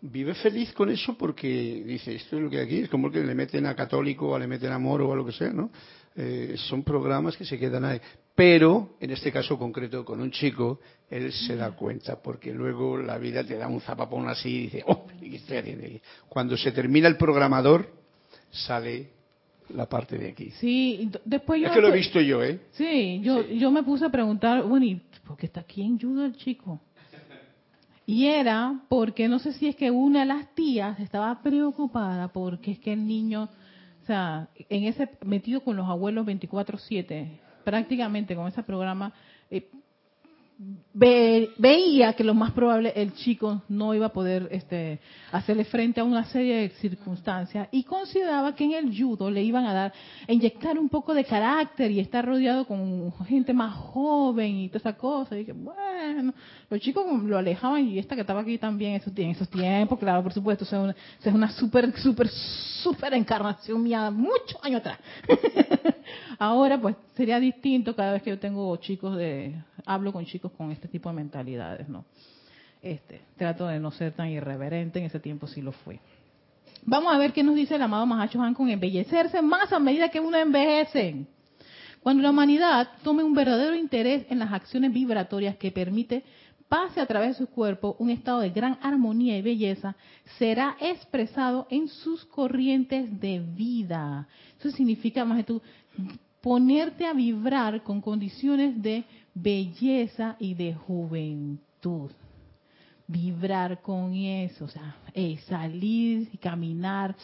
vive 0.00 0.34
feliz 0.34 0.72
con 0.72 0.90
eso 0.90 1.16
porque 1.16 1.82
dice, 1.86 2.14
esto 2.14 2.36
es 2.36 2.42
lo 2.42 2.50
que 2.50 2.58
hay 2.58 2.66
aquí, 2.66 2.78
es 2.80 2.88
como 2.88 3.10
que 3.10 3.20
le 3.20 3.34
meten 3.34 3.66
a 3.66 3.74
católico 3.74 4.28
o 4.28 4.38
le 4.38 4.46
meten 4.46 4.72
a 4.72 4.78
moro 4.78 5.08
o 5.08 5.12
a 5.12 5.16
lo 5.16 5.24
que 5.24 5.32
sea, 5.32 5.50
¿no? 5.50 5.70
Eh, 6.16 6.54
son 6.56 6.82
programas 6.82 7.36
que 7.36 7.44
se 7.44 7.58
quedan 7.58 7.84
ahí. 7.84 8.00
Pero, 8.34 8.96
en 9.00 9.10
este 9.10 9.30
caso 9.30 9.58
concreto, 9.58 10.04
con 10.04 10.20
un 10.20 10.30
chico, 10.30 10.80
él 11.10 11.32
se 11.32 11.56
da 11.56 11.72
cuenta, 11.72 12.20
porque 12.22 12.52
luego 12.52 12.98
la 12.98 13.18
vida 13.18 13.44
te 13.44 13.56
da 13.56 13.66
un 13.66 13.80
zapapón 13.80 14.28
así 14.28 14.48
y 14.48 14.62
dice, 14.62 14.84
oh, 14.86 15.06
¿qué 15.18 15.36
estoy 15.36 15.58
haciendo 15.58 15.86
aquí? 15.86 16.00
Cuando 16.28 16.56
se 16.56 16.72
termina 16.72 17.08
el 17.08 17.16
programador, 17.16 17.90
sale 18.50 19.10
la 19.70 19.86
parte 19.88 20.18
de 20.18 20.30
aquí. 20.30 20.50
Sí, 20.52 21.10
después 21.24 21.60
yo... 21.60 21.68
Es 21.68 21.72
que 21.72 21.80
lo 21.80 21.88
he 21.88 21.96
visto 21.96 22.20
yo, 22.20 22.42
¿eh? 22.42 22.60
Sí, 22.72 23.20
yo, 23.22 23.46
yo 23.46 23.70
me 23.70 23.82
puse 23.82 24.04
a 24.04 24.10
preguntar, 24.10 24.62
bueno, 24.62 24.86
¿y 24.86 25.00
por 25.26 25.36
qué 25.36 25.46
está 25.46 25.60
aquí 25.60 25.82
en 25.82 25.98
judo 25.98 26.24
el 26.24 26.36
chico? 26.36 26.80
Y 28.08 28.26
era 28.26 28.82
porque 28.88 29.26
no 29.26 29.40
sé 29.40 29.52
si 29.52 29.66
es 29.66 29.74
que 29.74 29.90
una 29.90 30.20
de 30.20 30.26
las 30.26 30.54
tías 30.54 31.00
estaba 31.00 31.42
preocupada 31.42 32.28
porque 32.28 32.72
es 32.72 32.78
que 32.78 32.92
el 32.92 33.04
niño, 33.04 33.48
o 34.06 34.08
sea, 34.08 34.46
en 34.68 34.84
ese 34.84 35.08
metido 35.24 35.64
con 35.64 35.76
los 35.76 35.88
abuelos 35.88 36.24
24/7, 36.26 37.40
prácticamente 37.64 38.36
con 38.36 38.46
ese 38.46 38.62
programa, 38.62 39.12
eh, 39.50 39.68
ve- 40.94 41.50
veía 41.58 42.14
que 42.14 42.24
lo 42.24 42.32
más 42.34 42.52
probable 42.52 42.92
el 42.96 43.12
chico 43.14 43.62
no 43.68 43.94
iba 43.94 44.06
a 44.06 44.12
poder 44.12 44.48
este, 44.50 44.98
hacerle 45.30 45.64
frente 45.64 46.00
a 46.00 46.04
una 46.04 46.24
serie 46.24 46.56
de 46.56 46.68
circunstancias 46.70 47.68
y 47.72 47.82
consideraba 47.84 48.54
que 48.54 48.64
en 48.64 48.72
el 48.72 48.98
judo 48.98 49.30
le 49.30 49.42
iban 49.42 49.66
a 49.66 49.74
dar, 49.74 49.92
a 50.26 50.32
inyectar 50.32 50.78
un 50.78 50.88
poco 50.88 51.12
de 51.12 51.24
carácter 51.24 51.90
y 51.90 52.00
estar 52.00 52.24
rodeado 52.24 52.66
con 52.66 53.12
gente 53.26 53.52
más 53.52 53.74
joven 53.74 54.56
y 54.56 54.68
toda 54.68 54.78
esa 54.78 54.96
cosa. 54.96 55.34
Y 55.36 55.40
dije, 55.40 55.52
bueno, 55.52 56.32
los 56.70 56.80
chicos 56.80 57.04
lo 57.22 57.36
alejaban 57.36 57.86
y 57.88 57.98
esta 57.98 58.14
que 58.14 58.22
estaba 58.22 58.40
aquí 58.40 58.56
también 58.58 58.92
en 58.94 59.30
esos, 59.30 59.48
tiempos, 59.50 59.98
claro, 59.98 60.22
por 60.22 60.32
supuesto, 60.32 60.64
o 60.64 60.82
una- 60.82 60.96
es 61.22 61.34
una 61.34 61.50
súper, 61.50 61.92
súper, 61.98 62.28
súper 62.28 63.12
encarnación 63.14 63.82
mía, 63.82 64.10
muchos 64.10 64.58
años 64.62 64.80
atrás. 64.80 64.98
Ahora, 66.38 66.80
pues, 66.80 66.96
sería 67.14 67.40
distinto 67.40 67.94
cada 67.94 68.12
vez 68.12 68.22
que 68.22 68.30
yo 68.30 68.38
tengo 68.38 68.74
chicos 68.76 69.16
de, 69.16 69.54
hablo 69.84 70.12
con 70.12 70.24
chicos 70.24 70.45
con 70.52 70.70
este 70.70 70.88
tipo 70.88 71.08
de 71.08 71.16
mentalidades, 71.16 71.88
¿no? 71.88 72.04
Este, 72.82 73.20
trato 73.36 73.66
de 73.66 73.80
no 73.80 73.90
ser 73.90 74.12
tan 74.12 74.28
irreverente, 74.28 74.98
en 74.98 75.06
ese 75.06 75.20
tiempo 75.20 75.46
sí 75.46 75.62
lo 75.62 75.72
fue. 75.72 75.98
Vamos 76.84 77.12
a 77.12 77.18
ver 77.18 77.32
qué 77.32 77.42
nos 77.42 77.56
dice 77.56 77.74
el 77.74 77.82
amado 77.82 78.06
Mahacho 78.06 78.40
Han 78.40 78.54
con 78.54 78.68
embellecerse 78.68 79.42
más 79.42 79.72
a 79.72 79.78
medida 79.78 80.08
que 80.08 80.20
uno 80.20 80.36
envejece. 80.36 81.26
Cuando 82.00 82.22
la 82.22 82.30
humanidad 82.30 82.88
tome 83.02 83.24
un 83.24 83.34
verdadero 83.34 83.74
interés 83.74 84.26
en 84.30 84.38
las 84.38 84.52
acciones 84.52 84.92
vibratorias 84.92 85.56
que 85.56 85.72
permite 85.72 86.22
pase 86.68 87.00
a 87.00 87.06
través 87.06 87.30
de 87.30 87.44
su 87.44 87.48
cuerpo 87.48 87.96
un 87.98 88.10
estado 88.10 88.40
de 88.40 88.50
gran 88.50 88.78
armonía 88.82 89.36
y 89.36 89.42
belleza, 89.42 89.96
será 90.38 90.76
expresado 90.80 91.66
en 91.70 91.88
sus 91.88 92.24
corrientes 92.24 93.20
de 93.20 93.40
vida. 93.40 94.28
Eso 94.58 94.70
significa, 94.70 95.24
más 95.24 95.38
de 95.38 95.44
tú, 95.44 95.62
ponerte 96.40 97.06
a 97.06 97.12
vibrar 97.12 97.82
con 97.82 98.00
condiciones 98.00 98.80
de 98.80 99.04
belleza 99.36 100.36
y 100.38 100.54
de 100.54 100.74
juventud. 100.74 102.10
Vibrar 103.06 103.82
con 103.82 104.14
eso, 104.14 104.64
o 104.64 104.68
sea, 104.68 104.96
salir 105.46 106.28
y 106.32 106.38
caminar, 106.38 107.14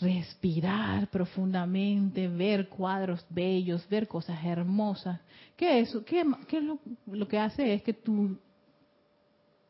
respirar 0.00 1.08
profundamente, 1.08 2.28
ver 2.28 2.68
cuadros 2.68 3.26
bellos, 3.28 3.88
ver 3.88 4.06
cosas 4.06 4.38
hermosas. 4.44 5.20
¿Qué 5.56 5.80
es 5.80 5.88
eso? 5.88 6.04
¿Qué, 6.04 6.22
qué 6.46 6.58
es 6.58 6.62
lo, 6.62 6.78
lo 7.06 7.26
que 7.26 7.38
hace? 7.38 7.74
Es 7.74 7.82
que 7.82 7.94
tu, 7.94 8.38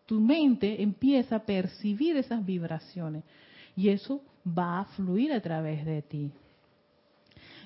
tu 0.04 0.20
mente 0.20 0.82
empieza 0.82 1.36
a 1.36 1.46
percibir 1.46 2.16
esas 2.16 2.44
vibraciones 2.44 3.24
y 3.74 3.88
eso 3.88 4.20
va 4.46 4.80
a 4.80 4.84
fluir 4.84 5.32
a 5.32 5.40
través 5.40 5.86
de 5.86 6.02
ti. 6.02 6.32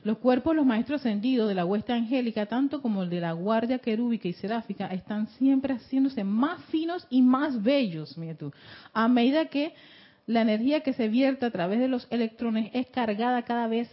Los 0.05 0.19
cuerpos 0.19 0.53
de 0.53 0.57
los 0.57 0.67
maestros 0.67 1.01
ascendidos 1.01 1.49
de 1.49 1.55
la 1.55 1.65
hueste 1.65 1.93
angélica, 1.93 2.47
tanto 2.47 2.83
como 2.83 3.05
el 3.05 3.11
de 3.11 3.21
la 3.21 3.33
guardia 3.33 3.79
querúbica 3.79 4.27
y 4.27 4.33
seráfica, 4.33 4.87
están 4.89 5.29
siempre 5.39 5.75
haciéndose 5.75 6.25
más 6.25 6.63
finos 6.65 7.07
y 7.09 7.23
más 7.23 7.63
bellos, 7.63 8.19
mira 8.19 8.35
tú, 8.35 8.53
a 8.93 9.07
medida 9.07 9.47
que 9.47 9.75
la 10.27 10.43
energía 10.43 10.81
que 10.81 10.93
se 10.93 11.09
vierte 11.09 11.47
a 11.47 11.51
través 11.51 11.79
de 11.79 11.89
los 11.89 12.09
electrones 12.11 12.71
es 12.75 12.87
cargada 12.89 13.43
cada 13.43 13.69
vez 13.69 13.89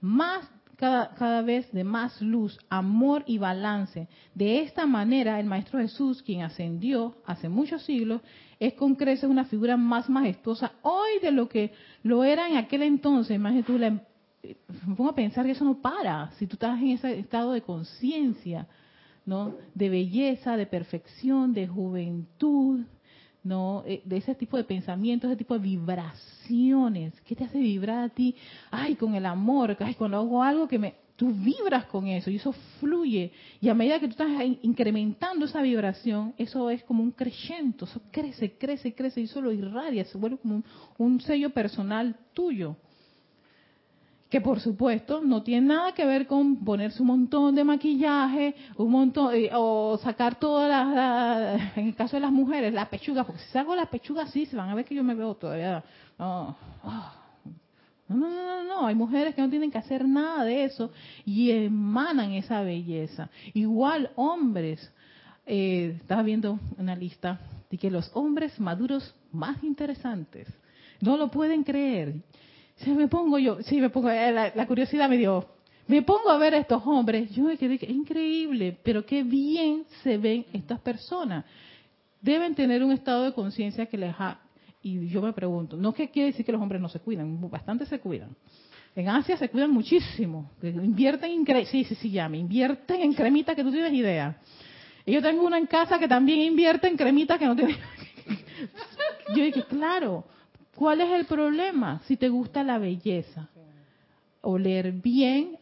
más, 0.00 0.50
cada, 0.76 1.14
cada 1.14 1.42
vez 1.42 1.70
de 1.72 1.84
más 1.84 2.20
luz, 2.22 2.58
amor 2.70 3.22
y 3.26 3.38
balance. 3.38 4.08
De 4.34 4.60
esta 4.60 4.86
manera, 4.86 5.40
el 5.40 5.46
Maestro 5.46 5.78
Jesús, 5.78 6.22
quien 6.22 6.42
ascendió 6.42 7.16
hace 7.26 7.48
muchos 7.48 7.82
siglos, 7.82 8.22
es 8.58 8.74
con 8.74 8.94
creces 8.94 9.28
una 9.28 9.44
figura 9.44 9.76
más 9.76 10.08
majestuosa 10.08 10.72
hoy 10.82 11.18
de 11.20 11.32
lo 11.32 11.48
que 11.48 11.72
lo 12.02 12.24
era 12.24 12.48
en 12.48 12.56
aquel 12.56 12.82
entonces. 12.82 13.36
Imagínate 13.36 13.72
tú, 13.72 13.78
la, 13.78 14.00
me 14.86 14.94
pongo 14.94 15.10
a 15.10 15.14
pensar 15.14 15.44
que 15.46 15.52
eso 15.52 15.64
no 15.64 15.80
para. 15.80 16.30
Si 16.38 16.46
tú 16.46 16.54
estás 16.54 16.80
en 16.80 16.88
ese 16.90 17.18
estado 17.18 17.52
de 17.52 17.62
conciencia, 17.62 18.66
¿no? 19.26 19.54
De 19.74 19.88
belleza, 19.88 20.56
de 20.56 20.66
perfección, 20.66 21.54
de 21.54 21.66
juventud, 21.66 22.80
¿no? 23.42 23.82
Eh, 23.86 24.02
De 24.04 24.16
ese 24.18 24.34
tipo 24.34 24.56
de 24.56 24.64
pensamientos, 24.64 25.30
ese 25.30 25.38
tipo 25.38 25.54
de 25.54 25.60
vibraciones. 25.60 27.18
¿Qué 27.22 27.34
te 27.34 27.44
hace 27.44 27.58
vibrar 27.58 28.04
a 28.04 28.08
ti? 28.08 28.34
Ay, 28.70 28.94
con 28.96 29.14
el 29.14 29.26
amor. 29.26 29.76
Ay, 29.80 29.94
cuando 29.94 30.18
hago 30.18 30.42
algo 30.42 30.68
que 30.68 30.78
me... 30.78 30.94
Tú 31.16 31.30
vibras 31.30 31.86
con 31.86 32.08
eso 32.08 32.28
y 32.28 32.36
eso 32.36 32.52
fluye. 32.80 33.30
Y 33.60 33.68
a 33.68 33.74
medida 33.74 34.00
que 34.00 34.08
tú 34.08 34.12
estás 34.12 34.42
in- 34.44 34.58
incrementando 34.62 35.44
esa 35.44 35.62
vibración, 35.62 36.34
eso 36.36 36.68
es 36.70 36.82
como 36.82 37.04
un 37.04 37.12
crescento. 37.12 37.84
Eso 37.84 38.00
crece, 38.10 38.58
crece, 38.58 38.92
crece 38.96 39.20
y 39.20 39.24
eso 39.24 39.40
lo 39.40 39.52
irradia. 39.52 40.04
Se 40.06 40.18
vuelve 40.18 40.38
como 40.38 40.64
un 40.98 41.20
sello 41.20 41.50
personal 41.50 42.16
tuyo 42.32 42.76
que 44.34 44.40
por 44.40 44.58
supuesto 44.58 45.20
no 45.20 45.44
tiene 45.44 45.68
nada 45.68 45.92
que 45.94 46.04
ver 46.04 46.26
con 46.26 46.56
ponerse 46.64 47.00
un 47.00 47.06
montón 47.06 47.54
de 47.54 47.62
maquillaje, 47.62 48.56
un 48.76 48.90
montón 48.90 49.32
eh, 49.32 49.48
o 49.54 49.96
sacar 50.02 50.40
todas 50.40 50.68
las, 50.68 50.92
la- 50.92 51.72
en 51.76 51.86
el 51.86 51.94
caso 51.94 52.16
de 52.16 52.20
las 52.22 52.32
mujeres, 52.32 52.74
las 52.74 52.88
pechugas, 52.88 53.26
porque 53.26 53.40
si 53.42 53.50
saco 53.52 53.76
las 53.76 53.86
pechugas 53.88 54.32
sí, 54.32 54.44
se 54.46 54.56
van 54.56 54.70
a 54.70 54.74
ver 54.74 54.84
que 54.86 54.96
yo 54.96 55.04
me 55.04 55.14
veo 55.14 55.36
todavía 55.36 55.84
no, 56.18 56.56
ah. 56.82 57.14
no, 58.08 58.16
no, 58.16 58.28
no, 58.28 58.64
no, 58.64 58.64
no, 58.64 58.86
hay 58.88 58.96
mujeres 58.96 59.36
que 59.36 59.40
no 59.40 59.48
tienen 59.48 59.70
que 59.70 59.78
hacer 59.78 60.04
nada 60.04 60.42
de 60.42 60.64
eso 60.64 60.90
y 61.24 61.52
emanan 61.52 62.32
esa 62.32 62.60
belleza. 62.62 63.30
Igual 63.52 64.10
hombres, 64.16 64.92
eh, 65.46 65.94
estaba 66.00 66.24
viendo 66.24 66.58
una 66.76 66.96
lista 66.96 67.38
de 67.70 67.78
que 67.78 67.88
los 67.88 68.10
hombres 68.14 68.58
maduros 68.58 69.14
más 69.30 69.62
interesantes 69.62 70.48
no 71.00 71.16
lo 71.16 71.30
pueden 71.30 71.62
creer. 71.62 72.16
Si 72.76 72.90
me 72.90 73.08
pongo 73.08 73.38
yo, 73.38 73.62
sí, 73.62 73.80
me 73.80 73.90
pongo, 73.90 74.10
eh, 74.10 74.32
la, 74.32 74.52
la 74.54 74.66
curiosidad 74.66 75.08
me 75.08 75.16
dio, 75.16 75.46
me 75.86 76.02
pongo 76.02 76.30
a 76.30 76.38
ver 76.38 76.54
a 76.54 76.58
estos 76.58 76.82
hombres, 76.86 77.30
yo 77.30 77.44
me 77.44 77.56
quedé, 77.56 77.78
que 77.78 77.86
increíble, 77.90 78.76
pero 78.82 79.04
qué 79.06 79.22
bien 79.22 79.84
se 80.02 80.18
ven 80.18 80.44
estas 80.52 80.80
personas. 80.80 81.44
Deben 82.20 82.54
tener 82.54 82.82
un 82.82 82.90
estado 82.92 83.24
de 83.24 83.32
conciencia 83.32 83.86
que 83.86 83.98
les 83.98 84.14
ha, 84.18 84.40
y 84.82 85.08
yo 85.08 85.22
me 85.22 85.32
pregunto, 85.32 85.76
no 85.76 85.92
que 85.92 86.08
quiere 86.10 86.30
decir 86.30 86.44
que 86.44 86.52
los 86.52 86.60
hombres 86.60 86.80
no 86.80 86.88
se 86.88 87.00
cuidan, 87.00 87.38
bastante 87.50 87.86
se 87.86 88.00
cuidan. 88.00 88.34
En 88.96 89.08
Asia 89.08 89.36
se 89.36 89.48
cuidan 89.48 89.70
muchísimo, 89.72 90.50
invierten 90.62 91.30
en, 91.32 91.44
cre- 91.44 91.66
sí, 91.66 91.84
sí, 91.84 91.94
sí, 91.96 92.10
ya, 92.10 92.28
invierten 92.28 93.00
en 93.02 93.12
cremita 93.12 93.54
que 93.54 93.62
tú 93.62 93.70
tienes 93.72 93.92
idea. 93.92 94.36
Y 95.04 95.12
yo 95.12 95.20
tengo 95.22 95.44
una 95.44 95.58
en 95.58 95.66
casa 95.66 95.98
que 95.98 96.08
también 96.08 96.40
invierte 96.40 96.88
en 96.88 96.96
cremita 96.96 97.38
que 97.38 97.44
no 97.46 97.54
tiene. 97.56 97.76
yo 99.36 99.42
dije, 99.44 99.64
claro, 99.68 100.24
¿cuál 100.74 101.00
es 101.00 101.10
el 101.10 101.26
problema? 101.26 102.00
Si 102.06 102.16
te 102.16 102.28
gusta 102.28 102.62
la 102.62 102.78
belleza, 102.78 103.48
oler 104.40 104.92
bien, 104.92 105.58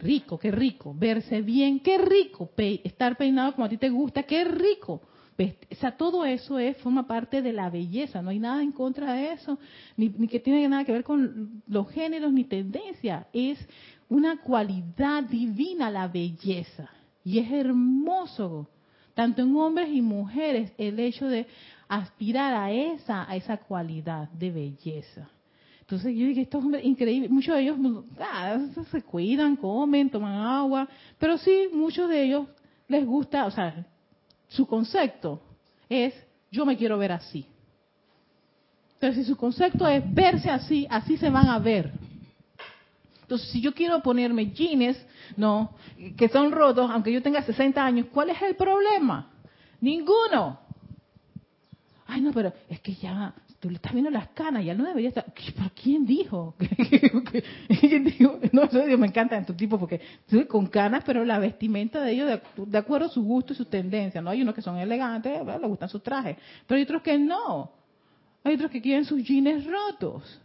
rico, 0.00 0.38
qué 0.38 0.50
rico. 0.50 0.94
Verse 0.96 1.42
bien, 1.42 1.80
qué 1.80 1.98
rico. 1.98 2.50
estar 2.56 3.16
peinado 3.16 3.54
como 3.54 3.66
a 3.66 3.68
ti 3.68 3.76
te 3.76 3.88
gusta, 3.88 4.24
qué 4.24 4.44
rico. 4.44 5.00
O 5.38 5.74
sea, 5.76 5.96
todo 5.96 6.24
eso 6.24 6.58
es, 6.58 6.76
forma 6.78 7.06
parte 7.06 7.42
de 7.42 7.52
la 7.52 7.70
belleza, 7.70 8.22
no 8.22 8.30
hay 8.30 8.38
nada 8.38 8.62
en 8.62 8.70
contra 8.70 9.14
de 9.14 9.32
eso, 9.32 9.58
ni, 9.96 10.08
ni 10.10 10.28
que 10.28 10.38
tiene 10.38 10.68
nada 10.68 10.84
que 10.84 10.92
ver 10.92 11.02
con 11.02 11.62
los 11.66 11.90
géneros 11.90 12.32
ni 12.32 12.44
tendencia, 12.44 13.26
es 13.32 13.58
una 14.08 14.40
cualidad 14.40 15.24
divina 15.24 15.90
la 15.90 16.06
belleza. 16.06 16.88
Y 17.24 17.38
es 17.38 17.50
hermoso, 17.50 18.68
tanto 19.14 19.42
en 19.42 19.56
hombres 19.56 19.88
y 19.90 20.02
mujeres, 20.02 20.72
el 20.78 21.00
hecho 21.00 21.26
de 21.26 21.46
aspirar 21.92 22.54
a 22.54 22.70
esa, 22.72 23.30
a 23.30 23.36
esa 23.36 23.58
cualidad 23.58 24.26
de 24.30 24.50
belleza. 24.50 25.28
Entonces 25.80 26.16
yo 26.16 26.26
dije, 26.26 26.40
estos 26.40 26.64
hombres 26.64 26.82
increíbles, 26.86 27.30
muchos 27.30 27.54
de 27.54 27.62
ellos 27.62 27.76
ah, 28.18 28.58
se 28.90 29.02
cuidan, 29.02 29.56
comen, 29.56 30.08
toman 30.08 30.32
agua, 30.32 30.88
pero 31.18 31.36
sí, 31.36 31.68
muchos 31.70 32.08
de 32.08 32.22
ellos 32.22 32.46
les 32.88 33.04
gusta, 33.04 33.44
o 33.44 33.50
sea, 33.50 33.84
su 34.48 34.66
concepto 34.66 35.42
es, 35.86 36.14
yo 36.50 36.64
me 36.64 36.78
quiero 36.78 36.96
ver 36.96 37.12
así. 37.12 37.44
Entonces, 38.94 39.26
si 39.26 39.30
su 39.30 39.36
concepto 39.36 39.86
es 39.86 40.02
verse 40.14 40.48
así, 40.48 40.86
así 40.88 41.18
se 41.18 41.28
van 41.28 41.48
a 41.48 41.58
ver. 41.58 41.92
Entonces, 43.20 43.50
si 43.50 43.60
yo 43.60 43.74
quiero 43.74 44.00
ponerme 44.00 44.50
jeans, 44.50 44.96
no, 45.36 45.74
que 46.16 46.28
son 46.30 46.52
rotos, 46.52 46.90
aunque 46.90 47.12
yo 47.12 47.20
tenga 47.20 47.42
60 47.42 47.84
años, 47.84 48.06
¿cuál 48.10 48.30
es 48.30 48.40
el 48.40 48.56
problema? 48.56 49.30
Ninguno. 49.78 50.61
Ay, 52.06 52.20
no, 52.20 52.32
pero 52.32 52.52
es 52.68 52.80
que 52.80 52.94
ya, 52.94 53.34
tú 53.60 53.70
le 53.70 53.76
estás 53.76 53.92
viendo 53.92 54.10
las 54.10 54.28
canas, 54.28 54.64
ya 54.64 54.74
no 54.74 54.84
debería 54.84 55.08
estar. 55.08 55.24
¿Pero 55.34 55.70
quién 55.80 56.04
dijo? 56.04 56.54
¿Quién 57.80 58.04
dijo? 58.04 58.38
No 58.52 58.68
sé, 58.68 58.96
me 58.96 59.06
encanta 59.06 59.36
en 59.36 59.46
tu 59.46 59.54
tipo 59.54 59.78
porque 59.78 60.00
con 60.48 60.66
canas, 60.66 61.04
pero 61.06 61.24
la 61.24 61.38
vestimenta 61.38 62.02
de 62.02 62.12
ellos, 62.12 62.40
de, 62.56 62.78
acuerdo 62.78 63.06
a 63.06 63.10
su 63.10 63.22
gusto 63.22 63.52
y 63.52 63.56
su 63.56 63.66
tendencia, 63.66 64.20
¿no? 64.20 64.30
Hay 64.30 64.42
unos 64.42 64.54
que 64.54 64.62
son 64.62 64.78
elegantes, 64.78 65.32
les 65.46 65.68
gustan 65.68 65.88
sus 65.88 66.02
trajes, 66.02 66.36
pero 66.66 66.76
hay 66.76 66.82
otros 66.82 67.02
que 67.02 67.18
no. 67.18 67.70
Hay 68.44 68.54
otros 68.54 68.70
que 68.70 68.80
quieren 68.80 69.04
sus 69.04 69.22
jeans 69.22 69.64
rotos. 69.64 70.40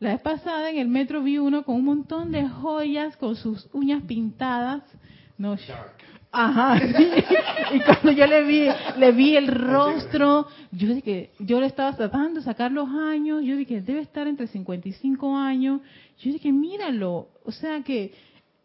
La 0.00 0.10
vez 0.10 0.20
pasada 0.22 0.70
en 0.70 0.78
el 0.78 0.88
metro 0.88 1.22
vi 1.22 1.38
uno 1.38 1.64
con 1.64 1.76
un 1.76 1.84
montón 1.84 2.32
de 2.32 2.48
joyas, 2.48 3.16
con 3.16 3.36
sus 3.36 3.68
uñas 3.72 4.02
pintadas. 4.02 4.82
No, 5.36 5.56
Ajá. 6.34 6.80
Y 7.72 7.80
cuando 7.80 8.12
yo 8.12 8.26
le 8.26 8.44
vi, 8.44 8.68
le 8.98 9.12
vi 9.12 9.36
el 9.36 9.48
rostro, 9.48 10.46
yo 10.70 10.94
dije, 10.94 11.30
yo 11.40 11.60
le 11.60 11.66
estaba 11.66 11.96
tratando 11.96 12.38
de 12.38 12.44
sacar 12.44 12.70
los 12.70 12.88
años, 12.88 13.42
yo 13.42 13.56
dije, 13.56 13.80
debe 13.80 14.00
estar 14.00 14.28
entre 14.28 14.46
55 14.46 15.36
años. 15.36 15.80
Yo 16.18 16.32
dije, 16.32 16.52
míralo, 16.52 17.30
o 17.44 17.50
sea 17.50 17.82
que 17.82 18.12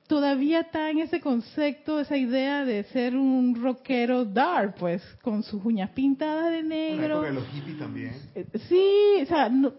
todavía 0.08 0.62
está 0.62 0.90
en 0.90 1.00
ese 1.00 1.22
concepto, 1.22 2.00
esa 2.00 2.18
idea 2.18 2.66
de 2.66 2.84
ser 2.86 3.16
un 3.16 3.56
rockero 3.56 4.26
dark, 4.26 4.76
pues, 4.78 5.02
con 5.22 5.44
sus 5.44 5.64
uñas 5.64 5.92
pintadas 5.92 6.52
de 6.52 6.64
negro. 6.64 7.32
los 7.32 7.48
hippies 7.48 7.80
también. 7.80 8.14
Eh, 8.36 8.46
sí, 8.68 9.24
o 9.24 9.26
sea, 9.26 9.50
no, 9.50 9.72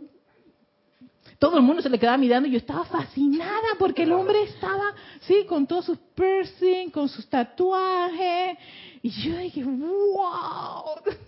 todo 1.41 1.57
el 1.57 1.63
mundo 1.63 1.81
se 1.81 1.89
le 1.89 1.99
quedaba 1.99 2.19
mirando 2.19 2.47
y 2.47 2.53
yo 2.53 2.59
estaba 2.59 2.85
fascinada 2.85 3.69
porque 3.79 4.03
el 4.03 4.13
hombre 4.13 4.43
estaba, 4.43 4.95
sí, 5.21 5.47
con 5.49 5.67
todos 5.67 5.87
sus 5.87 5.99
piercing, 6.15 6.91
con 6.91 7.09
sus 7.09 7.27
tatuajes. 7.31 8.59
Y 9.03 9.09
yo 9.09 9.39
dije, 9.39 9.65
wow. 9.65 10.85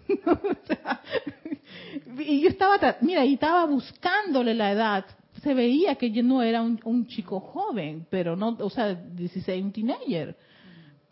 y 2.19 2.43
yo 2.43 2.49
estaba, 2.51 2.97
mira, 3.01 3.25
y 3.25 3.35
estaba 3.35 3.65
buscándole 3.65 4.53
la 4.53 4.73
edad. 4.73 5.07
Se 5.43 5.55
veía 5.55 5.95
que 5.95 6.11
yo 6.11 6.23
no 6.23 6.43
era 6.43 6.61
un, 6.61 6.79
un 6.85 7.07
chico 7.07 7.41
joven, 7.41 8.07
pero 8.11 8.37
no, 8.37 8.55
o 8.61 8.69
sea, 8.69 8.95
16, 8.95 9.65
un 9.65 9.73
teenager. 9.73 10.37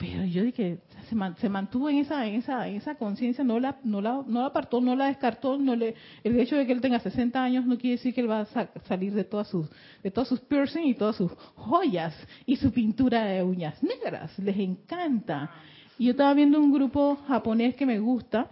Pero 0.01 0.25
yo 0.25 0.45
dije, 0.45 0.79
se, 1.11 1.49
mantuvo 1.51 1.91
en 1.91 1.99
esa 1.99 2.27
en 2.27 2.37
esa 2.37 2.67
en 2.67 2.77
esa 2.77 2.95
conciencia, 2.95 3.45
no 3.45 3.61
la 3.61 3.77
no 3.85 4.01
la 4.01 4.25
no 4.27 4.41
la 4.41 4.47
apartó, 4.47 4.81
no 4.81 4.97
la 4.97 5.09
descartó, 5.09 5.59
no 5.59 5.77
le 5.77 5.95
el 6.25 6.41
hecho 6.41 6.57
de 6.57 6.65
que 6.65 6.73
él 6.73 6.81
tenga 6.81 7.01
60 7.01 7.43
años 7.43 7.67
no 7.67 7.77
quiere 7.77 7.97
decir 7.97 8.15
que 8.15 8.23
él 8.23 8.31
va 8.31 8.41
a 8.41 8.69
salir 8.89 9.13
de 9.13 9.25
todas 9.25 9.49
sus 9.49 9.69
de 10.03 10.11
todos 10.11 10.29
sus 10.29 10.41
piercing 10.41 10.87
y 10.87 10.95
todas 10.95 11.17
sus 11.17 11.31
joyas 11.55 12.15
y 12.47 12.57
su 12.57 12.73
pintura 12.73 13.27
de 13.27 13.43
uñas 13.43 13.83
negras, 13.83 14.39
les 14.39 14.57
encanta. 14.57 15.51
Y 15.99 16.07
yo 16.07 16.13
estaba 16.13 16.33
viendo 16.33 16.59
un 16.59 16.73
grupo 16.73 17.17
japonés 17.29 17.77
que 17.77 17.85
me 17.85 17.99
gusta, 17.99 18.51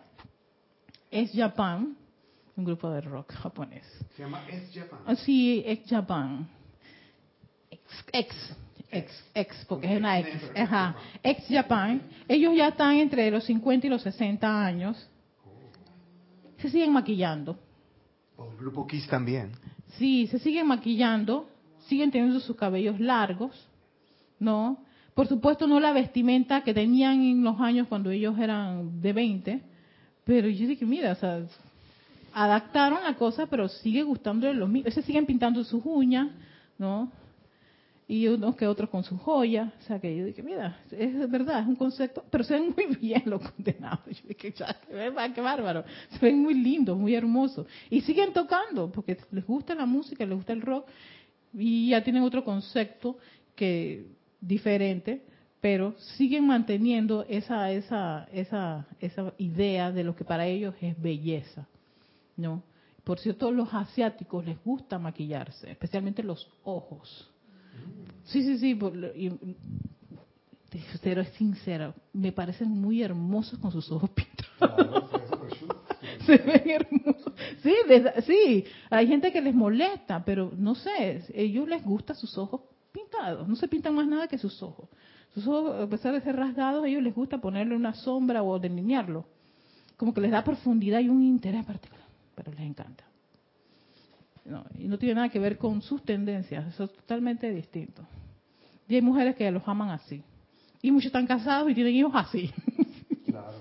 es 1.10 1.32
Japan, 1.32 1.96
un 2.56 2.64
grupo 2.66 2.90
de 2.90 3.00
rock 3.00 3.32
japonés. 3.32 3.86
Se 4.14 4.22
llama 4.22 4.42
Es 4.50 4.70
Japan. 4.74 4.98
Ah, 5.06 5.14
sí, 5.14 5.62
Es 5.64 5.80
Japan. 5.88 6.46
ex 7.70 8.04
ex, 8.12 8.56
ex, 8.90 9.64
porque 9.68 9.92
es 9.92 9.98
una 9.98 10.18
ex, 10.18 10.50
ajá, 10.56 10.96
ex 11.22 11.44
Japan, 11.48 12.02
ellos 12.26 12.54
ya 12.56 12.68
están 12.68 12.96
entre 12.96 13.30
los 13.30 13.44
50 13.44 13.86
y 13.86 13.90
los 13.90 14.02
60 14.02 14.64
años, 14.64 15.08
se 16.58 16.70
siguen 16.70 16.92
maquillando. 16.92 17.58
el 18.38 18.56
grupo 18.58 18.86
Kiss 18.86 19.06
también. 19.08 19.52
Sí, 19.98 20.26
se 20.26 20.38
siguen 20.38 20.66
maquillando, 20.66 21.48
siguen 21.86 22.10
teniendo 22.10 22.40
sus 22.40 22.56
cabellos 22.56 22.98
largos, 23.00 23.68
¿no? 24.38 24.78
Por 25.14 25.26
supuesto 25.26 25.66
no 25.66 25.80
la 25.80 25.92
vestimenta 25.92 26.62
que 26.62 26.72
tenían 26.72 27.22
en 27.22 27.42
los 27.42 27.60
años 27.60 27.88
cuando 27.88 28.10
ellos 28.10 28.38
eran 28.38 29.00
de 29.00 29.12
20, 29.12 29.62
pero 30.24 30.48
yo 30.48 30.68
dije, 30.68 30.84
mira, 30.84 31.12
o 31.12 31.14
sea, 31.16 31.42
adaptaron 32.32 33.02
la 33.02 33.14
cosa, 33.14 33.46
pero 33.46 33.68
sigue 33.68 34.02
gustándole 34.02 34.54
los 34.54 34.68
mismos. 34.68 34.94
Se 34.94 35.02
siguen 35.02 35.26
pintando 35.26 35.64
sus 35.64 35.82
uñas, 35.84 36.28
¿no? 36.78 37.10
Y 38.10 38.26
unos 38.26 38.56
que 38.56 38.66
otros 38.66 38.88
con 38.88 39.04
sus 39.04 39.20
joyas. 39.20 39.70
O 39.80 39.82
sea, 39.82 40.00
que 40.00 40.16
yo 40.16 40.24
dije, 40.24 40.42
mira, 40.42 40.80
es 40.90 41.30
verdad, 41.30 41.60
es 41.60 41.66
un 41.68 41.76
concepto, 41.76 42.24
pero 42.30 42.42
se 42.42 42.54
ven 42.54 42.74
muy 42.74 42.96
bien 43.00 43.22
los 43.26 43.42
condenados. 43.50 44.06
Yo 44.06 44.28
dije, 44.28 44.54
qué 44.54 45.40
bárbaro, 45.42 45.84
se 46.08 46.18
ven 46.18 46.40
muy 46.40 46.54
lindos, 46.54 46.98
muy 46.98 47.14
hermosos. 47.14 47.66
Y 47.90 48.00
siguen 48.00 48.32
tocando, 48.32 48.90
porque 48.90 49.18
les 49.30 49.46
gusta 49.46 49.74
la 49.74 49.84
música, 49.84 50.24
les 50.24 50.34
gusta 50.34 50.54
el 50.54 50.62
rock, 50.62 50.88
y 51.52 51.90
ya 51.90 52.02
tienen 52.02 52.22
otro 52.22 52.42
concepto 52.42 53.18
que 53.54 54.06
diferente, 54.40 55.22
pero 55.60 55.94
siguen 56.16 56.46
manteniendo 56.46 57.26
esa, 57.28 57.70
esa, 57.72 58.26
esa, 58.32 58.86
esa 59.00 59.34
idea 59.36 59.92
de 59.92 60.04
lo 60.04 60.16
que 60.16 60.24
para 60.24 60.46
ellos 60.46 60.74
es 60.80 61.00
belleza. 61.00 61.66
¿no? 62.36 62.62
Por 63.04 63.18
cierto, 63.18 63.50
los 63.50 63.74
asiáticos 63.74 64.46
les 64.46 64.62
gusta 64.64 64.98
maquillarse, 64.98 65.70
especialmente 65.70 66.22
los 66.22 66.48
ojos 66.64 67.30
Sí, 68.24 68.42
sí, 68.42 68.58
sí. 68.58 68.78
pero 71.02 71.22
es 71.22 71.28
sincero, 71.30 71.94
me 72.12 72.32
parecen 72.32 72.68
muy 72.68 73.02
hermosos 73.02 73.58
con 73.58 73.72
sus 73.72 73.90
ojos 73.90 74.10
pintados. 74.58 75.10
Se 76.26 76.36
ven 76.36 76.70
hermosos. 76.70 77.32
Sí, 77.62 77.74
sí, 78.26 78.64
hay 78.90 79.06
gente 79.06 79.32
que 79.32 79.40
les 79.40 79.54
molesta, 79.54 80.22
pero 80.24 80.52
no 80.56 80.74
sé, 80.74 81.24
ellos 81.34 81.66
les 81.66 81.82
gusta 81.82 82.14
sus 82.14 82.36
ojos 82.36 82.60
pintados. 82.92 83.48
No 83.48 83.56
se 83.56 83.66
pintan 83.66 83.94
más 83.94 84.06
nada 84.06 84.28
que 84.28 84.36
sus 84.36 84.62
ojos. 84.62 84.88
Sus 85.32 85.46
ojos, 85.46 85.82
a 85.82 85.88
pesar 85.88 86.12
de 86.12 86.20
ser 86.20 86.36
rasgados, 86.36 86.84
ellos 86.84 87.02
les 87.02 87.14
gusta 87.14 87.38
ponerle 87.38 87.76
una 87.76 87.94
sombra 87.94 88.42
o 88.42 88.58
delinearlo. 88.58 89.24
Como 89.96 90.12
que 90.12 90.20
les 90.20 90.30
da 90.30 90.44
profundidad 90.44 91.00
y 91.00 91.08
un 91.08 91.22
interés 91.22 91.64
particular, 91.64 92.06
pero 92.34 92.52
les 92.52 92.60
encanta. 92.60 93.04
No, 94.48 94.64
y 94.78 94.88
no 94.88 94.98
tiene 94.98 95.16
nada 95.16 95.28
que 95.28 95.38
ver 95.38 95.58
con 95.58 95.82
sus 95.82 96.02
tendencias, 96.02 96.66
eso 96.68 96.84
es 96.84 96.92
totalmente 96.94 97.50
distinto. 97.52 98.02
Y 98.88 98.94
hay 98.94 99.02
mujeres 99.02 99.36
que 99.36 99.50
los 99.50 99.62
aman 99.68 99.90
así. 99.90 100.22
Y 100.80 100.90
muchos 100.90 101.08
están 101.08 101.26
casados 101.26 101.70
y 101.70 101.74
tienen 101.74 101.94
hijos 101.94 102.12
así. 102.14 102.50
Claro. 103.26 103.52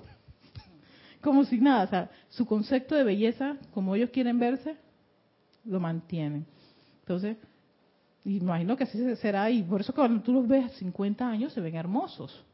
como 1.21 1.43
si 1.43 1.59
nada, 1.59 1.83
o 1.83 1.87
sea, 1.87 2.09
su 2.29 2.45
concepto 2.45 2.95
de 2.95 3.03
belleza, 3.03 3.57
como 3.73 3.95
ellos 3.95 4.11
quieren 4.11 4.39
verse, 4.39 4.77
lo 5.65 5.81
mantienen. 5.81 6.45
Entonces, 7.01 7.35
imagino 8.23 8.77
que 8.77 8.85
así 8.85 9.15
será 9.17 9.49
y 9.49 9.63
por 9.63 9.81
eso 9.81 9.93
cuando 9.93 10.21
tú 10.21 10.31
los 10.31 10.47
ves 10.47 10.67
a 10.67 10.69
50 10.69 11.27
años 11.27 11.51
se 11.51 11.59
ven 11.59 11.75
hermosos. 11.75 12.45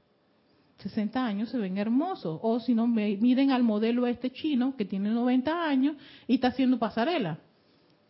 60 0.79 1.23
años 1.23 1.49
se 1.49 1.59
ven 1.59 1.77
hermosos. 1.77 2.39
O 2.41 2.59
si 2.59 2.73
no, 2.73 2.87
miren 2.87 3.51
al 3.51 3.61
modelo 3.61 4.07
este 4.07 4.31
chino 4.31 4.75
que 4.75 4.85
tiene 4.85 5.11
90 5.11 5.67
años 5.67 5.97
y 6.27 6.35
está 6.35 6.47
haciendo 6.47 6.79
pasarela 6.79 7.37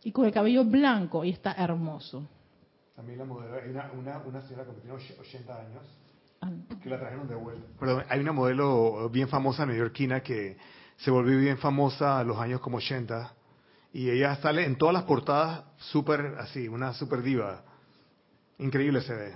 y 0.04 0.12
con 0.12 0.26
el 0.26 0.32
cabello 0.32 0.64
blanco 0.64 1.24
y 1.24 1.30
está 1.30 1.52
hermoso. 1.52 2.28
También 2.94 3.18
la 3.18 3.24
modelo, 3.24 3.56
hay 3.56 3.70
una, 3.70 3.90
una, 3.92 4.18
una 4.18 4.42
señora 4.42 4.66
que 4.66 4.72
tiene 4.72 4.92
80 4.92 5.60
años 5.60 5.82
ah. 6.42 6.50
que 6.80 6.88
la 6.88 7.00
trajeron 7.00 7.26
de 7.26 7.34
vuelta. 7.34 7.66
Perdón, 7.80 8.04
hay 8.08 8.20
una 8.20 8.32
modelo 8.32 9.08
bien 9.08 9.28
famosa 9.28 9.66
neoyorquina 9.66 10.20
que 10.20 10.56
se 10.98 11.10
volvió 11.10 11.38
bien 11.38 11.58
famosa 11.58 12.20
a 12.20 12.24
los 12.24 12.38
años 12.38 12.60
como 12.60 12.76
80 12.76 13.34
y 13.94 14.10
ella 14.10 14.36
sale 14.36 14.64
en 14.64 14.76
todas 14.76 14.92
las 14.92 15.04
portadas 15.04 15.64
súper 15.78 16.36
así, 16.38 16.68
una 16.68 16.92
súper 16.92 17.22
diva. 17.22 17.64
Increíble 18.58 19.00
se 19.00 19.14
ve. 19.14 19.34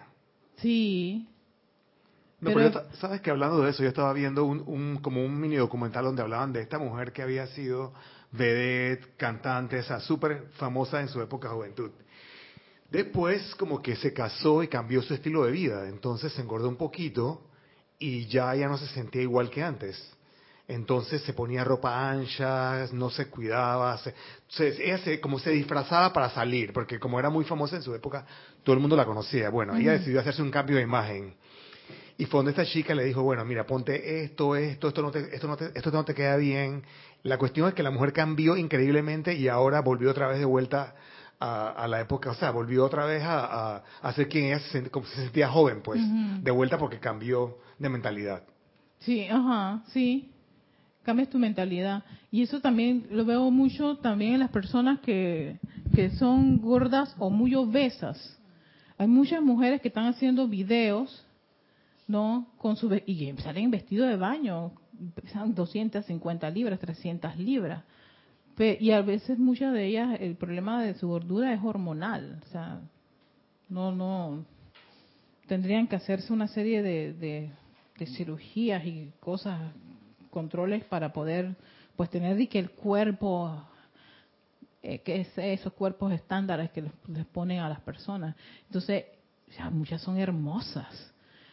Sí. 0.57 1.29
No, 2.41 2.53
pero, 2.53 2.71
sabes 2.95 3.21
que 3.21 3.31
hablando 3.31 3.63
de 3.63 3.71
eso, 3.71 3.83
yo 3.83 3.89
estaba 3.89 4.13
viendo 4.13 4.45
un, 4.45 4.63
un, 4.67 4.99
como 4.99 5.25
un 5.25 5.41
mini 5.41 5.57
documental 5.57 6.05
donde 6.05 6.23
hablaban 6.23 6.53
de 6.53 6.61
esta 6.61 6.79
mujer 6.79 7.13
que 7.13 7.23
había 7.23 7.47
sido 7.49 7.93
vedette, 8.33 9.17
cantante, 9.17 9.79
esa 9.79 10.01
súper 10.01 10.49
famosa 10.57 11.01
en 11.01 11.09
su 11.09 11.21
época 11.21 11.49
de 11.49 11.55
juventud. 11.55 11.91
Después 12.91 13.55
como 13.57 13.83
que 13.83 13.97
se 13.97 14.13
casó 14.13 14.63
y 14.63 14.69
cambió 14.69 15.03
su 15.03 15.15
estilo 15.15 15.45
de 15.45 15.53
vida, 15.53 15.89
entonces 15.89 16.33
se 16.33 16.41
engordó 16.41 16.69
un 16.69 16.77
poquito 16.77 17.43
y 17.99 18.27
ya 18.27 18.55
ya 18.55 18.69
no 18.69 18.79
se 18.79 18.87
sentía 18.89 19.23
igual 19.23 19.51
que 19.51 19.63
antes. 19.63 20.15
Entonces 20.67 21.23
se 21.23 21.33
ponía 21.33 21.65
ropa 21.65 22.11
ancha, 22.11 22.87
no 22.93 23.09
se 23.09 23.29
cuidaba, 23.29 23.99
se, 23.99 24.15
ella 24.59 24.99
se, 24.99 25.19
como 25.19 25.39
se 25.39 25.51
disfrazaba 25.51 26.13
para 26.13 26.29
salir, 26.29 26.75
porque 26.75 26.99
como 26.99 27.19
era 27.19 27.31
muy 27.31 27.47
famosa 27.47 27.77
en 27.77 27.83
su 27.83 27.95
época, 27.95 28.27
todo 28.63 28.75
el 28.75 28.81
mundo 28.81 28.95
la 28.95 29.07
conocía. 29.07 29.49
Bueno, 29.49 29.75
ella 29.77 29.93
decidió 29.93 30.21
hacerse 30.21 30.43
un 30.43 30.51
cambio 30.51 30.77
de 30.77 30.83
imagen. 30.83 31.35
Y 32.19 32.27
fue 32.27 32.39
donde 32.39 32.51
esta 32.51 32.67
chica 32.67 32.95
le 32.95 33.05
dijo, 33.05 33.23
bueno, 33.23 33.45
mira, 33.45 33.65
ponte 33.65 34.25
esto, 34.25 34.57
esto, 34.57 34.89
esto 34.89 35.03
no 35.03 35.11
te, 35.11 35.35
esto 35.35 35.47
no 35.47 35.57
te, 35.57 35.71
esto 35.75 35.91
no 35.91 36.05
te 36.05 36.15
queda 36.15 36.37
bien. 36.37 36.83
La 37.23 37.39
cuestión 37.39 37.69
es 37.69 37.75
que 37.75 37.83
la 37.83 37.91
mujer 37.91 38.13
cambió 38.13 38.57
increíblemente 38.57 39.35
y 39.35 39.49
ahora 39.49 39.81
volvió 39.81 40.11
otra 40.11 40.29
vez 40.29 40.39
de 40.39 40.45
vuelta 40.45 40.95
a, 41.41 41.87
la 41.89 42.01
época, 42.01 42.31
o 42.31 42.35
sea, 42.35 42.51
volvió 42.51 42.85
otra 42.85 43.07
vez 43.07 43.23
a, 43.23 43.85
a, 44.03 44.13
ser 44.13 44.29
quien 44.29 44.47
ella 44.47 44.59
se, 44.59 44.91
como 44.91 45.07
se 45.07 45.15
sentía 45.23 45.49
joven, 45.49 45.83
pues, 45.85 46.01
de 46.43 46.51
vuelta 46.51 46.79
porque 46.79 46.99
cambió 46.99 47.59
de 47.79 47.89
mentalidad. 47.89 48.43
Sí, 48.99 49.25
ajá, 49.29 49.85
sí 49.93 50.33
cambias 51.09 51.31
tu 51.31 51.39
mentalidad. 51.39 52.05
Y 52.31 52.43
eso 52.43 52.61
también 52.61 53.07
lo 53.11 53.25
veo 53.25 53.51
mucho 53.51 53.97
también 53.97 54.35
en 54.35 54.41
las 54.41 54.51
personas 54.51 55.01
que, 55.01 55.57
que 55.95 56.11
son 56.11 56.61
gordas 56.61 57.17
o 57.19 57.31
muy 57.31 57.55
obesas. 57.55 58.39
Hay 58.99 59.09
muchas 59.09 59.41
mujeres 59.41 59.81
que 59.81 59.89
están 59.89 60.05
haciendo 60.05 60.47
videos, 60.47 61.25
¿no? 62.09 62.49
Con 62.57 62.77
su, 62.77 62.93
y 63.07 63.33
salen 63.39 63.71
vestido 63.71 64.07
de 64.07 64.17
baño, 64.17 64.73
pesan 65.15 65.55
250 65.55 66.51
libras, 66.51 66.81
300 66.81 67.37
libras. 67.37 67.85
y 68.59 68.91
a 68.91 69.03
veces 69.03 69.39
muchas 69.39 69.73
de 69.73 69.87
ellas, 69.87 70.19
el 70.21 70.35
problema 70.35 70.83
de 70.83 70.95
su 70.95 71.07
gordura 71.07 71.53
es 71.53 71.61
hormonal. 71.63 72.41
O 72.43 72.47
sea, 72.51 72.81
no, 73.69 73.93
no, 73.93 74.45
tendrían 75.47 75.87
que 75.87 75.97
hacerse 75.97 76.33
una 76.33 76.49
serie 76.49 76.83
de, 76.83 77.13
de, 77.15 78.07
cirugías 78.07 78.85
y 78.87 79.13
cosas 79.21 79.61
controles 80.31 80.85
para 80.85 81.13
poder 81.13 81.57
pues 81.97 82.09
tener 82.11 82.41
y 82.41 82.47
que 82.47 82.61
el 82.61 82.71
cuerpo 82.71 83.61
eh, 84.83 85.01
que 85.01 85.23
es 85.23 85.37
esos 85.37 85.73
cuerpos 85.73 86.13
estándares 86.13 86.71
que 86.71 86.83
les, 86.83 87.27
ponen 87.27 87.59
a 87.59 87.69
las 87.69 87.81
personas 87.81 88.37
entonces 88.67 89.07
muchas 89.73 90.01
son 90.01 90.17
hermosas 90.17 91.08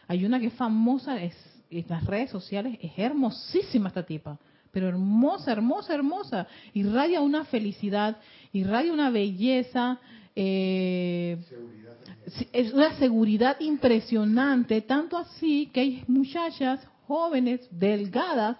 hay 0.08 0.24
una 0.24 0.40
que 0.40 0.46
es 0.46 0.54
famosa 0.54 1.20
es 1.22 1.34
en 1.70 1.84
las 1.88 2.04
redes 2.04 2.30
sociales 2.30 2.78
es 2.80 2.92
hermosísima 2.96 3.88
esta 3.88 4.04
tipa. 4.04 4.38
Pero 4.70 4.88
hermosa 4.88 5.52
hermosa 5.52 5.94
hermosa. 5.94 6.46
Irradia 6.74 7.20
una 7.20 7.44
felicidad 7.44 8.16
irradia 8.52 8.92
una 8.92 9.10
belleza 9.10 9.98
eh, 10.34 11.38
es 12.52 12.72
una 12.72 12.96
seguridad 12.98 13.58
impresionante 13.60 14.82
tanto 14.82 15.16
así 15.16 15.70
que 15.72 15.80
hay 15.80 16.04
muchachas 16.06 16.86
jóvenes 17.06 17.66
delgadas 17.70 18.56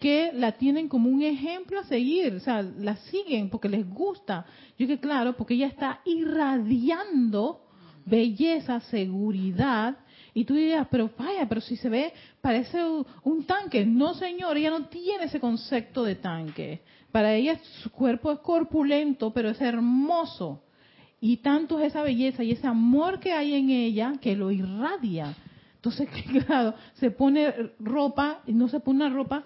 que 0.00 0.32
la 0.32 0.52
tienen 0.52 0.88
como 0.88 1.10
un 1.10 1.22
ejemplo 1.22 1.78
a 1.78 1.84
seguir, 1.84 2.34
o 2.34 2.40
sea, 2.40 2.62
la 2.62 2.96
siguen 2.96 3.50
porque 3.50 3.68
les 3.68 3.88
gusta. 3.88 4.46
Yo 4.78 4.86
que 4.86 4.98
claro, 4.98 5.36
porque 5.36 5.54
ella 5.54 5.66
está 5.66 6.00
irradiando 6.06 7.60
belleza, 8.06 8.80
seguridad, 8.80 9.98
y 10.34 10.44
tú 10.44 10.54
dirías, 10.54 10.86
pero 10.90 11.10
vaya, 11.18 11.48
pero 11.48 11.60
si 11.60 11.76
se 11.76 11.88
ve, 11.88 12.12
parece 12.40 12.78
un 13.24 13.44
tanque. 13.44 13.84
No, 13.84 14.14
señor, 14.14 14.56
ella 14.56 14.70
no 14.70 14.86
tiene 14.86 15.24
ese 15.24 15.40
concepto 15.40 16.04
de 16.04 16.16
tanque. 16.16 16.82
Para 17.10 17.34
ella 17.34 17.58
su 17.82 17.90
cuerpo 17.90 18.30
es 18.30 18.38
corpulento, 18.40 19.32
pero 19.32 19.50
es 19.50 19.60
hermoso. 19.60 20.62
Y 21.20 21.38
tanto 21.38 21.78
es 21.80 21.88
esa 21.88 22.02
belleza 22.02 22.42
y 22.44 22.52
ese 22.52 22.66
amor 22.66 23.18
que 23.20 23.32
hay 23.32 23.54
en 23.54 23.70
ella 23.70 24.12
que 24.20 24.36
lo 24.36 24.50
irradia. 24.50 25.34
Entonces, 25.74 26.08
claro, 26.46 26.74
se 26.94 27.10
pone 27.10 27.52
ropa, 27.80 28.40
y 28.46 28.52
no 28.52 28.68
se 28.68 28.80
pone 28.80 29.04
una 29.04 29.14
ropa 29.14 29.44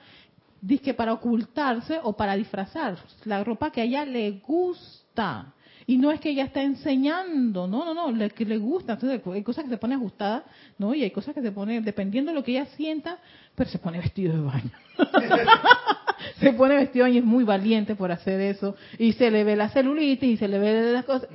para 0.97 1.13
ocultarse 1.13 2.01
o 2.03 2.15
para 2.15 2.37
disfrazar, 2.37 2.99
la 3.25 3.45
ropa 3.45 3.71
que 3.71 3.83
a 3.83 3.85
ella 3.85 4.05
le 4.05 4.31
gusta. 4.47 5.54
Y 5.87 5.99
no 5.99 6.11
es 6.11 6.21
que 6.21 6.31
ella 6.31 6.45
está 6.45 6.63
enseñando, 6.63 7.67
no, 7.67 7.85
no, 7.85 7.93
no, 7.93 8.11
le, 8.11 8.33
le 8.37 8.57
gusta. 8.57 8.95
Entonces, 8.95 9.21
hay 9.27 9.43
cosas 9.43 9.65
que 9.65 9.71
se 9.71 9.77
pone 9.77 9.95
ajustadas, 9.95 10.45
¿no? 10.79 10.95
Y 10.95 11.03
hay 11.03 11.11
cosas 11.11 11.35
que 11.35 11.43
se 11.43 11.53
pone, 11.53 11.81
dependiendo 11.83 12.31
de 12.31 12.37
lo 12.37 12.45
que 12.45 12.53
ella 12.53 12.67
sienta, 12.77 13.19
pero 13.55 13.69
se 13.69 13.79
pone 13.79 13.99
vestido 13.99 14.35
de 14.35 14.43
baño. 14.43 14.71
se 16.41 16.53
pone 16.55 16.77
vestido 16.77 17.05
de 17.05 17.11
baño 17.11 17.15
y 17.17 17.19
es 17.19 17.25
muy 17.25 17.45
valiente 17.45 17.95
por 17.97 18.11
hacer 18.11 18.41
eso. 18.41 18.77
Y 18.99 19.13
se 19.13 19.31
le 19.31 19.45
ve 19.45 19.57
la 19.57 19.69
celulitis 19.69 20.31
y 20.31 20.37
se 20.39 20.49
le 20.49 20.59
ve 20.59 20.93
las 20.93 21.05
cosas. 21.05 21.29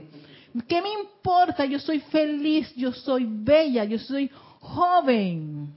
¿Qué 0.67 0.81
me 0.81 0.91
importa? 0.93 1.65
Yo 1.65 1.77
soy 1.77 1.99
feliz, 1.99 2.73
yo 2.75 2.91
soy 2.91 3.27
bella, 3.29 3.83
yo 3.83 3.99
soy 3.99 4.31
joven. 4.59 5.69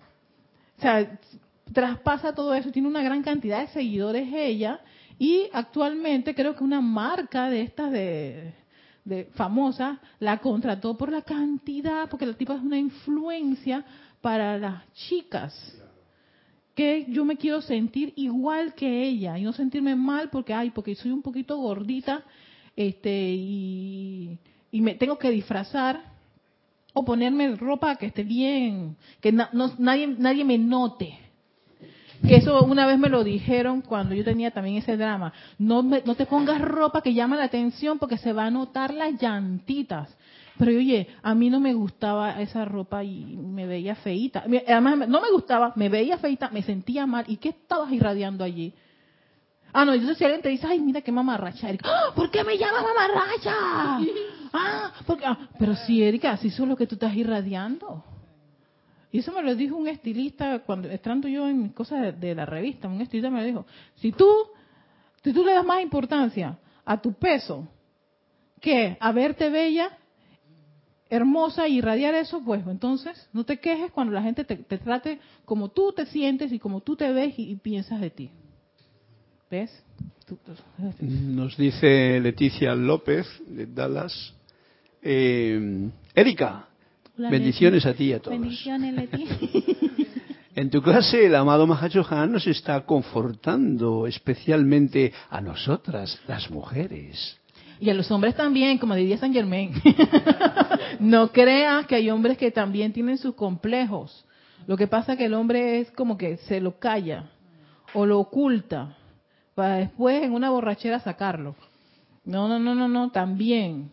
O 0.78 0.80
sea, 0.80 1.18
traspasa 1.72 2.34
todo 2.34 2.54
eso, 2.54 2.70
tiene 2.70 2.88
una 2.88 3.02
gran 3.02 3.22
cantidad 3.22 3.60
de 3.60 3.68
seguidores 3.68 4.28
ella 4.32 4.80
y 5.18 5.48
actualmente 5.52 6.34
creo 6.34 6.56
que 6.56 6.64
una 6.64 6.80
marca 6.80 7.48
de 7.48 7.62
estas 7.62 7.92
de, 7.92 8.54
famosa 9.34 10.00
la 10.20 10.38
contrató 10.38 10.96
por 10.96 11.10
la 11.10 11.22
cantidad, 11.22 12.08
porque 12.08 12.26
la 12.26 12.34
tipa 12.34 12.54
es 12.54 12.62
una 12.62 12.78
influencia 12.78 13.84
para 14.20 14.58
las 14.58 14.92
chicas. 14.94 15.54
Que 16.74 17.06
yo 17.08 17.24
me 17.24 17.36
quiero 17.36 17.60
sentir 17.60 18.12
igual 18.16 18.74
que 18.74 19.04
ella 19.04 19.38
y 19.38 19.42
no 19.42 19.52
sentirme 19.52 19.94
mal 19.94 20.30
porque 20.30 20.54
ay, 20.54 20.70
porque 20.70 20.94
soy 20.94 21.10
un 21.10 21.20
poquito 21.20 21.58
gordita, 21.58 22.22
este 22.74 23.32
y, 23.34 24.38
y 24.70 24.80
me 24.80 24.94
tengo 24.94 25.18
que 25.18 25.30
disfrazar 25.30 26.02
o 26.94 27.04
ponerme 27.04 27.56
ropa 27.56 27.96
que 27.96 28.06
esté 28.06 28.22
bien, 28.22 28.96
que 29.20 29.32
nadie 29.32 30.06
nadie 30.06 30.44
me 30.44 30.56
note 30.56 31.21
que 32.26 32.36
eso 32.36 32.62
una 32.64 32.86
vez 32.86 32.98
me 32.98 33.08
lo 33.08 33.24
dijeron 33.24 33.82
cuando 33.82 34.14
yo 34.14 34.24
tenía 34.24 34.50
también 34.50 34.76
ese 34.76 34.96
drama. 34.96 35.32
No, 35.58 35.82
no 35.82 36.14
te 36.14 36.26
pongas 36.26 36.60
ropa 36.60 37.02
que 37.02 37.14
llama 37.14 37.36
la 37.36 37.44
atención 37.44 37.98
porque 37.98 38.16
se 38.16 38.32
va 38.32 38.46
a 38.46 38.50
notar 38.50 38.94
las 38.94 39.20
llantitas. 39.20 40.16
Pero 40.58 40.72
oye, 40.72 41.08
a 41.22 41.34
mí 41.34 41.50
no 41.50 41.60
me 41.60 41.74
gustaba 41.74 42.40
esa 42.40 42.64
ropa 42.64 43.02
y 43.02 43.36
me 43.36 43.66
veía 43.66 43.94
feita. 43.96 44.44
Además, 44.68 45.08
no 45.08 45.20
me 45.20 45.30
gustaba, 45.30 45.72
me 45.76 45.88
veía 45.88 46.18
feita, 46.18 46.50
me 46.50 46.62
sentía 46.62 47.06
mal. 47.06 47.24
¿Y 47.26 47.38
qué 47.38 47.50
estabas 47.50 47.90
irradiando 47.90 48.44
allí? 48.44 48.72
Ah, 49.72 49.84
no, 49.84 49.94
entonces 49.94 50.18
si 50.18 50.24
alguien 50.24 50.42
te 50.42 50.50
dice, 50.50 50.66
ay, 50.66 50.80
mira 50.80 51.00
qué 51.00 51.10
mamarracha, 51.10 51.68
Erika, 51.68 51.88
¡Ah! 51.88 52.12
¿por 52.14 52.30
qué 52.30 52.44
me 52.44 52.58
llama 52.58 52.82
mamarracha? 52.82 53.98
Ah, 54.54 54.92
porque, 55.06 55.24
ah, 55.24 55.48
pero 55.58 55.74
sí, 55.74 56.02
Erika, 56.02 56.32
así 56.32 56.48
es 56.48 56.58
lo 56.58 56.76
que 56.76 56.86
tú 56.86 56.96
estás 56.96 57.14
irradiando. 57.14 58.04
Y 59.12 59.18
eso 59.18 59.30
me 59.30 59.42
lo 59.42 59.54
dijo 59.54 59.76
un 59.76 59.88
estilista 59.88 60.60
cuando 60.60 60.88
estando 60.90 61.28
yo 61.28 61.46
en 61.46 61.68
cosas 61.68 62.18
de, 62.18 62.34
la 62.34 62.46
revista, 62.46 62.88
un 62.88 63.02
estilista 63.02 63.28
me 63.28 63.40
lo 63.40 63.46
dijo, 63.46 63.66
si 63.96 64.10
tú, 64.10 64.26
si 65.22 65.34
tú 65.34 65.44
le 65.44 65.52
das 65.52 65.66
más 65.66 65.82
importancia 65.82 66.58
a 66.82 67.00
tu 67.00 67.12
peso 67.12 67.68
que 68.58 68.96
a 68.98 69.12
verte 69.12 69.50
bella, 69.50 69.98
hermosa 71.10 71.68
y 71.68 71.76
irradiar 71.76 72.14
eso, 72.14 72.42
pues 72.42 72.66
entonces 72.66 73.28
no 73.34 73.44
te 73.44 73.58
quejes 73.58 73.92
cuando 73.92 74.14
la 74.14 74.22
gente 74.22 74.44
te, 74.44 74.56
trate 74.78 75.18
como 75.44 75.68
tú 75.68 75.92
te 75.92 76.06
sientes 76.06 76.50
y 76.50 76.58
como 76.58 76.80
tú 76.80 76.96
te 76.96 77.12
ves 77.12 77.34
y, 77.36 77.54
piensas 77.56 78.00
de 78.00 78.08
ti. 78.08 78.30
¿Ves? 79.50 79.84
Nos 81.00 81.58
dice 81.58 82.18
Leticia 82.18 82.74
López 82.74 83.26
de 83.46 83.66
Dallas. 83.66 84.34
Eh, 85.02 85.90
Erika, 86.14 86.68
Bendiciones 87.30 87.86
a 87.86 87.94
ti 87.94 88.04
y 88.04 88.12
a 88.12 88.20
todos. 88.20 88.38
Bendiciones, 88.38 88.94
Leti. 88.94 89.26
En 90.54 90.68
tu 90.68 90.82
clase 90.82 91.24
el 91.24 91.34
amado 91.34 91.66
Mahacho 91.66 92.04
Han 92.10 92.32
nos 92.32 92.46
está 92.46 92.84
confortando 92.84 94.06
especialmente 94.06 95.10
a 95.30 95.40
nosotras, 95.40 96.20
las 96.28 96.50
mujeres. 96.50 97.38
Y 97.80 97.88
a 97.88 97.94
los 97.94 98.10
hombres 98.10 98.36
también, 98.36 98.76
como 98.76 98.94
diría 98.94 99.16
San 99.16 99.32
Germain. 99.32 99.72
no 101.00 101.32
creas 101.32 101.86
que 101.86 101.94
hay 101.94 102.10
hombres 102.10 102.36
que 102.36 102.50
también 102.50 102.92
tienen 102.92 103.16
sus 103.16 103.34
complejos. 103.34 104.26
Lo 104.66 104.76
que 104.76 104.86
pasa 104.86 105.12
es 105.12 105.18
que 105.18 105.24
el 105.24 105.34
hombre 105.34 105.80
es 105.80 105.90
como 105.92 106.18
que 106.18 106.36
se 106.36 106.60
lo 106.60 106.78
calla 106.78 107.30
o 107.94 108.04
lo 108.04 108.20
oculta 108.20 108.96
para 109.54 109.76
después 109.76 110.22
en 110.22 110.32
una 110.32 110.50
borrachera 110.50 111.00
sacarlo. 111.00 111.56
No, 112.24 112.46
no, 112.46 112.58
no, 112.58 112.74
no, 112.74 112.88
no, 112.88 113.10
también 113.10 113.90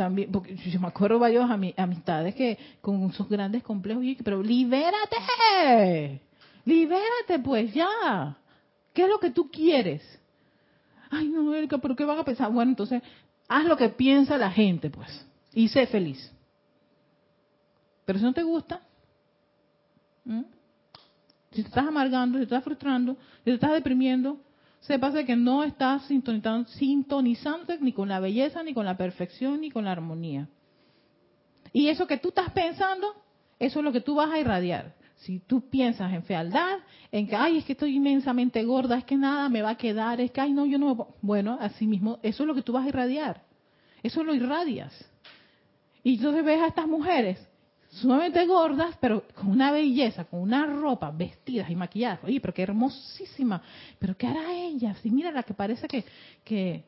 también, 0.00 0.32
porque 0.32 0.56
yo 0.56 0.80
me 0.80 0.88
acuerdo 0.88 1.18
varios 1.18 1.44
amistades 1.76 2.34
que 2.34 2.56
con 2.80 3.12
sus 3.12 3.28
grandes 3.28 3.62
complejos, 3.62 4.02
pero 4.24 4.42
libérate, 4.42 6.22
libérate 6.64 7.38
pues 7.44 7.74
ya. 7.74 8.34
¿Qué 8.94 9.02
es 9.02 9.08
lo 9.10 9.20
que 9.20 9.28
tú 9.28 9.50
quieres? 9.50 10.02
Ay, 11.10 11.28
no, 11.28 11.54
Erika, 11.54 11.76
pero 11.76 11.94
¿qué 11.94 12.06
van 12.06 12.18
a 12.18 12.24
pensar? 12.24 12.50
Bueno, 12.50 12.70
entonces, 12.70 13.02
haz 13.46 13.66
lo 13.66 13.76
que 13.76 13.90
piensa 13.90 14.38
la 14.38 14.50
gente, 14.50 14.88
pues, 14.88 15.26
y 15.52 15.68
sé 15.68 15.86
feliz. 15.86 16.32
Pero 18.06 18.18
si 18.18 18.24
no 18.24 18.32
te 18.32 18.42
gusta, 18.42 18.80
si 21.50 21.62
te 21.62 21.68
estás 21.68 21.86
amargando, 21.86 22.38
si 22.38 22.46
te 22.46 22.54
estás 22.54 22.64
frustrando, 22.64 23.18
si 23.40 23.44
te 23.44 23.52
estás 23.52 23.72
deprimiendo, 23.72 24.38
sepas 24.80 25.14
que 25.24 25.36
no 25.36 25.62
estás 25.62 26.04
sintonizando, 26.04 27.74
ni 27.80 27.92
con 27.92 28.08
la 28.08 28.20
belleza, 28.20 28.62
ni 28.62 28.74
con 28.74 28.84
la 28.84 28.96
perfección, 28.96 29.60
ni 29.60 29.70
con 29.70 29.84
la 29.84 29.92
armonía. 29.92 30.48
Y 31.72 31.88
eso 31.88 32.06
que 32.06 32.16
tú 32.16 32.30
estás 32.30 32.50
pensando, 32.50 33.14
eso 33.58 33.78
es 33.78 33.84
lo 33.84 33.92
que 33.92 34.00
tú 34.00 34.16
vas 34.16 34.30
a 34.30 34.38
irradiar. 34.38 34.94
Si 35.16 35.38
tú 35.38 35.68
piensas 35.68 36.12
en 36.12 36.22
fealdad, 36.22 36.78
en 37.12 37.28
que, 37.28 37.36
ay, 37.36 37.58
es 37.58 37.64
que 37.64 37.72
estoy 37.72 37.96
inmensamente 37.96 38.64
gorda, 38.64 38.96
es 38.96 39.04
que 39.04 39.16
nada 39.16 39.48
me 39.50 39.60
va 39.60 39.70
a 39.70 39.76
quedar, 39.76 40.20
es 40.20 40.30
que, 40.30 40.40
ay, 40.40 40.52
no, 40.52 40.64
yo 40.64 40.78
no. 40.78 41.14
Bueno, 41.20 41.58
así 41.60 41.86
mismo, 41.86 42.18
eso 42.22 42.42
es 42.42 42.46
lo 42.46 42.54
que 42.54 42.62
tú 42.62 42.72
vas 42.72 42.86
a 42.86 42.88
irradiar. 42.88 43.42
Eso 44.02 44.24
lo 44.24 44.34
irradias. 44.34 44.92
Y 46.02 46.16
entonces 46.16 46.42
ves 46.42 46.60
a 46.62 46.68
estas 46.68 46.86
mujeres 46.86 47.49
sumamente 47.90 48.46
gordas, 48.46 48.96
pero 49.00 49.24
con 49.34 49.48
una 49.48 49.72
belleza, 49.72 50.24
con 50.24 50.40
una 50.40 50.66
ropa, 50.66 51.10
vestidas 51.10 51.68
y 51.70 51.76
maquilladas. 51.76 52.20
Oye, 52.24 52.40
pero 52.40 52.54
qué 52.54 52.62
hermosísima. 52.62 53.62
Pero 53.98 54.16
¿qué 54.16 54.26
hará 54.26 54.52
ella? 54.52 54.94
Si 55.02 55.10
mira 55.10 55.30
la 55.32 55.42
que 55.42 55.54
parece 55.54 55.88
que, 55.88 56.04
que 56.44 56.84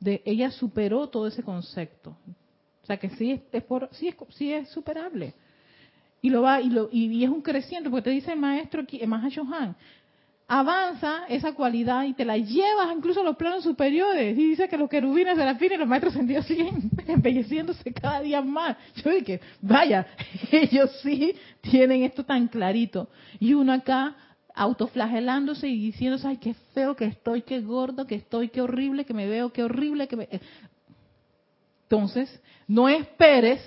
de, 0.00 0.22
ella 0.24 0.50
superó 0.50 1.08
todo 1.08 1.26
ese 1.26 1.42
concepto. 1.42 2.16
O 2.82 2.86
sea 2.86 2.98
que 2.98 3.10
sí 3.10 3.42
es, 3.52 3.64
por, 3.64 3.88
sí 3.92 4.08
es, 4.08 4.16
sí 4.30 4.52
es 4.52 4.68
superable. 4.68 5.34
Y 6.20 6.30
lo 6.30 6.42
va 6.42 6.60
y, 6.60 6.68
lo, 6.68 6.88
y, 6.90 7.22
es 7.22 7.30
un 7.30 7.42
creciente, 7.42 7.88
porque 7.88 8.04
te 8.04 8.10
dice 8.10 8.32
el 8.32 8.40
maestro 8.40 8.82
aquí, 8.82 8.98
el 9.00 9.08
Mahashohan, 9.08 9.76
avanza 10.50 11.26
esa 11.28 11.52
cualidad 11.52 12.04
y 12.04 12.14
te 12.14 12.24
la 12.24 12.38
llevas 12.38 12.90
incluso 12.96 13.20
a 13.20 13.24
los 13.24 13.36
planos 13.36 13.62
superiores. 13.62 14.36
Y 14.36 14.48
dice 14.48 14.66
que 14.66 14.78
los 14.78 14.88
querubines, 14.88 15.36
serafines 15.36 15.76
y 15.76 15.80
los 15.80 15.88
maestros 15.88 16.14
sentidos 16.14 16.46
siguen 16.46 16.90
embelleciéndose 17.06 17.92
cada 17.92 18.22
día 18.22 18.40
más. 18.40 18.76
Yo 18.96 19.10
dije, 19.10 19.40
vaya, 19.60 20.06
ellos 20.50 20.90
sí 21.02 21.34
tienen 21.60 22.02
esto 22.02 22.24
tan 22.24 22.48
clarito. 22.48 23.08
Y 23.38 23.52
uno 23.52 23.74
acá 23.74 24.16
autoflagelándose 24.54 25.68
y 25.68 25.78
diciéndose, 25.78 26.26
ay, 26.26 26.38
qué 26.38 26.54
feo 26.72 26.96
que 26.96 27.04
estoy, 27.04 27.42
qué 27.42 27.60
gordo 27.60 28.06
que 28.06 28.14
estoy, 28.14 28.48
qué 28.48 28.62
horrible 28.62 29.04
que 29.04 29.14
me 29.14 29.28
veo, 29.28 29.52
qué 29.52 29.62
horrible 29.62 30.08
que 30.08 30.16
me... 30.16 30.28
Entonces, 31.82 32.42
no 32.66 32.88
esperes 32.88 33.60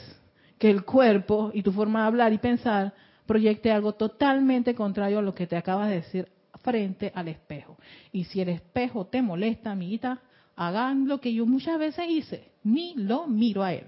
que 0.57 0.69
el 0.69 0.83
cuerpo 0.83 1.51
y 1.53 1.61
tu 1.61 1.71
forma 1.71 2.01
de 2.01 2.07
hablar 2.07 2.33
y 2.33 2.39
pensar 2.39 2.93
proyecte 3.27 3.71
algo 3.71 3.93
totalmente 3.93 4.73
contrario 4.75 5.19
a 5.19 5.21
lo 5.21 5.33
que 5.33 5.47
te 5.47 5.55
acabas 5.55 5.89
de 5.89 5.95
decir 5.95 6.27
frente 6.61 7.11
al 7.13 7.27
espejo. 7.27 7.77
Y 8.11 8.25
si 8.25 8.41
el 8.41 8.49
espejo 8.49 9.05
te 9.05 9.21
molesta, 9.21 9.71
amiguita, 9.71 10.21
hagan 10.55 11.07
lo 11.07 11.19
que 11.19 11.33
yo 11.33 11.45
muchas 11.45 11.79
veces 11.79 12.05
hice, 12.09 12.51
ni 12.63 12.93
lo 12.95 13.27
miro 13.27 13.63
a 13.63 13.73
él. 13.73 13.87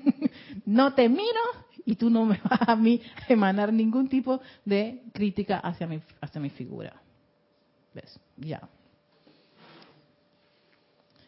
no 0.66 0.94
te 0.94 1.08
miro 1.08 1.40
y 1.84 1.96
tú 1.96 2.10
no 2.10 2.24
me 2.26 2.38
vas 2.38 2.68
a 2.68 2.76
mí 2.76 3.00
emanar 3.28 3.72
ningún 3.72 4.08
tipo 4.08 4.40
de 4.64 5.02
crítica 5.12 5.58
hacia 5.58 5.86
mi, 5.86 6.00
hacia 6.20 6.40
mi 6.40 6.50
figura. 6.50 7.00
¿Ves? 7.94 8.20
Ya. 8.36 8.68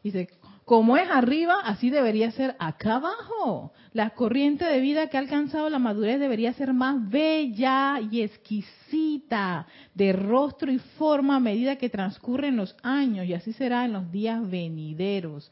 Dice, 0.03 0.29
como 0.71 0.97
es 0.97 1.11
arriba, 1.11 1.57
así 1.65 1.91
debería 1.91 2.31
ser 2.31 2.55
acá 2.61 2.95
abajo. 2.95 3.73
La 3.93 4.11
corriente 4.11 4.65
de 4.65 4.79
vida 4.79 5.09
que 5.09 5.17
ha 5.17 5.21
alcanzado 5.21 5.69
la 5.69 5.81
madurez 5.81 6.21
debería 6.21 6.53
ser 6.53 6.73
más 6.73 7.11
bella 7.11 7.99
y 8.09 8.21
exquisita, 8.21 9.67
de 9.97 10.13
rostro 10.13 10.71
y 10.71 10.79
forma 10.79 11.35
a 11.35 11.41
medida 11.41 11.75
que 11.75 11.89
transcurren 11.89 12.57
los 12.57 12.77
años, 12.85 13.27
y 13.27 13.35
así 13.35 13.53
será 13.53 13.85
en 13.85 13.95
los 13.95 14.13
días 14.13 14.49
venideros. 14.49 15.51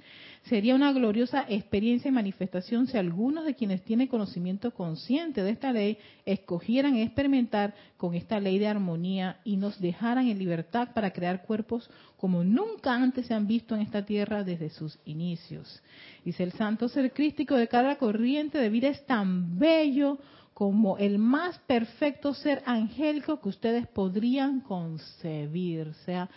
Sería 0.49 0.75
una 0.75 0.93
gloriosa 0.93 1.45
experiencia 1.47 2.09
y 2.09 2.13
manifestación 2.13 2.87
si 2.87 2.97
algunos 2.97 3.45
de 3.45 3.55
quienes 3.55 3.83
tienen 3.83 4.07
conocimiento 4.07 4.73
consciente 4.73 5.43
de 5.43 5.51
esta 5.51 5.73
ley 5.73 5.99
escogieran 6.25 6.97
experimentar 6.97 7.75
con 7.99 8.15
esta 8.15 8.41
ley 8.41 8.59
de 8.59 8.67
armonía 8.67 9.41
y 9.45 9.59
nos 9.59 9.79
dejaran 9.79 10.27
en 10.27 10.39
libertad 10.39 10.89
para 10.95 11.13
crear 11.13 11.43
cuerpos 11.43 11.91
como 12.17 12.45
nunca 12.45 12.95
antes 12.95 13.27
se 13.27 13.35
han 13.35 13.47
visto 13.47 13.75
en 13.75 13.83
esta 13.83 14.07
tierra 14.07 14.43
desde 14.43 14.71
sus 14.71 14.99
inicios. 15.05 15.83
Dice 16.25 16.45
el 16.45 16.53
santo 16.53 16.89
ser 16.89 17.13
crístico 17.13 17.55
de 17.55 17.69
cada 17.69 17.97
corriente 17.97 18.57
de 18.57 18.71
vida 18.71 18.89
es 18.89 19.05
tan 19.05 19.59
bello 19.59 20.19
como 20.55 20.97
el 20.97 21.19
más 21.19 21.59
perfecto 21.67 22.33
ser 22.33 22.63
angélico 22.65 23.41
que 23.41 23.51
ustedes 23.51 23.87
podrían 23.87 24.61
concebir. 24.61 25.93
Sea, 26.07 26.29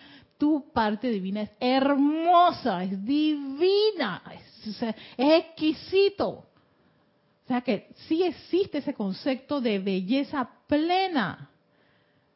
tu 0.42 0.72
parte 0.74 1.08
divina 1.12 1.44
es 1.44 1.52
hermosa, 1.60 2.84
es 2.84 3.06
divina, 3.06 4.24
es, 4.34 4.82
es 4.82 4.96
exquisito. 5.16 6.30
O 6.30 7.48
sea 7.48 7.62
que 7.62 7.92
sí 8.08 8.24
existe 8.24 8.80
ese 8.80 8.96
concepto 8.96 9.62
de 9.62 9.78
belleza 9.78 10.50
plena. 10.66 11.48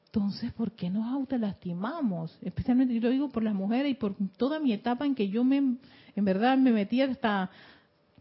Entonces, 0.06 0.54
¿por 0.54 0.74
qué 0.74 0.88
nos 0.88 1.12
autolastimamos? 1.12 2.38
Especialmente 2.44 2.94
yo 2.94 3.02
lo 3.02 3.10
digo 3.10 3.30
por 3.30 3.42
las 3.42 3.56
mujeres 3.56 3.94
y 3.94 3.96
por 3.96 4.14
toda 4.38 4.60
mi 4.60 4.72
etapa 4.72 5.08
en 5.08 5.16
que 5.16 5.28
yo 5.28 5.44
me, 5.44 5.58
en 5.58 6.26
verdad 6.26 6.60
me 6.60 6.72
metí 6.72 7.02
hasta, 7.02 7.50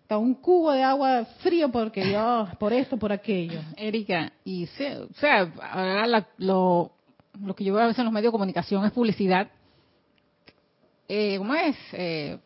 hasta 0.01 0.16
un 0.16 0.32
cubo 0.32 0.72
de 0.72 0.82
agua 0.82 1.26
frío 1.41 1.70
porque 1.70 2.11
yo, 2.11 2.49
por 2.59 2.72
esto, 2.72 2.97
por 2.97 3.12
aquello. 3.12 3.61
Erika, 3.76 4.32
y 4.47 4.64
o 4.64 5.14
sea, 5.20 5.53
ahora 5.61 6.26
lo, 6.39 6.91
lo 7.39 7.55
que 7.55 7.64
yo 7.64 7.74
veo 7.74 7.82
a 7.82 7.89
veces 7.89 7.99
en 7.99 8.07
los 8.07 8.14
medios 8.14 8.32
de 8.32 8.39
comunicación 8.39 8.82
es 8.87 8.93
publicidad. 8.93 9.51
Eh, 11.09 11.37
¿Cómo 11.39 11.55
es? 11.55 11.77
Eh, 11.93 12.39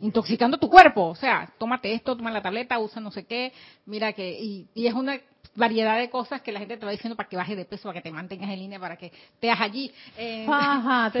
intoxicando 0.00 0.58
tu 0.58 0.68
cuerpo. 0.68 1.08
O 1.08 1.14
sea, 1.14 1.50
tómate 1.58 1.92
esto, 1.92 2.16
toma 2.16 2.30
la 2.30 2.42
tableta, 2.42 2.78
usa 2.78 3.00
no 3.00 3.10
sé 3.10 3.24
qué. 3.24 3.52
Mira 3.86 4.12
que. 4.12 4.38
Y, 4.38 4.68
y 4.74 4.86
es 4.86 4.94
una 4.94 5.18
variedad 5.54 5.98
de 5.98 6.10
cosas 6.10 6.40
que 6.40 6.52
la 6.52 6.60
gente 6.60 6.76
te 6.76 6.86
va 6.86 6.92
diciendo 6.92 7.16
para 7.16 7.28
que 7.28 7.36
bajes 7.36 7.56
de 7.56 7.64
peso, 7.64 7.84
para 7.84 8.00
que 8.00 8.08
te 8.08 8.14
mantengas 8.14 8.50
en 8.50 8.58
línea, 8.58 8.78
para 8.78 8.96
que 8.96 9.06
estés 9.06 9.54
allí. 9.58 9.92
Eh, 10.16 10.46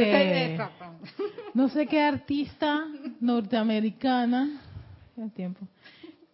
no 1.54 1.68
sé 1.68 1.86
qué 1.86 2.00
artista 2.00 2.86
norteamericana, 3.20 4.60
el 5.16 5.30
tiempo. 5.32 5.66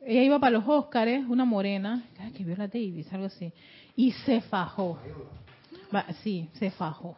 Ella 0.05 0.23
iba 0.23 0.39
para 0.39 0.53
los 0.53 0.65
Óscares, 0.67 1.25
una 1.29 1.45
morena, 1.45 2.05
que 2.37 2.45
vio 2.45 2.57
la 2.57 2.69
Davis, 2.69 3.13
algo 3.13 3.27
así, 3.27 3.53
y 3.97 4.13
se 4.13 4.41
fajó. 4.43 4.99
sí, 6.23 6.49
se 6.55 6.71
fajó. 6.71 7.17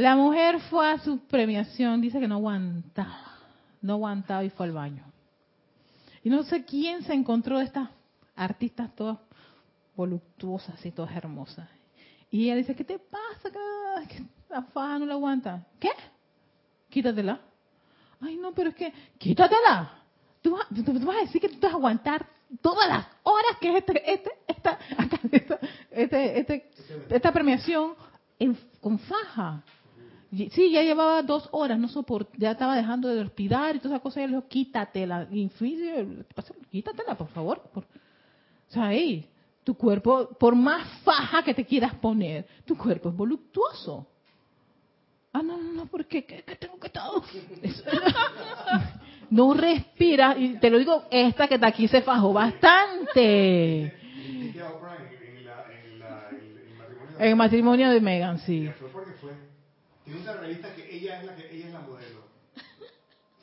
La 0.00 0.16
mujer 0.16 0.58
fue 0.70 0.90
a 0.90 0.98
su 0.98 1.18
premiación, 1.18 2.00
dice 2.00 2.18
que 2.18 2.26
no 2.26 2.36
aguantaba, 2.36 3.36
no 3.82 3.92
aguantaba 3.92 4.42
y 4.42 4.48
fue 4.48 4.64
al 4.64 4.72
baño. 4.72 5.04
Y 6.24 6.30
no 6.30 6.42
sé 6.42 6.64
quién 6.64 7.02
se 7.02 7.12
encontró 7.12 7.58
de 7.58 7.66
estas 7.66 7.90
artistas 8.34 8.96
todas 8.96 9.18
voluptuosas 9.94 10.82
y 10.86 10.90
todas 10.90 11.14
hermosas. 11.14 11.68
Y 12.30 12.44
ella 12.44 12.56
dice, 12.56 12.74
¿qué 12.74 12.82
te 12.82 12.98
pasa? 12.98 13.50
Que 14.08 14.24
la 14.48 14.62
faja 14.62 14.98
no 14.98 15.04
la 15.04 15.12
aguanta. 15.12 15.66
¿Qué? 15.78 15.90
Quítatela. 16.88 17.38
Ay, 18.22 18.38
no, 18.38 18.52
pero 18.52 18.70
es 18.70 18.76
que, 18.76 18.90
quítatela. 19.18 19.98
Tú, 20.40 20.56
vas 20.56 21.18
a 21.18 21.20
decir 21.20 21.42
que 21.42 21.50
tú 21.50 21.58
vas 21.60 21.74
a 21.74 21.76
aguantar 21.76 22.26
todas 22.62 22.88
las 22.88 23.06
horas 23.22 23.58
que 23.60 23.76
este, 23.76 24.12
este, 24.14 24.30
esta, 24.48 24.78
este, 25.90 26.40
este, 26.40 26.70
esta 27.10 27.32
premiación 27.32 27.92
con 28.80 28.98
faja. 28.98 29.62
Sí, 30.30 30.70
ya 30.70 30.82
llevaba 30.82 31.22
dos 31.22 31.48
horas, 31.50 31.78
no 31.78 31.88
soportaba, 31.88 32.38
ya 32.38 32.52
estaba 32.52 32.76
dejando 32.76 33.08
de 33.08 33.24
respirar 33.24 33.74
y 33.74 33.78
todas 33.78 33.92
esas 33.92 34.02
cosas. 34.02 34.18
Y 34.18 34.26
le 34.26 34.36
dijo, 34.36 34.46
quítatela. 34.48 35.28
quítatela, 36.70 37.16
por 37.16 37.28
favor. 37.28 37.60
Por, 37.72 37.82
o 37.82 38.72
sea, 38.72 38.90
tu 39.64 39.74
cuerpo, 39.74 40.28
por 40.38 40.54
más 40.54 40.86
faja 41.02 41.42
que 41.42 41.52
te 41.52 41.64
quieras 41.64 41.94
poner, 41.94 42.46
tu 42.64 42.76
cuerpo 42.76 43.08
es 43.08 43.16
voluptuoso. 43.16 44.06
Ah, 45.32 45.42
no, 45.42 45.56
no, 45.56 45.72
no, 45.72 45.86
porque 45.86 46.24
¿qué, 46.24 46.42
tengo 46.56 46.78
que 46.78 46.88
estar? 46.88 47.10
no 49.30 49.54
respira, 49.54 50.36
y 50.38 50.58
te 50.58 50.70
lo 50.70 50.78
digo, 50.78 51.04
esta 51.10 51.46
que 51.46 51.54
está 51.54 51.68
aquí 51.68 51.86
se 51.88 52.02
fajó 52.02 52.32
bastante. 52.32 53.94
En 57.18 57.28
el 57.28 57.36
matrimonio 57.36 57.90
de 57.90 58.00
Megan, 58.00 58.38
sí. 58.40 58.70
Tiene 60.04 60.20
una 60.20 60.32
revista 60.34 60.74
que 60.74 60.96
ella 60.96 61.20
es 61.20 61.26
la 61.26 61.36
que 61.36 61.54
ella 61.54 61.66
es 61.66 61.72
la 61.72 61.80
modelo. 61.80 62.24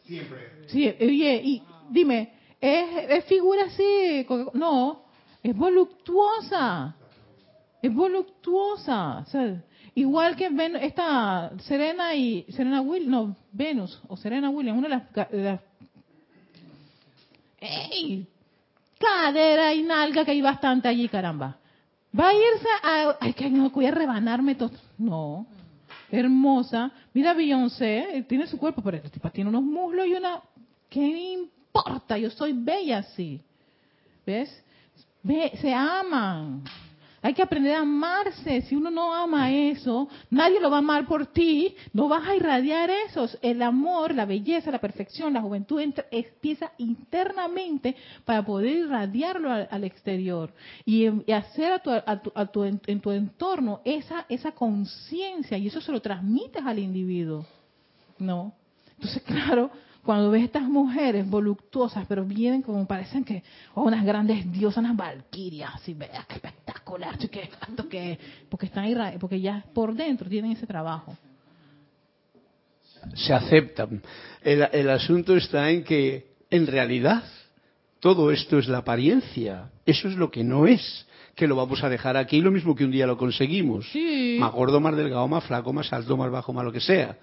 Siempre. 0.06 0.52
Sí, 0.68 0.88
oye, 0.88 1.42
y 1.44 1.64
dime, 1.90 2.34
¿es, 2.60 3.10
es 3.10 3.26
figura 3.26 3.66
así? 3.66 4.26
No, 4.54 5.04
es 5.44 5.56
voluptuosa. 5.56 6.96
Es 7.82 7.94
voluptuosa. 7.94 9.26
igual 9.94 10.36
que 10.36 10.50
esta 10.82 11.52
Serena 11.60 12.16
y 12.16 12.46
Serena 12.50 12.82
Will, 12.82 13.10
no, 13.10 13.36
Venus 13.52 14.02
o 14.08 14.18
Serena 14.18 14.50
Williams, 14.50 14.80
una 14.80 14.88
de 15.30 15.44
las, 15.44 15.62
¡Ey! 17.60 18.28
Cadera 19.00 19.74
y 19.74 19.84
nalga 19.84 20.26
que 20.26 20.32
hay 20.32 20.42
bastante 20.42 20.88
allí, 20.88 21.08
caramba. 21.08 21.58
Va 22.18 22.30
a 22.30 22.34
irse 22.34 22.68
a... 22.84 23.18
Ay, 23.20 23.34
que 23.34 23.50
no 23.50 23.70
voy 23.70 23.86
a 23.86 23.92
rebanarme 23.92 24.56
todo. 24.56 24.72
No. 24.98 25.46
Hermosa. 26.12 26.92
Mira 27.14 27.34
Beyoncé, 27.34 28.26
tiene 28.28 28.48
su 28.48 28.58
cuerpo, 28.58 28.82
pero 28.82 29.02
tiene 29.32 29.50
unos 29.50 29.64
muslos 29.64 30.08
y 30.08 30.14
una... 30.14 30.42
¿Qué 30.90 31.02
importa? 31.34 32.18
Yo 32.18 32.30
soy 32.30 32.54
bella 32.54 33.00
así. 33.00 33.42
¿Ves? 34.26 34.64
se 35.62 35.74
aman. 35.74 36.64
Hay 37.28 37.34
que 37.34 37.42
aprender 37.42 37.76
a 37.76 37.82
amarse. 37.82 38.62
Si 38.62 38.76
uno 38.78 38.90
no 38.90 39.14
ama 39.14 39.52
eso, 39.52 40.08
nadie 40.30 40.62
lo 40.62 40.70
va 40.70 40.78
a 40.78 40.80
amar 40.80 41.06
por 41.06 41.26
ti. 41.26 41.76
No 41.92 42.08
vas 42.08 42.26
a 42.26 42.34
irradiar 42.34 42.90
eso. 42.90 43.28
El 43.42 43.62
amor, 43.64 44.16
la 44.16 44.24
belleza, 44.24 44.72
la 44.72 44.80
perfección, 44.80 45.34
la 45.34 45.42
juventud 45.42 45.82
empieza 46.10 46.72
internamente 46.78 47.98
para 48.24 48.46
poder 48.46 48.78
irradiarlo 48.78 49.52
al, 49.52 49.84
exterior 49.84 50.54
y, 50.86 51.06
hacer 51.34 51.82
a 52.06 52.48
tu, 52.48 52.64
en, 52.64 53.02
tu 53.02 53.12
entorno 53.12 53.82
esa, 53.84 54.26
esa 54.30 54.54
conciencia 54.54 55.58
y 55.58 55.68
eso 55.68 55.82
se 55.82 55.92
lo 55.92 56.02
transmites 56.02 56.64
al 56.66 56.80
individuo. 56.80 57.46
¿No? 58.20 58.54
Entonces, 58.96 59.22
claro, 59.28 59.70
cuando 60.08 60.32
ves 60.32 60.46
estas 60.46 60.64
mujeres 60.64 61.30
voluptuosas, 61.30 62.06
pero 62.08 62.24
vienen 62.24 62.62
como 62.62 62.88
parecen 62.88 63.26
que 63.26 63.44
oh, 63.74 63.82
unas 63.82 64.06
grandes 64.06 64.50
diosas, 64.50 64.78
unas 64.78 64.96
valquirias, 64.96 65.86
y 65.86 65.96
veas 65.96 66.26
qué 66.28 66.36
espectacular, 66.36 67.18
qué 67.18 67.50
que, 67.90 68.20
porque 68.48 68.68
están 68.68 68.86
ahí, 68.86 69.18
porque 69.20 69.42
ya 69.42 69.66
por 69.74 69.94
dentro 69.94 70.30
tienen 70.30 70.54
ese 70.54 70.66
trabajo. 70.66 71.18
Se 73.16 73.34
aceptan. 73.34 74.02
El, 74.42 74.70
el 74.72 74.90
asunto 74.90 75.36
está 75.36 75.70
en 75.72 75.84
que, 75.84 76.28
en 76.50 76.68
realidad, 76.68 77.26
todo 78.00 78.32
esto 78.32 78.60
es 78.60 78.70
la 78.70 78.78
apariencia. 78.78 79.72
Eso 79.86 80.08
es 80.08 80.16
lo 80.16 80.32
que 80.32 80.42
no 80.42 80.68
es 80.68 81.06
que 81.36 81.48
lo 81.48 81.58
vamos 81.58 81.84
a 81.84 81.90
dejar 81.90 82.16
aquí, 82.16 82.40
lo 82.40 82.50
mismo 82.50 82.76
que 82.76 82.86
un 82.86 82.92
día 82.92 83.06
lo 83.06 83.18
conseguimos. 83.18 83.92
Más 84.40 84.54
gordo, 84.54 84.80
más 84.80 84.96
delgado, 84.96 85.28
más 85.28 85.44
flaco, 85.44 85.74
más 85.74 85.92
alto, 85.92 86.16
más 86.16 86.32
bajo, 86.32 86.54
más 86.54 86.64
lo 86.64 86.72
que 86.72 86.80
sea. 86.80 87.18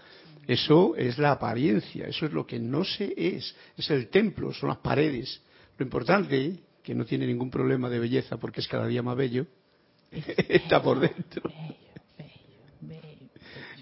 Eso 0.47 0.95
es 0.97 1.19
la 1.19 1.33
apariencia, 1.33 2.07
eso 2.07 2.27
es 2.27 2.33
lo 2.33 2.47
que 2.47 2.59
no 2.59 2.85
se 2.85 3.15
es, 3.17 3.55
es 3.77 3.91
el 3.91 4.09
templo, 4.09 4.53
son 4.53 4.69
las 4.69 4.79
paredes. 4.79 5.41
Lo 5.79 5.85
importante, 5.85 6.61
que 6.83 6.95
no 6.95 7.05
tiene 7.05 7.27
ningún 7.27 7.51
problema 7.51 7.89
de 7.89 7.99
belleza 7.99 8.37
porque 8.37 8.61
es 8.61 8.69
cada 8.69 8.87
día 8.87 9.03
más 9.03 9.17
bello, 9.17 9.47
está 10.13 10.83
por 10.83 11.01
dentro. 11.01 11.51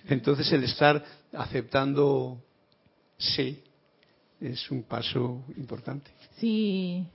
Entonces 0.09 0.51
el 0.53 0.65
estar 0.65 1.05
aceptando 1.33 2.43
sí 3.17 3.63
es 4.41 4.71
un 4.71 4.83
paso 4.83 5.45
importante. 5.57 6.11
Sí, 6.39 7.07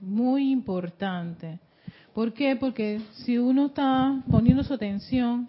muy 0.00 0.50
importante. 0.50 1.58
¿Por 2.14 2.32
qué? 2.32 2.56
Porque 2.56 3.00
si 3.24 3.38
uno 3.38 3.66
está 3.66 4.22
poniendo 4.30 4.62
su 4.64 4.74
atención 4.74 5.48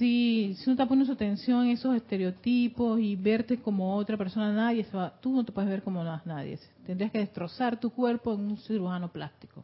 si, 0.00 0.56
si 0.56 0.64
uno 0.64 0.72
está 0.72 0.86
poniendo 0.86 1.04
su 1.04 1.12
atención 1.12 1.66
en 1.66 1.72
esos 1.72 1.94
estereotipos 1.94 2.98
y 2.98 3.16
verte 3.16 3.58
como 3.58 3.94
otra 3.94 4.16
persona, 4.16 4.50
nadie 4.50 4.84
se 4.84 4.96
va, 4.96 5.12
tú 5.20 5.30
no 5.30 5.44
te 5.44 5.52
puedes 5.52 5.68
ver 5.68 5.82
como 5.82 6.02
nadie. 6.02 6.58
Tendrías 6.86 7.12
que 7.12 7.18
destrozar 7.18 7.78
tu 7.78 7.90
cuerpo 7.90 8.32
en 8.32 8.40
un 8.40 8.56
cirujano 8.56 9.12
plástico. 9.12 9.62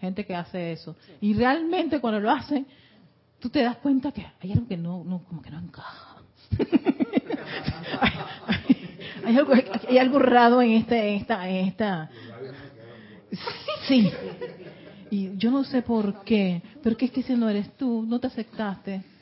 Gente 0.00 0.24
que 0.24 0.34
hace 0.34 0.72
eso. 0.72 0.96
Y 1.20 1.34
realmente 1.34 2.00
cuando 2.00 2.18
lo 2.18 2.30
hacen, 2.30 2.66
tú 3.38 3.50
te 3.50 3.62
das 3.62 3.76
cuenta 3.76 4.10
que 4.10 4.26
hay 4.40 4.52
algo 4.52 4.66
que 4.66 4.78
no, 4.78 5.04
no 5.04 5.22
como 5.24 5.42
que 5.42 5.50
no 5.50 5.58
encaja. 5.58 6.16
hay, 9.26 9.36
algo, 9.36 9.52
hay 9.86 9.98
algo 9.98 10.18
raro 10.18 10.62
en 10.62 10.70
este, 10.72 11.10
en 11.10 11.20
esta, 11.20 11.46
en 11.46 11.66
esta. 11.66 12.10
Sí. 13.86 14.10
Y 15.10 15.36
yo 15.36 15.50
no 15.50 15.62
sé 15.62 15.82
por 15.82 16.24
qué, 16.24 16.62
pero 16.82 16.96
que 16.96 17.04
es 17.04 17.10
que 17.10 17.22
si 17.22 17.34
no 17.34 17.50
eres 17.50 17.76
tú, 17.76 18.06
no 18.08 18.18
te 18.18 18.28
aceptaste 18.28 19.12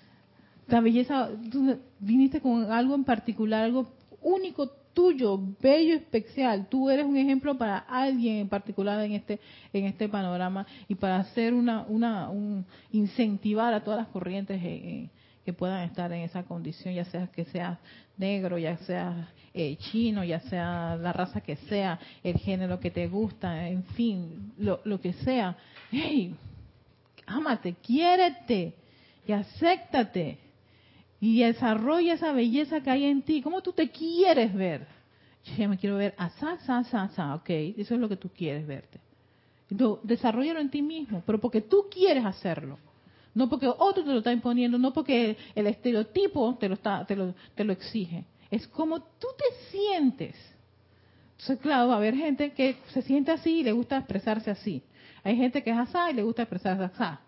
la 0.66 0.80
belleza, 0.80 1.28
tú 1.50 1.78
viniste 1.98 2.40
con 2.40 2.70
algo 2.70 2.94
en 2.94 3.04
particular, 3.04 3.64
algo 3.64 3.92
único 4.20 4.68
tuyo, 4.92 5.40
bello, 5.60 5.94
especial. 5.94 6.66
Tú 6.68 6.90
eres 6.90 7.04
un 7.04 7.16
ejemplo 7.16 7.56
para 7.56 7.78
alguien 7.78 8.36
en 8.36 8.48
particular 8.48 9.00
en 9.04 9.12
este 9.12 9.40
en 9.72 9.86
este 9.86 10.08
panorama 10.08 10.66
y 10.88 10.94
para 10.94 11.16
hacer 11.16 11.54
una 11.54 11.82
una 11.88 12.28
un, 12.28 12.64
incentivar 12.92 13.74
a 13.74 13.82
todas 13.82 14.00
las 14.00 14.08
corrientes 14.08 14.60
que 15.44 15.52
puedan 15.52 15.82
estar 15.82 16.12
en 16.12 16.22
esa 16.22 16.44
condición, 16.44 16.94
ya 16.94 17.04
sea 17.06 17.26
que 17.26 17.44
seas 17.46 17.78
negro, 18.16 18.58
ya 18.58 18.76
sea 18.78 19.28
eh, 19.54 19.76
chino, 19.76 20.22
ya 20.22 20.40
sea 20.40 20.96
la 20.96 21.12
raza 21.12 21.40
que 21.40 21.56
sea, 21.56 21.98
el 22.22 22.36
género 22.38 22.78
que 22.78 22.90
te 22.90 23.08
gusta, 23.08 23.68
en 23.68 23.84
fin, 23.84 24.52
lo, 24.58 24.80
lo 24.84 25.00
que 25.00 25.12
sea. 25.14 25.56
Hey, 25.90 26.34
ámate, 27.26 27.74
quiérete 27.74 28.74
y 29.26 29.32
acéptate 29.32 30.38
y 31.22 31.38
desarrolla 31.38 32.14
esa 32.14 32.32
belleza 32.32 32.80
que 32.80 32.90
hay 32.90 33.04
en 33.04 33.22
ti. 33.22 33.42
¿Cómo 33.42 33.60
tú 33.60 33.72
te 33.72 33.90
quieres 33.90 34.52
ver? 34.52 34.88
Yo 35.56 35.68
me 35.68 35.78
quiero 35.78 35.96
ver 35.96 36.14
asá, 36.18 36.54
asá, 36.54 36.78
asá, 36.78 37.02
asá, 37.04 37.34
ok, 37.36 37.48
eso 37.78 37.94
es 37.94 38.00
lo 38.00 38.08
que 38.08 38.16
tú 38.16 38.28
quieres 38.28 38.66
verte. 38.66 38.98
Entonces, 39.70 40.04
desarrollalo 40.04 40.58
en 40.58 40.68
ti 40.68 40.82
mismo, 40.82 41.22
pero 41.24 41.40
porque 41.40 41.60
tú 41.60 41.86
quieres 41.88 42.24
hacerlo. 42.24 42.76
No 43.34 43.48
porque 43.48 43.68
otro 43.68 44.02
te 44.02 44.10
lo 44.10 44.18
está 44.18 44.32
imponiendo, 44.32 44.78
no 44.78 44.92
porque 44.92 45.36
el 45.54 45.68
estereotipo 45.68 46.56
te 46.58 46.68
lo, 46.68 46.74
está, 46.74 47.06
te 47.06 47.14
lo, 47.14 47.32
te 47.54 47.62
lo 47.62 47.72
exige. 47.72 48.24
Es 48.50 48.66
como 48.66 49.00
tú 49.00 49.28
te 49.38 49.70
sientes. 49.70 50.34
Entonces, 51.38 51.60
claro, 51.60 51.86
va 51.86 51.94
a 51.94 51.96
haber 51.98 52.16
gente 52.16 52.50
que 52.52 52.78
se 52.92 53.00
siente 53.00 53.30
así 53.30 53.60
y 53.60 53.62
le 53.62 53.70
gusta 53.70 53.96
expresarse 53.96 54.50
así. 54.50 54.82
Hay 55.22 55.36
gente 55.36 55.62
que 55.62 55.70
es 55.70 55.78
asá 55.78 56.10
y 56.10 56.14
le 56.14 56.24
gusta 56.24 56.42
expresarse 56.42 56.82
asá. 56.82 57.20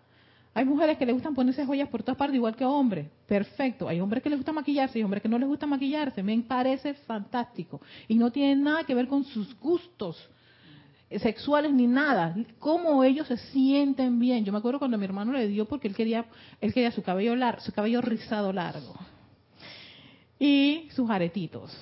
Hay 0.57 0.63
mujeres 0.63 0.97
que 0.97 1.05
le 1.05 1.11
gustan 1.11 1.35
ponerse 1.35 1.65
joyas 1.65 1.89
por 1.89 2.01
todas 2.01 2.17
partes, 2.17 2.37
igual 2.37 2.55
que 2.55 2.63
hombres. 2.63 3.07
Perfecto. 3.27 3.89
Hay 3.89 3.99
hombres 3.99 4.23
que 4.23 4.29
les 4.29 4.39
gusta 4.39 4.53
maquillarse 4.53 4.97
y 4.97 5.03
hombres 5.03 5.21
que 5.21 5.27
no 5.27 5.37
les 5.37 5.49
gusta 5.49 5.67
maquillarse. 5.67 6.23
Me 6.23 6.41
parece 6.43 6.93
fantástico. 6.93 7.81
Y 8.07 8.15
no 8.15 8.31
tiene 8.31 8.55
nada 8.55 8.85
que 8.85 8.95
ver 8.95 9.09
con 9.09 9.25
sus 9.25 9.59
gustos 9.59 10.17
sexuales 11.09 11.73
ni 11.73 11.87
nada. 11.87 12.33
Cómo 12.57 13.03
ellos 13.03 13.27
se 13.27 13.35
sienten 13.35 14.17
bien. 14.17 14.45
Yo 14.45 14.53
me 14.53 14.59
acuerdo 14.59 14.79
cuando 14.79 14.97
mi 14.97 15.03
hermano 15.03 15.33
le 15.33 15.45
dio 15.49 15.65
porque 15.65 15.89
él 15.89 15.95
quería, 15.95 16.23
él 16.61 16.73
quería 16.73 16.91
su 16.91 17.03
cabello 17.03 17.35
largo, 17.35 17.59
su 17.59 17.73
cabello 17.73 17.99
rizado 17.99 18.53
largo. 18.53 18.95
Y 20.39 20.87
sus 20.91 21.09
aretitos. 21.09 21.77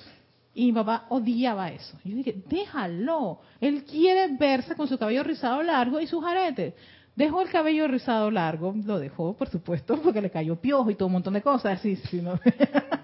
Y 0.52 0.66
mi 0.66 0.72
papá 0.72 1.06
odiaba 1.10 1.70
eso. 1.70 1.96
Yo 2.02 2.16
dije, 2.16 2.42
déjalo. 2.48 3.38
Él 3.60 3.84
quiere 3.84 4.36
verse 4.36 4.74
con 4.74 4.88
su 4.88 4.98
cabello 4.98 5.22
rizado 5.22 5.62
largo 5.62 6.00
y 6.00 6.08
sus 6.08 6.24
aretes. 6.24 6.74
Dejó 7.16 7.42
el 7.42 7.50
cabello 7.50 7.86
rizado 7.86 8.30
largo, 8.30 8.74
lo 8.84 8.98
dejó, 8.98 9.36
por 9.36 9.48
supuesto, 9.48 9.96
porque 10.02 10.20
le 10.20 10.30
cayó 10.30 10.56
piojo 10.56 10.90
y 10.90 10.94
todo 10.94 11.06
un 11.06 11.14
montón 11.14 11.34
de 11.34 11.42
cosas 11.42 11.78
así, 11.78 11.98
¿no? 12.20 12.38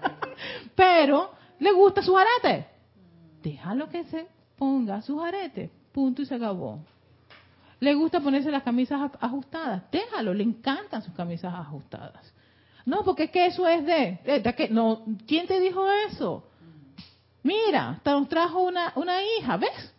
Pero 0.75 1.31
le 1.59 1.71
gusta 1.71 2.01
su 2.01 2.17
arete. 2.17 2.67
Déjalo 3.41 3.89
que 3.89 4.03
se 4.05 4.27
ponga 4.57 5.01
sus 5.01 5.21
aretes, 5.21 5.71
punto 5.91 6.21
y 6.21 6.25
se 6.25 6.35
acabó. 6.35 6.79
Le 7.79 7.95
gusta 7.95 8.19
ponerse 8.19 8.51
las 8.51 8.61
camisas 8.61 9.11
ajustadas, 9.19 9.83
déjalo, 9.91 10.33
le 10.33 10.43
encantan 10.43 11.01
sus 11.01 11.13
camisas 11.15 11.53
ajustadas. 11.53 12.31
No, 12.85 13.03
porque 13.03 13.23
es 13.23 13.31
que 13.31 13.45
eso 13.47 13.67
es 13.67 13.85
de, 13.85 14.41
de, 14.43 14.55
que, 14.55 14.69
no, 14.69 15.03
¿quién 15.25 15.47
te 15.47 15.59
dijo 15.59 15.83
eso? 16.07 16.43
Mira, 17.43 17.99
te 18.03 18.11
nos 18.11 18.29
trajo 18.29 18.61
una, 18.61 18.93
una 18.95 19.23
hija, 19.23 19.57
¿ves? 19.57 19.93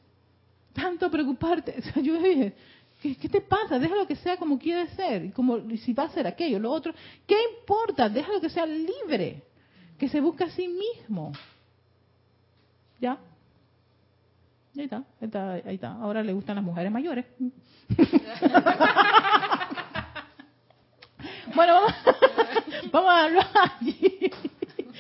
Tanto 0.73 1.11
preocuparte. 1.11 1.83
Yo 2.03 2.19
dije, 2.19 2.55
¿Qué, 3.03 3.29
te 3.29 3.41
pasa? 3.41 3.81
Déjalo 3.81 4.07
que 4.07 4.15
sea 4.15 4.37
como 4.37 4.57
quiere 4.61 4.87
ser, 4.95 5.25
y 5.25 5.31
como 5.33 5.59
si 5.77 5.93
va 5.93 6.05
a 6.05 6.11
ser 6.11 6.25
aquello, 6.29 6.61
lo 6.61 6.71
otro. 6.71 6.95
¿Qué 7.27 7.35
importa? 7.59 8.09
Déjalo 8.09 8.41
que 8.41 8.49
sea 8.49 8.65
libre, 8.65 9.43
que 9.99 10.09
se 10.09 10.21
busque 10.21 10.45
a 10.45 10.51
sí 10.51 10.69
mismo. 10.69 11.33
¿Ya? 13.01 13.19
Ahí 14.77 14.85
está, 14.85 14.99
ahí 14.99 15.27
está, 15.27 15.53
ahí 15.53 15.75
está. 15.75 15.93
Ahora 15.95 16.23
le 16.23 16.33
gustan 16.33 16.55
las 16.55 16.65
mujeres 16.65 16.93
mayores. 16.93 17.27
bueno, 21.57 21.75
vamos, 21.75 21.93
vamos 22.93 23.11
a 23.11 23.25
hablar 23.25 23.49
allí. 23.81 24.31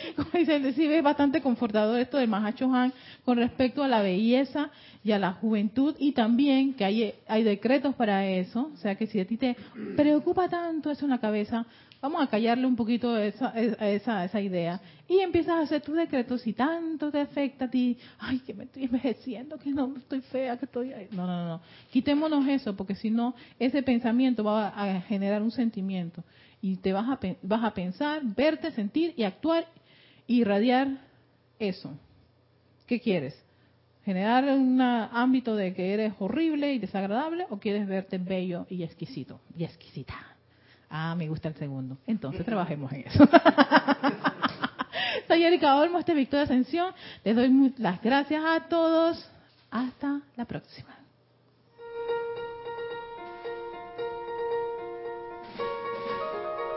Como 0.16 0.30
dicen, 0.32 0.72
sí, 0.74 0.86
es 0.86 1.02
bastante 1.02 1.40
confortador 1.40 2.00
esto 2.00 2.18
del 2.18 2.28
Mahacho 2.28 2.72
Han 2.72 2.92
con 3.24 3.38
respecto 3.38 3.82
a 3.82 3.88
la 3.88 4.02
belleza 4.02 4.70
y 5.04 5.12
a 5.12 5.18
la 5.18 5.32
juventud 5.32 5.94
y 5.98 6.12
también 6.12 6.74
que 6.74 6.84
hay, 6.84 7.14
hay 7.26 7.42
decretos 7.42 7.94
para 7.94 8.26
eso, 8.26 8.70
o 8.72 8.76
sea 8.76 8.94
que 8.94 9.06
si 9.06 9.20
a 9.20 9.26
ti 9.26 9.36
te 9.36 9.56
preocupa 9.96 10.48
tanto 10.48 10.90
eso 10.90 11.04
en 11.04 11.10
la 11.10 11.18
cabeza, 11.18 11.66
vamos 12.02 12.20
a 12.20 12.26
callarle 12.26 12.66
un 12.66 12.74
poquito 12.74 13.16
esa, 13.16 13.50
esa, 13.50 14.24
esa 14.24 14.40
idea. 14.40 14.80
Y 15.08 15.20
empiezas 15.20 15.54
a 15.54 15.60
hacer 15.60 15.82
tus 15.82 15.96
decretos 15.96 16.44
y 16.46 16.52
tanto 16.52 17.10
te 17.10 17.20
afecta 17.20 17.66
a 17.66 17.70
ti, 17.70 17.96
ay 18.18 18.40
que 18.40 18.52
me 18.52 18.64
estoy 18.64 18.84
envejeciendo, 18.84 19.56
que 19.58 19.70
no 19.70 19.94
estoy 19.96 20.20
fea, 20.20 20.56
que 20.58 20.64
estoy... 20.64 20.92
No, 21.12 21.26
no, 21.26 21.46
no, 21.46 21.60
quitémonos 21.90 22.46
eso 22.48 22.74
porque 22.76 22.96
si 22.96 23.10
no 23.10 23.34
ese 23.58 23.82
pensamiento 23.82 24.42
va 24.42 24.68
a 24.68 25.00
generar 25.02 25.42
un 25.42 25.52
sentimiento. 25.52 26.24
Y 26.60 26.76
te 26.76 26.92
vas 26.92 27.08
a, 27.08 27.18
vas 27.42 27.64
a 27.64 27.74
pensar, 27.74 28.22
verte, 28.24 28.70
sentir 28.72 29.14
y 29.16 29.24
actuar, 29.24 29.66
irradiar 30.26 30.88
eso. 31.58 31.92
¿Qué 32.86 33.00
quieres? 33.00 33.42
generar 34.04 34.44
un 34.44 34.80
ámbito 34.80 35.54
de 35.56 35.74
que 35.74 35.94
eres 35.94 36.12
horrible 36.18 36.72
y 36.72 36.78
desagradable 36.78 37.46
o 37.50 37.58
quieres 37.58 37.86
verte 37.86 38.18
bello 38.18 38.66
y 38.68 38.82
exquisito 38.82 39.40
y 39.56 39.64
exquisita. 39.64 40.14
Ah, 40.90 41.14
me 41.14 41.28
gusta 41.28 41.48
el 41.48 41.54
segundo. 41.54 41.96
Entonces 42.06 42.44
trabajemos 42.44 42.92
en 42.92 43.06
eso. 43.06 43.24
Soy 45.28 45.42
Erika 45.42 45.76
Olmo, 45.76 45.98
este 45.98 46.14
Victoria 46.14 46.44
Ascensión. 46.44 46.92
Les 47.24 47.34
doy 47.34 47.74
las 47.78 48.02
gracias 48.02 48.42
a 48.44 48.68
todos. 48.68 49.26
Hasta 49.70 50.20
la 50.36 50.44
próxima. 50.44 51.01